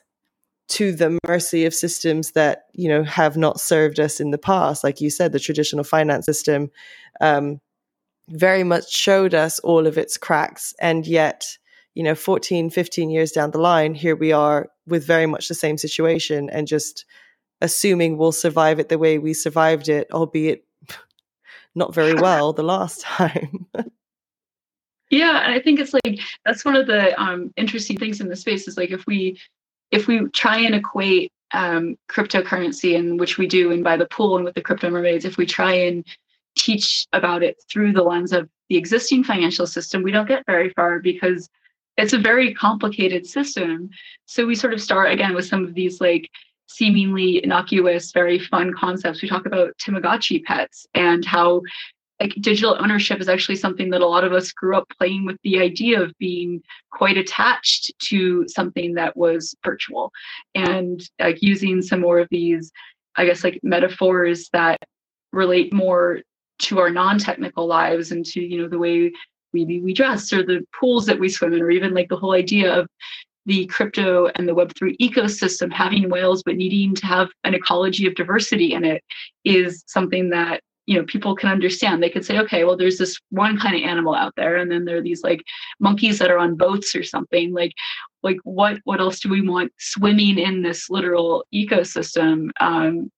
to 0.70 0.94
the 0.94 1.20
mercy 1.28 1.66
of 1.66 1.74
systems 1.74 2.32
that 2.32 2.68
you 2.72 2.88
know 2.88 3.04
have 3.04 3.36
not 3.36 3.60
served 3.60 4.00
us 4.00 4.20
in 4.20 4.32
the 4.32 4.38
past 4.38 4.84
like 4.84 5.02
you 5.02 5.10
said 5.10 5.32
the 5.32 5.40
traditional 5.40 5.84
finance 5.84 6.26
system 6.26 6.72
um, 7.22 7.60
very 8.30 8.64
much 8.64 8.92
showed 8.92 9.34
us 9.34 9.60
all 9.60 9.86
of 9.88 9.98
its 9.98 10.18
cracks. 10.18 10.74
And 10.80 11.06
yet, 11.06 11.58
you 11.94 12.04
know, 12.04 12.16
14, 12.16 12.70
15 12.70 13.10
years 13.10 13.32
down 13.32 13.52
the 13.52 13.60
line, 13.60 13.94
here 13.94 14.16
we 14.16 14.32
are 14.32 14.70
with 14.88 15.06
very 15.06 15.26
much 15.26 15.48
the 15.48 15.56
same 15.56 15.78
situation 15.78 16.50
and 16.50 16.68
just 16.68 17.06
assuming 17.62 18.18
we'll 18.18 18.32
survive 18.32 18.80
it 18.80 18.90
the 18.90 18.98
way 18.98 19.18
we 19.18 19.34
survived 19.34 19.90
it, 19.90 20.08
albeit 20.12 20.66
not 21.76 21.94
very 21.94 22.14
well 22.14 22.54
the 22.54 22.64
last 22.64 23.02
time. 23.06 23.66
yeah, 25.10 25.44
and 25.44 25.54
I 25.54 25.60
think 25.60 25.80
it's 25.80 25.94
like 25.94 26.20
that's 26.46 26.66
one 26.66 26.76
of 26.76 26.88
the 26.88 27.20
um, 27.22 27.54
interesting 27.56 27.98
things 27.98 28.20
in 28.20 28.30
the 28.30 28.36
space 28.36 28.68
is 28.68 28.78
like 28.78 28.92
if 28.92 29.06
we 29.08 29.40
if 29.92 30.08
we 30.08 30.28
try 30.30 30.58
and 30.58 30.74
equate 30.74 31.32
um, 31.54 31.96
cryptocurrency 32.10 32.98
and 32.98 33.20
which 33.20 33.38
we 33.38 33.46
do 33.46 33.72
and 33.72 33.84
by 33.84 33.96
the 33.96 34.08
pool 34.08 34.36
and 34.36 34.44
with 34.44 34.56
the 34.56 34.62
crypto 34.62 34.90
mermaids, 34.90 35.24
if 35.24 35.38
we 35.38 35.46
try 35.46 35.74
and 35.74 36.04
teach 36.56 37.08
about 37.14 37.44
it 37.44 37.58
through 37.70 37.94
the 37.94 38.04
lens 38.04 38.32
of 38.32 38.50
the 38.70 38.78
existing 38.78 39.24
financial 39.24 39.68
system, 39.68 40.04
we 40.04 40.12
don't 40.12 40.28
get 40.28 40.46
very 40.46 40.70
far 40.72 41.00
because 41.00 41.50
it's 41.98 42.14
a 42.14 42.18
very 42.18 42.54
complicated 42.54 43.26
system. 43.26 43.90
So 44.26 44.46
we 44.46 44.56
sort 44.56 44.74
of 44.74 44.82
start 44.82 45.12
again 45.12 45.36
with 45.36 45.46
some 45.46 45.64
of 45.64 45.74
these 45.74 46.02
like 46.02 46.30
seemingly 46.68 47.44
innocuous, 47.44 48.12
very 48.12 48.40
fun 48.40 48.74
concepts. 48.74 49.22
We 49.22 49.30
talk 49.30 49.46
about 49.46 49.78
Tamagotchi 49.78 50.44
pets 50.44 50.88
and 50.96 51.24
how 51.24 51.62
like 52.20 52.36
digital 52.40 52.78
ownership 52.80 53.20
is 53.20 53.28
actually 53.30 53.56
something 53.56 53.90
that 53.90 54.02
a 54.02 54.08
lot 54.08 54.24
of 54.24 54.34
us 54.34 54.52
grew 54.52 54.78
up 54.78 54.88
playing 54.98 55.26
with 55.26 55.38
the 55.44 55.60
idea 55.60 56.02
of 56.02 56.18
being 56.20 56.62
quite 56.92 57.18
attached 57.18 57.92
to 58.00 58.46
something 58.48 58.94
that 58.94 59.18
was 59.18 59.56
virtual 59.64 60.12
and 60.56 61.10
like 61.20 61.42
using 61.42 61.82
some 61.82 62.00
more 62.00 62.20
of 62.20 62.28
these 62.30 62.72
i 63.18 63.26
guess 63.26 63.44
like 63.44 63.60
metaphors 63.64 64.48
that 64.54 64.80
relate 65.32 65.74
more 65.74 66.22
to 66.64 66.80
our 66.80 66.90
non-technical 66.90 67.68
lives 67.68 68.12
and 68.12 68.26
to 68.26 68.42
you 68.42 68.62
know 68.62 68.68
the 68.68 68.78
way 68.78 69.12
maybe 69.54 69.80
we 69.82 69.94
dress 69.94 70.32
or 70.34 70.44
the 70.44 70.66
pools 70.78 71.06
that 71.06 71.20
we 71.20 71.30
swim 71.30 71.54
in 71.54 71.62
or 71.62 71.70
even 71.70 71.94
like 71.94 72.10
the 72.10 72.18
whole 72.18 72.34
idea 72.34 72.74
of 72.74 72.88
the 73.46 73.66
crypto 73.66 74.28
and 74.36 74.48
the 74.48 74.56
web3 74.56 74.96
ecosystem 75.00 75.72
having 75.72 76.10
whales 76.10 76.44
but 76.44 76.56
needing 76.56 76.96
to 76.96 77.06
have 77.06 77.30
an 77.44 77.54
ecology 77.54 78.08
of 78.08 78.16
diversity 78.16 78.74
in 78.74 78.84
it 78.84 79.04
is 79.44 79.84
something 79.88 80.30
that 80.30 80.62
you 80.86 80.98
know 80.98 81.06
people 81.06 81.36
can 81.36 81.50
understand. 81.50 82.02
They 82.02 82.10
could 82.10 82.26
say 82.26 82.40
okay 82.40 82.64
well 82.64 82.78
there's 82.78 82.98
this 82.98 83.20
one 83.30 83.58
kind 83.58 83.76
of 83.76 83.90
animal 83.90 84.16
out 84.16 84.34
there 84.36 84.58
and 84.58 84.72
then 84.72 84.86
there 84.86 84.98
are 84.98 85.02
these 85.02 85.24
like 85.24 85.44
monkeys 85.80 86.20
that 86.20 86.32
are 86.32 86.38
on 86.38 86.56
boats 86.56 86.96
or 86.96 87.04
something. 87.04 87.54
Like 87.54 87.74
like 88.22 88.38
what 88.44 88.80
what 88.84 89.00
else 89.00 89.20
do 89.20 89.30
we 89.30 89.48
want 89.48 89.72
swimming 89.80 90.38
in 90.38 90.62
this 90.62 90.90
literal 90.90 91.46
ecosystem? 91.54 92.50
Um, 92.60 93.12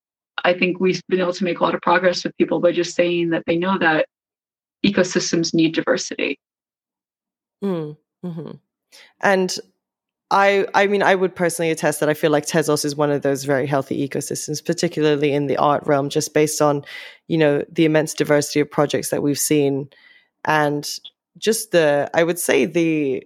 i 0.45 0.53
think 0.53 0.79
we've 0.79 1.01
been 1.09 1.19
able 1.19 1.33
to 1.33 1.43
make 1.43 1.59
a 1.59 1.63
lot 1.63 1.75
of 1.75 1.81
progress 1.81 2.23
with 2.23 2.35
people 2.37 2.59
by 2.59 2.71
just 2.71 2.95
saying 2.95 3.29
that 3.29 3.43
they 3.45 3.57
know 3.57 3.77
that 3.77 4.05
ecosystems 4.85 5.53
need 5.53 5.73
diversity 5.73 6.39
mm, 7.63 7.95
mm-hmm. 8.23 8.51
and 9.21 9.59
I 10.31 10.65
I 10.73 10.87
mean 10.87 11.03
I 11.03 11.13
would 11.13 11.35
personally 11.35 11.69
attest 11.69 11.99
that 11.99 12.09
I 12.09 12.15
feel 12.15 12.31
like 12.31 12.47
Tezos 12.47 12.83
is 12.83 12.95
one 12.95 13.11
of 13.11 13.21
those 13.21 13.43
very 13.43 13.67
healthy 13.67 14.07
ecosystems, 14.07 14.65
particularly 14.65 15.31
in 15.31 15.45
the 15.45 15.57
art 15.57 15.85
realm, 15.85 16.09
just 16.09 16.33
based 16.33 16.63
on, 16.63 16.83
you 17.27 17.37
know, 17.37 17.63
the 17.71 17.85
immense 17.85 18.13
diversity 18.15 18.59
of 18.59 18.69
projects 18.69 19.11
that 19.11 19.21
we've 19.21 19.37
seen 19.37 19.87
and 20.45 20.99
just 21.37 21.71
the 21.71 22.09
I 22.13 22.23
would 22.23 22.39
say 22.39 22.65
the 22.65 23.23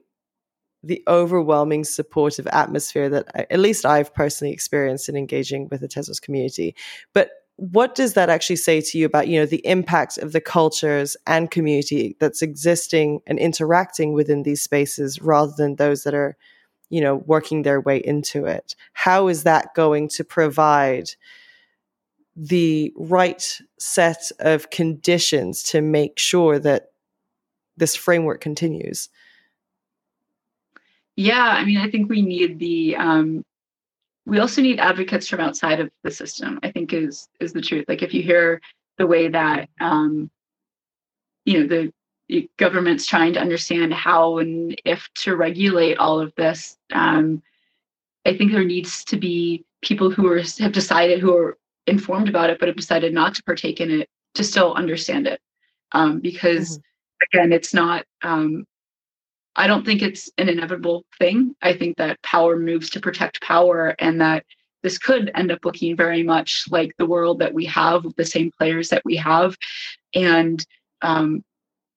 the 0.84 1.04
overwhelming 1.08 1.84
supportive 1.84 2.48
atmosphere 2.48 3.10
that 3.10 3.28
I, 3.36 3.46
at 3.50 3.60
least 3.60 3.86
I've 3.86 4.14
personally 4.14 4.54
experienced 4.54 5.10
in 5.10 5.16
engaging 5.16 5.68
with 5.70 5.82
the 5.82 5.88
Tezos 5.88 6.22
community. 6.22 6.76
But 7.14 7.32
what 7.58 7.96
does 7.96 8.14
that 8.14 8.30
actually 8.30 8.56
say 8.56 8.80
to 8.80 8.98
you 8.98 9.06
about 9.06 9.28
you 9.28 9.38
know 9.40 9.46
the 9.46 9.66
impact 9.66 10.18
of 10.18 10.32
the 10.32 10.40
cultures 10.40 11.18
and 11.28 11.52
community 11.52 12.16
that's 12.20 12.42
existing 12.42 13.20
and 13.28 13.38
interacting 13.38 14.14
within 14.14 14.44
these 14.44 14.64
spaces 14.64 15.22
rather 15.22 15.52
than 15.58 15.76
those 15.76 16.04
that 16.04 16.14
are 16.14 16.38
you 16.90 17.02
know, 17.02 17.16
working 17.16 17.62
their 17.62 17.80
way 17.80 17.98
into 17.98 18.46
it. 18.46 18.76
How 18.94 19.28
is 19.28 19.44
that 19.44 19.74
going 19.76 20.10
to 20.10 20.24
provide 20.24 21.12
the 22.36 22.92
right 22.96 23.60
set 23.78 24.32
of 24.40 24.70
conditions 24.70 25.64
to 25.64 25.82
make 25.82 26.18
sure 26.18 26.58
that 26.60 26.88
this 27.78 27.96
framework 27.96 28.42
continues? 28.42 29.10
Yeah, 31.20 31.50
I 31.50 31.66
mean, 31.66 31.80
I 31.80 31.92
think 31.92 32.10
we 32.10 32.22
need 32.22 32.60
the 32.60 32.96
um, 32.96 33.44
we 34.26 34.40
also 34.40 34.62
need 34.62 34.80
advocates 34.80 35.28
from 35.28 35.42
outside 35.42 35.82
of 35.82 35.90
the 36.02 36.12
system. 36.12 36.62
I 36.64 36.72
think 36.72 36.94
is 36.94 37.28
is 37.42 37.52
the 37.52 37.60
truth. 37.60 37.84
Like 37.90 38.02
if 38.02 38.14
you 38.14 38.24
hear 38.24 38.62
the 38.98 39.06
way 39.06 39.28
that 39.28 39.68
um, 39.82 40.32
you 41.44 41.60
know 41.60 41.68
the 41.68 42.50
governments 42.56 43.06
trying 43.06 43.34
to 43.34 43.42
understand 43.42 43.94
how 43.94 44.38
and 44.38 44.82
if 44.86 45.10
to 45.16 45.36
regulate 45.36 45.98
all 45.98 46.22
of 46.22 46.34
this. 46.36 46.78
Um, 46.94 47.44
I 48.26 48.38
think 48.38 48.54
there 48.54 48.64
needs 48.64 49.04
to 49.06 49.18
be 49.18 49.66
people 49.82 50.10
who 50.10 50.26
are 50.32 50.42
have 50.60 50.72
decided 50.72 51.20
who 51.20 51.36
are 51.36 51.58
informed 51.86 52.30
about 52.30 52.50
it, 52.50 52.60
but 52.60 52.70
have 52.70 52.78
decided 52.78 53.14
not 53.14 53.36
to 53.36 53.44
partake 53.44 53.82
in 53.82 53.92
it 53.92 54.10
to 54.36 54.44
still 54.46 54.74
understand 54.74 55.28
it, 55.28 55.42
um, 55.92 56.22
because 56.22 56.78
mm-hmm. 56.78 57.40
again, 57.40 57.52
it's 57.52 57.74
not. 57.74 58.06
Um, 58.22 58.66
I 59.56 59.68
don't 59.68 59.86
think 59.86 60.02
it's 60.02 60.30
an 60.38 60.50
inevitable 60.50 61.04
thing. 61.18 61.56
I 61.62 61.74
think 61.74 61.98
that 61.98 62.22
power 62.22 62.58
moves 62.58 62.90
to 62.92 63.00
protect 63.00 63.42
power, 63.42 63.96
and 64.00 64.22
that 64.22 64.46
this 64.84 64.98
could 64.98 65.32
end 65.36 65.52
up 65.52 65.66
looking 65.66 65.96
very 65.96 66.24
much 66.24 66.66
like 66.70 66.92
the 66.98 67.06
world 67.06 67.40
that 67.40 67.54
we 67.54 67.66
have 67.66 68.06
with 68.06 68.16
the 68.16 68.26
same 68.26 68.52
players 68.58 68.90
that 68.90 69.04
we 69.06 69.16
have, 69.18 69.58
and 70.14 70.66
um, 71.02 71.44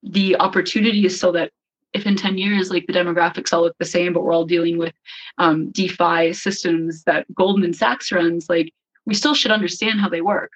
the 0.03 0.37
opportunity 0.37 1.07
is 1.07 1.19
so 1.19 1.33
that 1.33 1.51
if 1.93 2.07
in 2.07 2.17
10 2.17 2.39
years 2.39 2.71
like 2.71 2.87
the 2.87 2.93
demographics 2.93 3.53
all 3.53 3.63
look 3.63 3.77
the 3.79 3.85
same 3.85 4.15
but 4.15 4.23
we're 4.23 4.33
all 4.33 4.47
dealing 4.47 4.79
with 4.79 4.95
um, 5.37 5.71
defi 5.73 6.33
systems 6.33 7.03
that 7.05 7.27
goldman 7.35 7.75
sachs 7.75 8.11
runs 8.11 8.49
like 8.49 8.73
we 9.05 9.15
still 9.15 9.35
should 9.35 9.51
understand 9.51 10.01
how 10.01 10.09
they 10.09 10.21
work. 10.21 10.53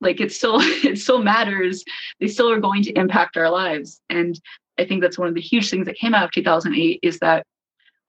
Like 0.00 0.20
it 0.20 0.32
still 0.32 0.58
it 0.60 0.98
still 0.98 1.22
matters. 1.22 1.84
They 2.20 2.28
still 2.28 2.50
are 2.50 2.60
going 2.60 2.82
to 2.84 2.92
impact 2.92 3.36
our 3.36 3.50
lives. 3.50 4.00
And 4.08 4.38
i 4.78 4.84
think 4.84 5.02
that's 5.02 5.18
one 5.18 5.28
of 5.28 5.34
the 5.34 5.40
huge 5.40 5.70
things 5.70 5.86
that 5.86 5.96
came 5.96 6.14
out 6.14 6.24
of 6.24 6.30
2008 6.32 7.00
is 7.02 7.18
that 7.18 7.46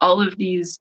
all 0.01 0.21
of 0.21 0.37
these 0.37 0.79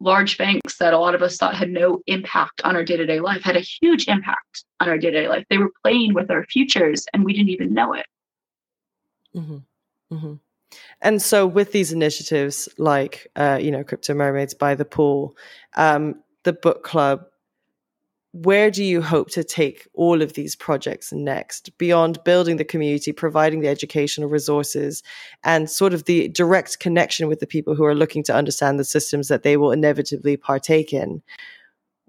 large 0.00 0.38
banks 0.38 0.76
that 0.78 0.94
a 0.94 0.98
lot 0.98 1.14
of 1.14 1.22
us 1.22 1.36
thought 1.36 1.56
had 1.56 1.70
no 1.70 2.00
impact 2.06 2.60
on 2.62 2.76
our 2.76 2.84
day-to-day 2.84 3.18
life 3.18 3.42
had 3.42 3.56
a 3.56 3.60
huge 3.60 4.06
impact 4.06 4.64
on 4.80 4.88
our 4.88 4.96
day-to-day 4.96 5.28
life 5.28 5.44
they 5.50 5.58
were 5.58 5.72
playing 5.82 6.14
with 6.14 6.30
our 6.30 6.44
futures 6.46 7.04
and 7.12 7.24
we 7.24 7.32
didn't 7.32 7.50
even 7.50 7.74
know 7.74 7.92
it 7.92 8.06
Mm-hmm. 9.38 10.14
Mm-hmm. 10.14 10.34
And 11.00 11.22
so, 11.22 11.46
with 11.46 11.72
these 11.72 11.92
initiatives 11.92 12.68
like, 12.78 13.28
uh, 13.36 13.58
you 13.60 13.70
know, 13.70 13.84
Crypto 13.84 14.14
Mermaids 14.14 14.54
by 14.54 14.74
the 14.74 14.84
Pool, 14.84 15.36
um, 15.76 16.16
the 16.44 16.52
book 16.52 16.84
club, 16.84 17.24
where 18.32 18.70
do 18.70 18.84
you 18.84 19.00
hope 19.00 19.30
to 19.30 19.42
take 19.42 19.88
all 19.94 20.20
of 20.20 20.34
these 20.34 20.54
projects 20.54 21.12
next 21.12 21.76
beyond 21.78 22.22
building 22.24 22.56
the 22.56 22.64
community, 22.64 23.12
providing 23.12 23.60
the 23.60 23.68
educational 23.68 24.28
resources, 24.28 25.02
and 25.44 25.70
sort 25.70 25.94
of 25.94 26.04
the 26.04 26.28
direct 26.28 26.78
connection 26.78 27.26
with 27.26 27.40
the 27.40 27.46
people 27.46 27.74
who 27.74 27.84
are 27.84 27.94
looking 27.94 28.22
to 28.24 28.34
understand 28.34 28.78
the 28.78 28.84
systems 28.84 29.28
that 29.28 29.42
they 29.44 29.56
will 29.56 29.72
inevitably 29.72 30.36
partake 30.36 30.92
in? 30.92 31.22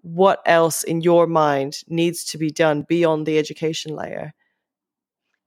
What 0.02 0.42
else, 0.46 0.84
in 0.84 1.02
your 1.02 1.28
mind, 1.28 1.84
needs 1.88 2.24
to 2.26 2.38
be 2.38 2.50
done 2.50 2.86
beyond 2.88 3.26
the 3.26 3.38
education 3.38 3.96
layer? 3.96 4.34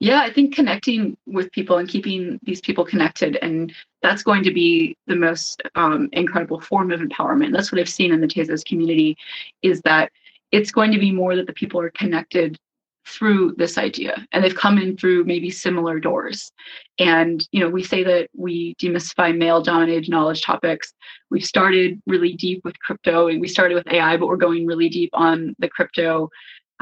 yeah 0.02 0.20
i 0.20 0.32
think 0.32 0.52
connecting 0.52 1.16
with 1.26 1.50
people 1.52 1.78
and 1.78 1.88
keeping 1.88 2.40
these 2.42 2.60
people 2.60 2.84
connected 2.84 3.38
and 3.40 3.72
that's 4.02 4.24
going 4.24 4.42
to 4.42 4.52
be 4.52 4.96
the 5.06 5.14
most 5.14 5.62
um, 5.76 6.08
incredible 6.12 6.60
form 6.60 6.90
of 6.90 6.98
empowerment 6.98 7.52
that's 7.52 7.70
what 7.70 7.80
i've 7.80 7.88
seen 7.88 8.12
in 8.12 8.20
the 8.20 8.26
tezos 8.26 8.64
community 8.64 9.16
is 9.62 9.80
that 9.82 10.10
it's 10.52 10.70
going 10.70 10.92
to 10.92 10.98
be 10.98 11.10
more 11.10 11.34
that 11.34 11.46
the 11.46 11.52
people 11.52 11.80
are 11.80 11.90
connected 11.90 12.56
through 13.04 13.54
this 13.56 13.78
idea 13.78 14.24
and 14.30 14.44
they've 14.44 14.54
come 14.54 14.78
in 14.78 14.96
through 14.96 15.24
maybe 15.24 15.50
similar 15.50 15.98
doors 15.98 16.52
and 17.00 17.48
you 17.50 17.58
know 17.58 17.68
we 17.68 17.82
say 17.82 18.04
that 18.04 18.28
we 18.36 18.76
demystify 18.80 19.36
male 19.36 19.60
dominated 19.60 20.08
knowledge 20.08 20.40
topics 20.42 20.92
we've 21.28 21.44
started 21.44 22.00
really 22.06 22.34
deep 22.34 22.60
with 22.64 22.78
crypto 22.78 23.26
and 23.26 23.40
we 23.40 23.48
started 23.48 23.74
with 23.74 23.88
ai 23.88 24.16
but 24.16 24.28
we're 24.28 24.36
going 24.36 24.66
really 24.66 24.88
deep 24.88 25.10
on 25.14 25.52
the 25.58 25.68
crypto 25.68 26.30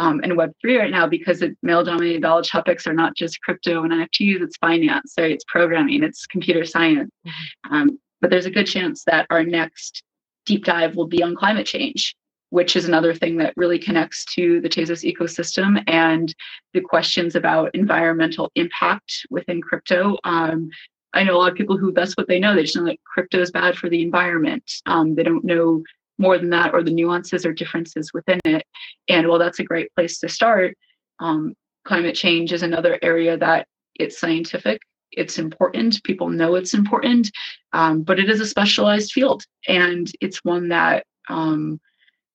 um, 0.01 0.21
and 0.23 0.33
Web3 0.33 0.79
right 0.79 0.91
now 0.91 1.07
because 1.07 1.45
male 1.63 1.85
dominated 1.85 2.23
knowledge 2.23 2.49
topics 2.49 2.87
are 2.87 2.95
not 2.95 3.15
just 3.15 3.43
crypto 3.43 3.83
and 3.83 3.93
NFTs, 3.93 4.41
it's 4.41 4.57
finance, 4.57 5.13
sorry, 5.13 5.35
it's 5.35 5.45
programming, 5.47 6.03
it's 6.03 6.25
computer 6.25 6.65
science. 6.65 7.11
Mm-hmm. 7.27 7.75
Um, 7.75 7.99
but 8.23 8.31
there's 8.31 8.47
a 8.47 8.51
good 8.51 8.67
chance 8.67 9.05
that 9.05 9.27
our 9.29 9.45
next 9.45 10.03
deep 10.47 10.65
dive 10.65 10.97
will 10.97 11.07
be 11.07 11.23
on 11.23 11.37
climate 11.37 11.67
change, 11.67 12.17
which 12.51 12.77
is 12.77 12.87
another 12.87 13.15
thing 13.15 13.37
that 13.39 13.55
really 13.57 13.79
connects 13.79 14.25
to 14.27 14.61
the 14.61 14.69
Tezos 14.69 15.11
ecosystem 15.11 15.83
and 15.87 16.35
the 16.75 16.81
questions 16.81 17.35
about 17.35 17.75
environmental 17.75 18.51
impact 18.55 19.27
within 19.31 19.61
crypto. 19.63 20.19
Um, 20.25 20.69
I 21.13 21.25
know 21.25 21.37
a 21.37 21.39
lot 21.39 21.51
of 21.51 21.59
people 21.59 21.77
who 21.77 21.93
that's 21.93 22.17
what 22.17 22.29
they 22.29 22.39
know. 22.39 22.55
They 22.55 22.63
just 22.63 22.77
know 22.77 22.85
that 22.85 23.03
crypto 23.05 23.41
is 23.41 23.51
bad 23.51 23.77
for 23.77 23.89
the 23.89 24.03
environment. 24.03 24.71
Um, 24.87 25.15
they 25.15 25.23
don't 25.23 25.45
know 25.45 25.83
more 26.19 26.39
than 26.39 26.51
that 26.51 26.75
or 26.75 26.83
the 26.83 26.93
nuances 26.93 27.47
or 27.47 27.53
differences 27.53 28.13
within 28.13 28.39
it. 28.45 28.65
And 29.09 29.27
while 29.27 29.39
that's 29.39 29.59
a 29.59 29.65
great 29.65 29.93
place 29.95 30.19
to 30.21 30.29
start. 30.29 30.77
Um, 31.19 31.55
climate 31.85 32.15
change 32.15 32.53
is 32.53 32.63
another 32.63 32.99
area 33.03 33.37
that 33.39 33.67
it's 33.95 34.21
scientific, 34.21 34.81
it's 35.13 35.39
important, 35.39 36.03
people 36.05 36.29
know 36.29 36.55
it's 36.55 36.75
important, 36.75 37.31
um, 37.73 38.03
but 38.03 38.19
it 38.19 38.29
is 38.29 38.41
a 38.41 38.47
specialized 38.47 39.13
field. 39.13 39.45
And 39.67 40.11
it's 40.21 40.45
one 40.45 40.69
that 40.69 41.05
um, 41.29 41.81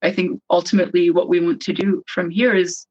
I 0.06 0.12
think 0.12 0.40
ultimately 0.50 1.10
what 1.10 1.30
we 1.30 1.40
want 1.40 1.62
to 1.64 1.74
do 1.74 2.04
from 2.08 2.30
here 2.30 2.54
is 2.54 2.86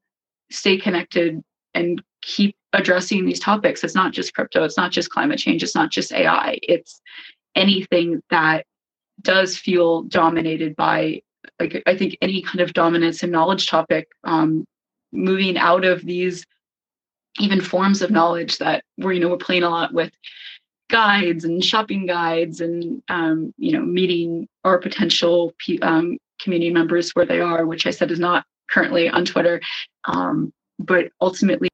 stay 0.51 0.77
connected 0.77 1.41
and 1.73 2.01
keep 2.21 2.55
addressing 2.73 3.25
these 3.25 3.39
topics. 3.39 3.83
It's 3.83 3.95
not 3.95 4.11
just 4.11 4.33
crypto, 4.33 4.63
it's 4.63 4.77
not 4.77 4.91
just 4.91 5.09
climate 5.09 5.39
change, 5.39 5.63
it's 5.63 5.75
not 5.75 5.91
just 5.91 6.11
AI, 6.11 6.59
it's 6.61 7.01
anything 7.55 8.21
that 8.29 8.65
does 9.21 9.57
feel 9.57 10.03
dominated 10.03 10.75
by 10.75 11.21
like 11.59 11.81
I 11.85 11.95
think 11.95 12.17
any 12.21 12.41
kind 12.41 12.59
of 12.59 12.73
dominance 12.73 13.23
in 13.23 13.31
knowledge 13.31 13.67
topic, 13.67 14.07
um, 14.23 14.65
moving 15.11 15.57
out 15.57 15.85
of 15.85 16.05
these 16.05 16.45
even 17.39 17.61
forms 17.61 18.01
of 18.01 18.11
knowledge 18.11 18.57
that 18.57 18.83
we're 18.97 19.13
you 19.13 19.19
know 19.19 19.29
we're 19.29 19.37
playing 19.37 19.63
a 19.63 19.69
lot 19.69 19.93
with 19.93 20.11
guides 20.89 21.45
and 21.45 21.63
shopping 21.63 22.05
guides 22.05 22.61
and 22.61 23.01
um, 23.09 23.53
you 23.57 23.71
know 23.71 23.81
meeting 23.81 24.47
our 24.63 24.77
potential 24.77 25.53
um, 25.81 26.17
community 26.41 26.71
members 26.71 27.11
where 27.11 27.25
they 27.25 27.39
are 27.39 27.65
which 27.65 27.85
i 27.87 27.91
said 27.91 28.11
is 28.11 28.19
not 28.19 28.45
currently 28.69 29.09
on 29.09 29.25
twitter. 29.25 29.61
Um, 30.05 30.51
but 30.79 31.09
ultimately 31.21 31.69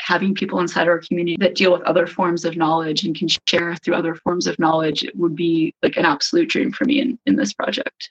having 0.00 0.34
people 0.34 0.58
inside 0.58 0.88
our 0.88 0.98
community 0.98 1.36
that 1.38 1.54
deal 1.54 1.72
with 1.72 1.82
other 1.82 2.06
forms 2.06 2.44
of 2.44 2.56
knowledge 2.56 3.04
and 3.04 3.16
can 3.16 3.28
share 3.46 3.76
through 3.76 3.94
other 3.94 4.14
forms 4.14 4.46
of 4.46 4.58
knowledge 4.58 5.04
it 5.04 5.16
would 5.16 5.36
be 5.36 5.74
like 5.82 5.96
an 5.96 6.04
absolute 6.04 6.48
dream 6.48 6.72
for 6.72 6.84
me 6.84 7.00
in, 7.00 7.18
in 7.26 7.36
this 7.36 7.52
project. 7.52 8.10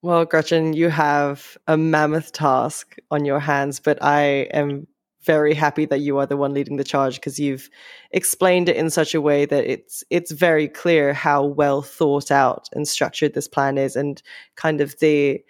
Well, 0.00 0.24
Gretchen, 0.24 0.74
you 0.74 0.90
have 0.90 1.58
a 1.66 1.76
mammoth 1.76 2.32
task 2.32 2.96
on 3.10 3.24
your 3.24 3.40
hands, 3.40 3.80
but 3.80 4.02
I 4.02 4.48
am 4.52 4.86
very 5.22 5.54
happy 5.54 5.84
that 5.84 6.00
you 6.00 6.18
are 6.18 6.26
the 6.26 6.36
one 6.36 6.54
leading 6.54 6.76
the 6.76 6.84
charge 6.84 7.16
because 7.16 7.38
you've 7.38 7.68
explained 8.12 8.68
it 8.68 8.76
in 8.76 8.88
such 8.90 9.14
a 9.14 9.20
way 9.20 9.44
that 9.44 9.64
it's 9.64 10.04
it's 10.10 10.30
very 10.30 10.68
clear 10.68 11.12
how 11.12 11.44
well 11.44 11.82
thought 11.82 12.30
out 12.30 12.68
and 12.72 12.86
structured 12.86 13.34
this 13.34 13.48
plan 13.48 13.78
is 13.78 13.96
and 13.96 14.22
kind 14.56 14.80
of 14.80 14.98
the 15.00 15.42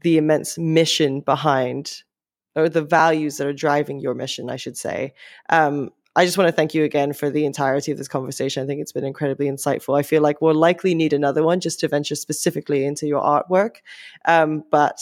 the 0.00 0.18
immense 0.18 0.58
mission 0.58 1.20
behind 1.20 2.02
or 2.56 2.68
the 2.68 2.82
values 2.82 3.38
that 3.38 3.46
are 3.46 3.52
driving 3.52 3.98
your 3.98 4.14
mission, 4.14 4.48
I 4.48 4.56
should 4.56 4.76
say. 4.76 5.12
Um, 5.48 5.90
I 6.16 6.24
just 6.24 6.38
want 6.38 6.46
to 6.46 6.52
thank 6.52 6.74
you 6.74 6.84
again 6.84 7.12
for 7.12 7.28
the 7.28 7.44
entirety 7.44 7.90
of 7.90 7.98
this 7.98 8.06
conversation. 8.06 8.62
I 8.62 8.66
think 8.66 8.80
it's 8.80 8.92
been 8.92 9.04
incredibly 9.04 9.46
insightful. 9.46 9.98
I 9.98 10.02
feel 10.02 10.22
like 10.22 10.40
we'll 10.40 10.54
likely 10.54 10.94
need 10.94 11.12
another 11.12 11.42
one 11.42 11.58
just 11.58 11.80
to 11.80 11.88
venture 11.88 12.14
specifically 12.14 12.84
into 12.84 13.08
your 13.08 13.22
artwork. 13.22 13.78
Um, 14.24 14.62
but 14.70 15.00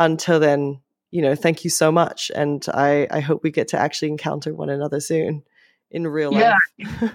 until 0.00 0.40
then, 0.40 0.80
you 1.10 1.22
know, 1.22 1.34
thank 1.34 1.64
you 1.64 1.70
so 1.70 1.90
much. 1.90 2.30
And 2.34 2.64
I, 2.72 3.06
I 3.10 3.20
hope 3.20 3.42
we 3.42 3.50
get 3.50 3.68
to 3.68 3.78
actually 3.78 4.08
encounter 4.08 4.54
one 4.54 4.70
another 4.70 5.00
soon 5.00 5.42
in 5.90 6.06
real 6.06 6.32
yeah. 6.32 6.56
life. 6.78 7.12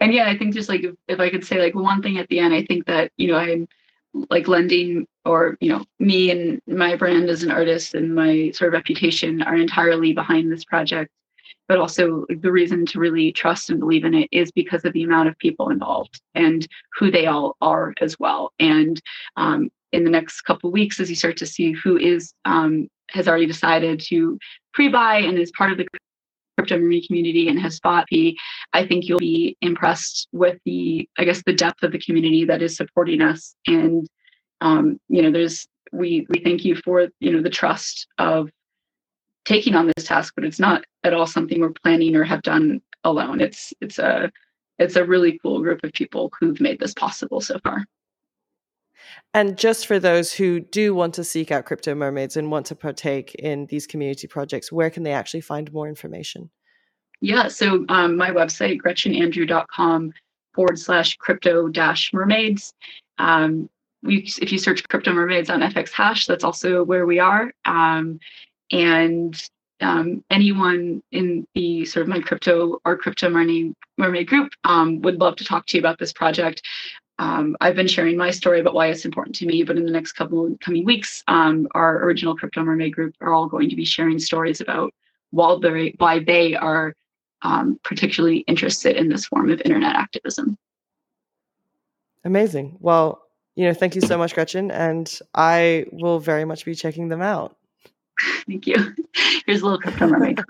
and 0.00 0.12
yeah, 0.12 0.28
I 0.28 0.36
think 0.36 0.54
just 0.54 0.68
like 0.68 0.84
if, 0.84 0.94
if 1.08 1.20
I 1.20 1.30
could 1.30 1.44
say 1.44 1.58
like 1.58 1.74
one 1.74 2.02
thing 2.02 2.18
at 2.18 2.28
the 2.28 2.38
end, 2.38 2.54
I 2.54 2.64
think 2.64 2.86
that, 2.86 3.12
you 3.16 3.28
know, 3.28 3.36
I'm 3.36 3.68
like 4.30 4.48
lending 4.48 5.06
or, 5.24 5.56
you 5.60 5.70
know, 5.70 5.84
me 5.98 6.30
and 6.30 6.60
my 6.66 6.96
brand 6.96 7.28
as 7.28 7.42
an 7.42 7.50
artist 7.50 7.94
and 7.94 8.14
my 8.14 8.50
sort 8.54 8.68
of 8.68 8.74
reputation 8.74 9.42
are 9.42 9.56
entirely 9.56 10.12
behind 10.12 10.52
this 10.52 10.64
project 10.64 11.10
but 11.68 11.78
also 11.78 12.24
the 12.28 12.52
reason 12.52 12.86
to 12.86 12.98
really 12.98 13.32
trust 13.32 13.70
and 13.70 13.80
believe 13.80 14.04
in 14.04 14.14
it 14.14 14.28
is 14.32 14.50
because 14.52 14.84
of 14.84 14.92
the 14.92 15.02
amount 15.02 15.28
of 15.28 15.38
people 15.38 15.70
involved 15.70 16.20
and 16.34 16.66
who 16.96 17.10
they 17.10 17.26
all 17.26 17.56
are 17.60 17.92
as 18.00 18.18
well. 18.18 18.52
And 18.58 19.00
um, 19.36 19.70
in 19.92 20.04
the 20.04 20.10
next 20.10 20.42
couple 20.42 20.68
of 20.68 20.74
weeks, 20.74 21.00
as 21.00 21.10
you 21.10 21.16
start 21.16 21.36
to 21.38 21.46
see 21.46 21.72
who 21.72 21.96
is 21.96 22.32
um, 22.44 22.88
has 23.10 23.28
already 23.28 23.46
decided 23.46 24.00
to 24.00 24.38
pre-buy 24.74 25.18
and 25.18 25.38
is 25.38 25.52
part 25.56 25.72
of 25.72 25.78
the 25.78 25.86
crypto 26.56 26.76
community 27.06 27.48
and 27.48 27.60
has 27.60 27.78
bought 27.80 28.06
the 28.10 28.36
i 28.72 28.86
think 28.86 29.04
you'll 29.04 29.18
be 29.18 29.56
impressed 29.60 30.28
with 30.32 30.58
the, 30.64 31.08
I 31.18 31.24
guess, 31.24 31.42
the 31.44 31.52
depth 31.52 31.82
of 31.82 31.92
the 31.92 31.98
community 31.98 32.44
that 32.46 32.62
is 32.62 32.76
supporting 32.76 33.20
us. 33.20 33.54
And 33.66 34.06
um, 34.60 34.98
you 35.08 35.22
know, 35.22 35.30
there's 35.30 35.66
we 35.92 36.26
we 36.28 36.40
thank 36.40 36.64
you 36.64 36.76
for 36.76 37.08
you 37.20 37.32
know 37.32 37.42
the 37.42 37.50
trust 37.50 38.06
of 38.18 38.50
taking 39.44 39.74
on 39.74 39.86
this 39.86 40.06
task, 40.06 40.34
but 40.34 40.44
it's 40.44 40.58
not 40.58 40.84
at 41.04 41.14
all 41.14 41.26
something 41.26 41.60
we're 41.60 41.70
planning 41.70 42.16
or 42.16 42.24
have 42.24 42.42
done 42.42 42.80
alone. 43.04 43.40
It's 43.40 43.72
it's 43.80 43.98
a 43.98 44.30
it's 44.78 44.96
a 44.96 45.04
really 45.04 45.38
cool 45.42 45.60
group 45.60 45.80
of 45.84 45.92
people 45.92 46.30
who've 46.38 46.60
made 46.60 46.78
this 46.80 46.94
possible 46.94 47.40
so 47.40 47.58
far. 47.60 47.84
And 49.34 49.58
just 49.58 49.86
for 49.86 49.98
those 49.98 50.32
who 50.32 50.60
do 50.60 50.94
want 50.94 51.14
to 51.14 51.24
seek 51.24 51.50
out 51.50 51.66
crypto 51.66 51.94
mermaids 51.94 52.36
and 52.36 52.50
want 52.50 52.66
to 52.66 52.74
partake 52.74 53.34
in 53.34 53.66
these 53.66 53.86
community 53.86 54.26
projects, 54.26 54.72
where 54.72 54.90
can 54.90 55.02
they 55.02 55.12
actually 55.12 55.42
find 55.42 55.72
more 55.72 55.88
information? 55.88 56.50
Yeah, 57.20 57.48
so 57.48 57.84
um, 57.88 58.16
my 58.16 58.30
website, 58.30 58.80
gretchenandrew.com 58.80 60.12
forward 60.54 60.78
slash 60.78 61.16
crypto 61.16 61.68
dash 61.68 62.12
mermaids. 62.12 62.72
Um, 63.18 63.68
we, 64.02 64.28
if 64.40 64.52
you 64.52 64.58
search 64.58 64.86
crypto 64.88 65.12
mermaids 65.12 65.50
on 65.50 65.60
fxhash, 65.60 66.26
that's 66.26 66.44
also 66.44 66.84
where 66.84 67.06
we 67.06 67.18
are. 67.18 67.52
Um, 67.64 68.20
and 68.70 69.40
um, 69.80 70.24
anyone 70.30 71.02
in 71.12 71.46
the 71.54 71.84
sort 71.84 72.02
of 72.02 72.08
my 72.08 72.20
crypto 72.20 72.78
or 72.84 72.96
crypto 72.96 73.28
mermaid, 73.28 74.26
group 74.26 74.52
um, 74.64 75.02
would 75.02 75.20
love 75.20 75.36
to 75.36 75.44
talk 75.44 75.66
to 75.66 75.76
you 75.76 75.80
about 75.80 75.98
this 75.98 76.12
project. 76.12 76.62
Um, 77.18 77.56
I've 77.60 77.74
been 77.74 77.88
sharing 77.88 78.16
my 78.16 78.30
story 78.30 78.60
about 78.60 78.74
why 78.74 78.88
it's 78.88 79.06
important 79.06 79.36
to 79.36 79.46
me, 79.46 79.62
but 79.62 79.76
in 79.76 79.84
the 79.84 79.90
next 79.90 80.12
couple 80.12 80.46
of 80.46 80.60
coming 80.60 80.84
weeks, 80.84 81.24
um, 81.28 81.66
our 81.72 82.04
original 82.04 82.36
crypto 82.36 82.62
mermaid 82.62 82.94
group 82.94 83.14
are 83.20 83.32
all 83.32 83.46
going 83.46 83.70
to 83.70 83.76
be 83.76 83.84
sharing 83.84 84.18
stories 84.18 84.60
about 84.60 84.92
why 85.30 85.92
why 85.98 86.18
they 86.18 86.54
are 86.54 86.94
um, 87.42 87.80
particularly 87.84 88.38
interested 88.40 88.96
in 88.96 89.08
this 89.08 89.26
form 89.26 89.50
of 89.50 89.60
internet 89.62 89.96
activism. 89.96 90.58
Amazing. 92.24 92.76
Well, 92.80 93.22
you 93.54 93.64
know, 93.64 93.72
thank 93.72 93.94
you 93.94 94.02
so 94.02 94.18
much, 94.18 94.34
Gretchen, 94.34 94.70
and 94.70 95.18
I 95.34 95.86
will 95.92 96.18
very 96.18 96.44
much 96.44 96.64
be 96.64 96.74
checking 96.74 97.08
them 97.08 97.22
out. 97.22 97.56
Thank 98.46 98.66
you. 98.66 98.94
Here's 99.46 99.62
a 99.62 99.64
little 99.64 99.78
crypto 99.78 100.06
mermaid. 100.06 100.40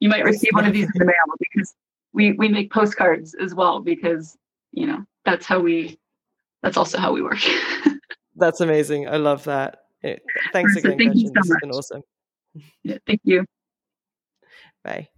you 0.00 0.08
might 0.08 0.24
receive 0.24 0.50
one 0.52 0.64
of 0.64 0.72
these 0.72 0.86
in 0.86 0.98
the 0.98 1.04
mail 1.04 1.14
because 1.38 1.74
we 2.12 2.32
we 2.32 2.48
make 2.48 2.72
postcards 2.72 3.34
as 3.34 3.54
well 3.54 3.80
because 3.80 4.36
you 4.72 4.86
know 4.86 5.04
that's 5.24 5.46
how 5.46 5.60
we 5.60 5.98
that's 6.62 6.76
also 6.76 6.98
how 6.98 7.12
we 7.12 7.22
work. 7.22 7.40
that's 8.36 8.60
amazing. 8.60 9.08
I 9.08 9.16
love 9.16 9.44
that. 9.44 9.78
Eh, 10.04 10.16
thanks 10.52 10.76
again, 10.76 10.98
thank 10.98 11.12
Gretchen. 11.12 11.20
You 11.20 11.26
so 11.28 11.32
this 11.34 11.48
much. 11.48 11.54
has 11.54 11.60
been 11.60 11.70
awesome. 11.70 12.02
Yeah, 12.82 12.98
thank 13.06 13.20
you. 13.24 13.44
Bye. 14.84 15.08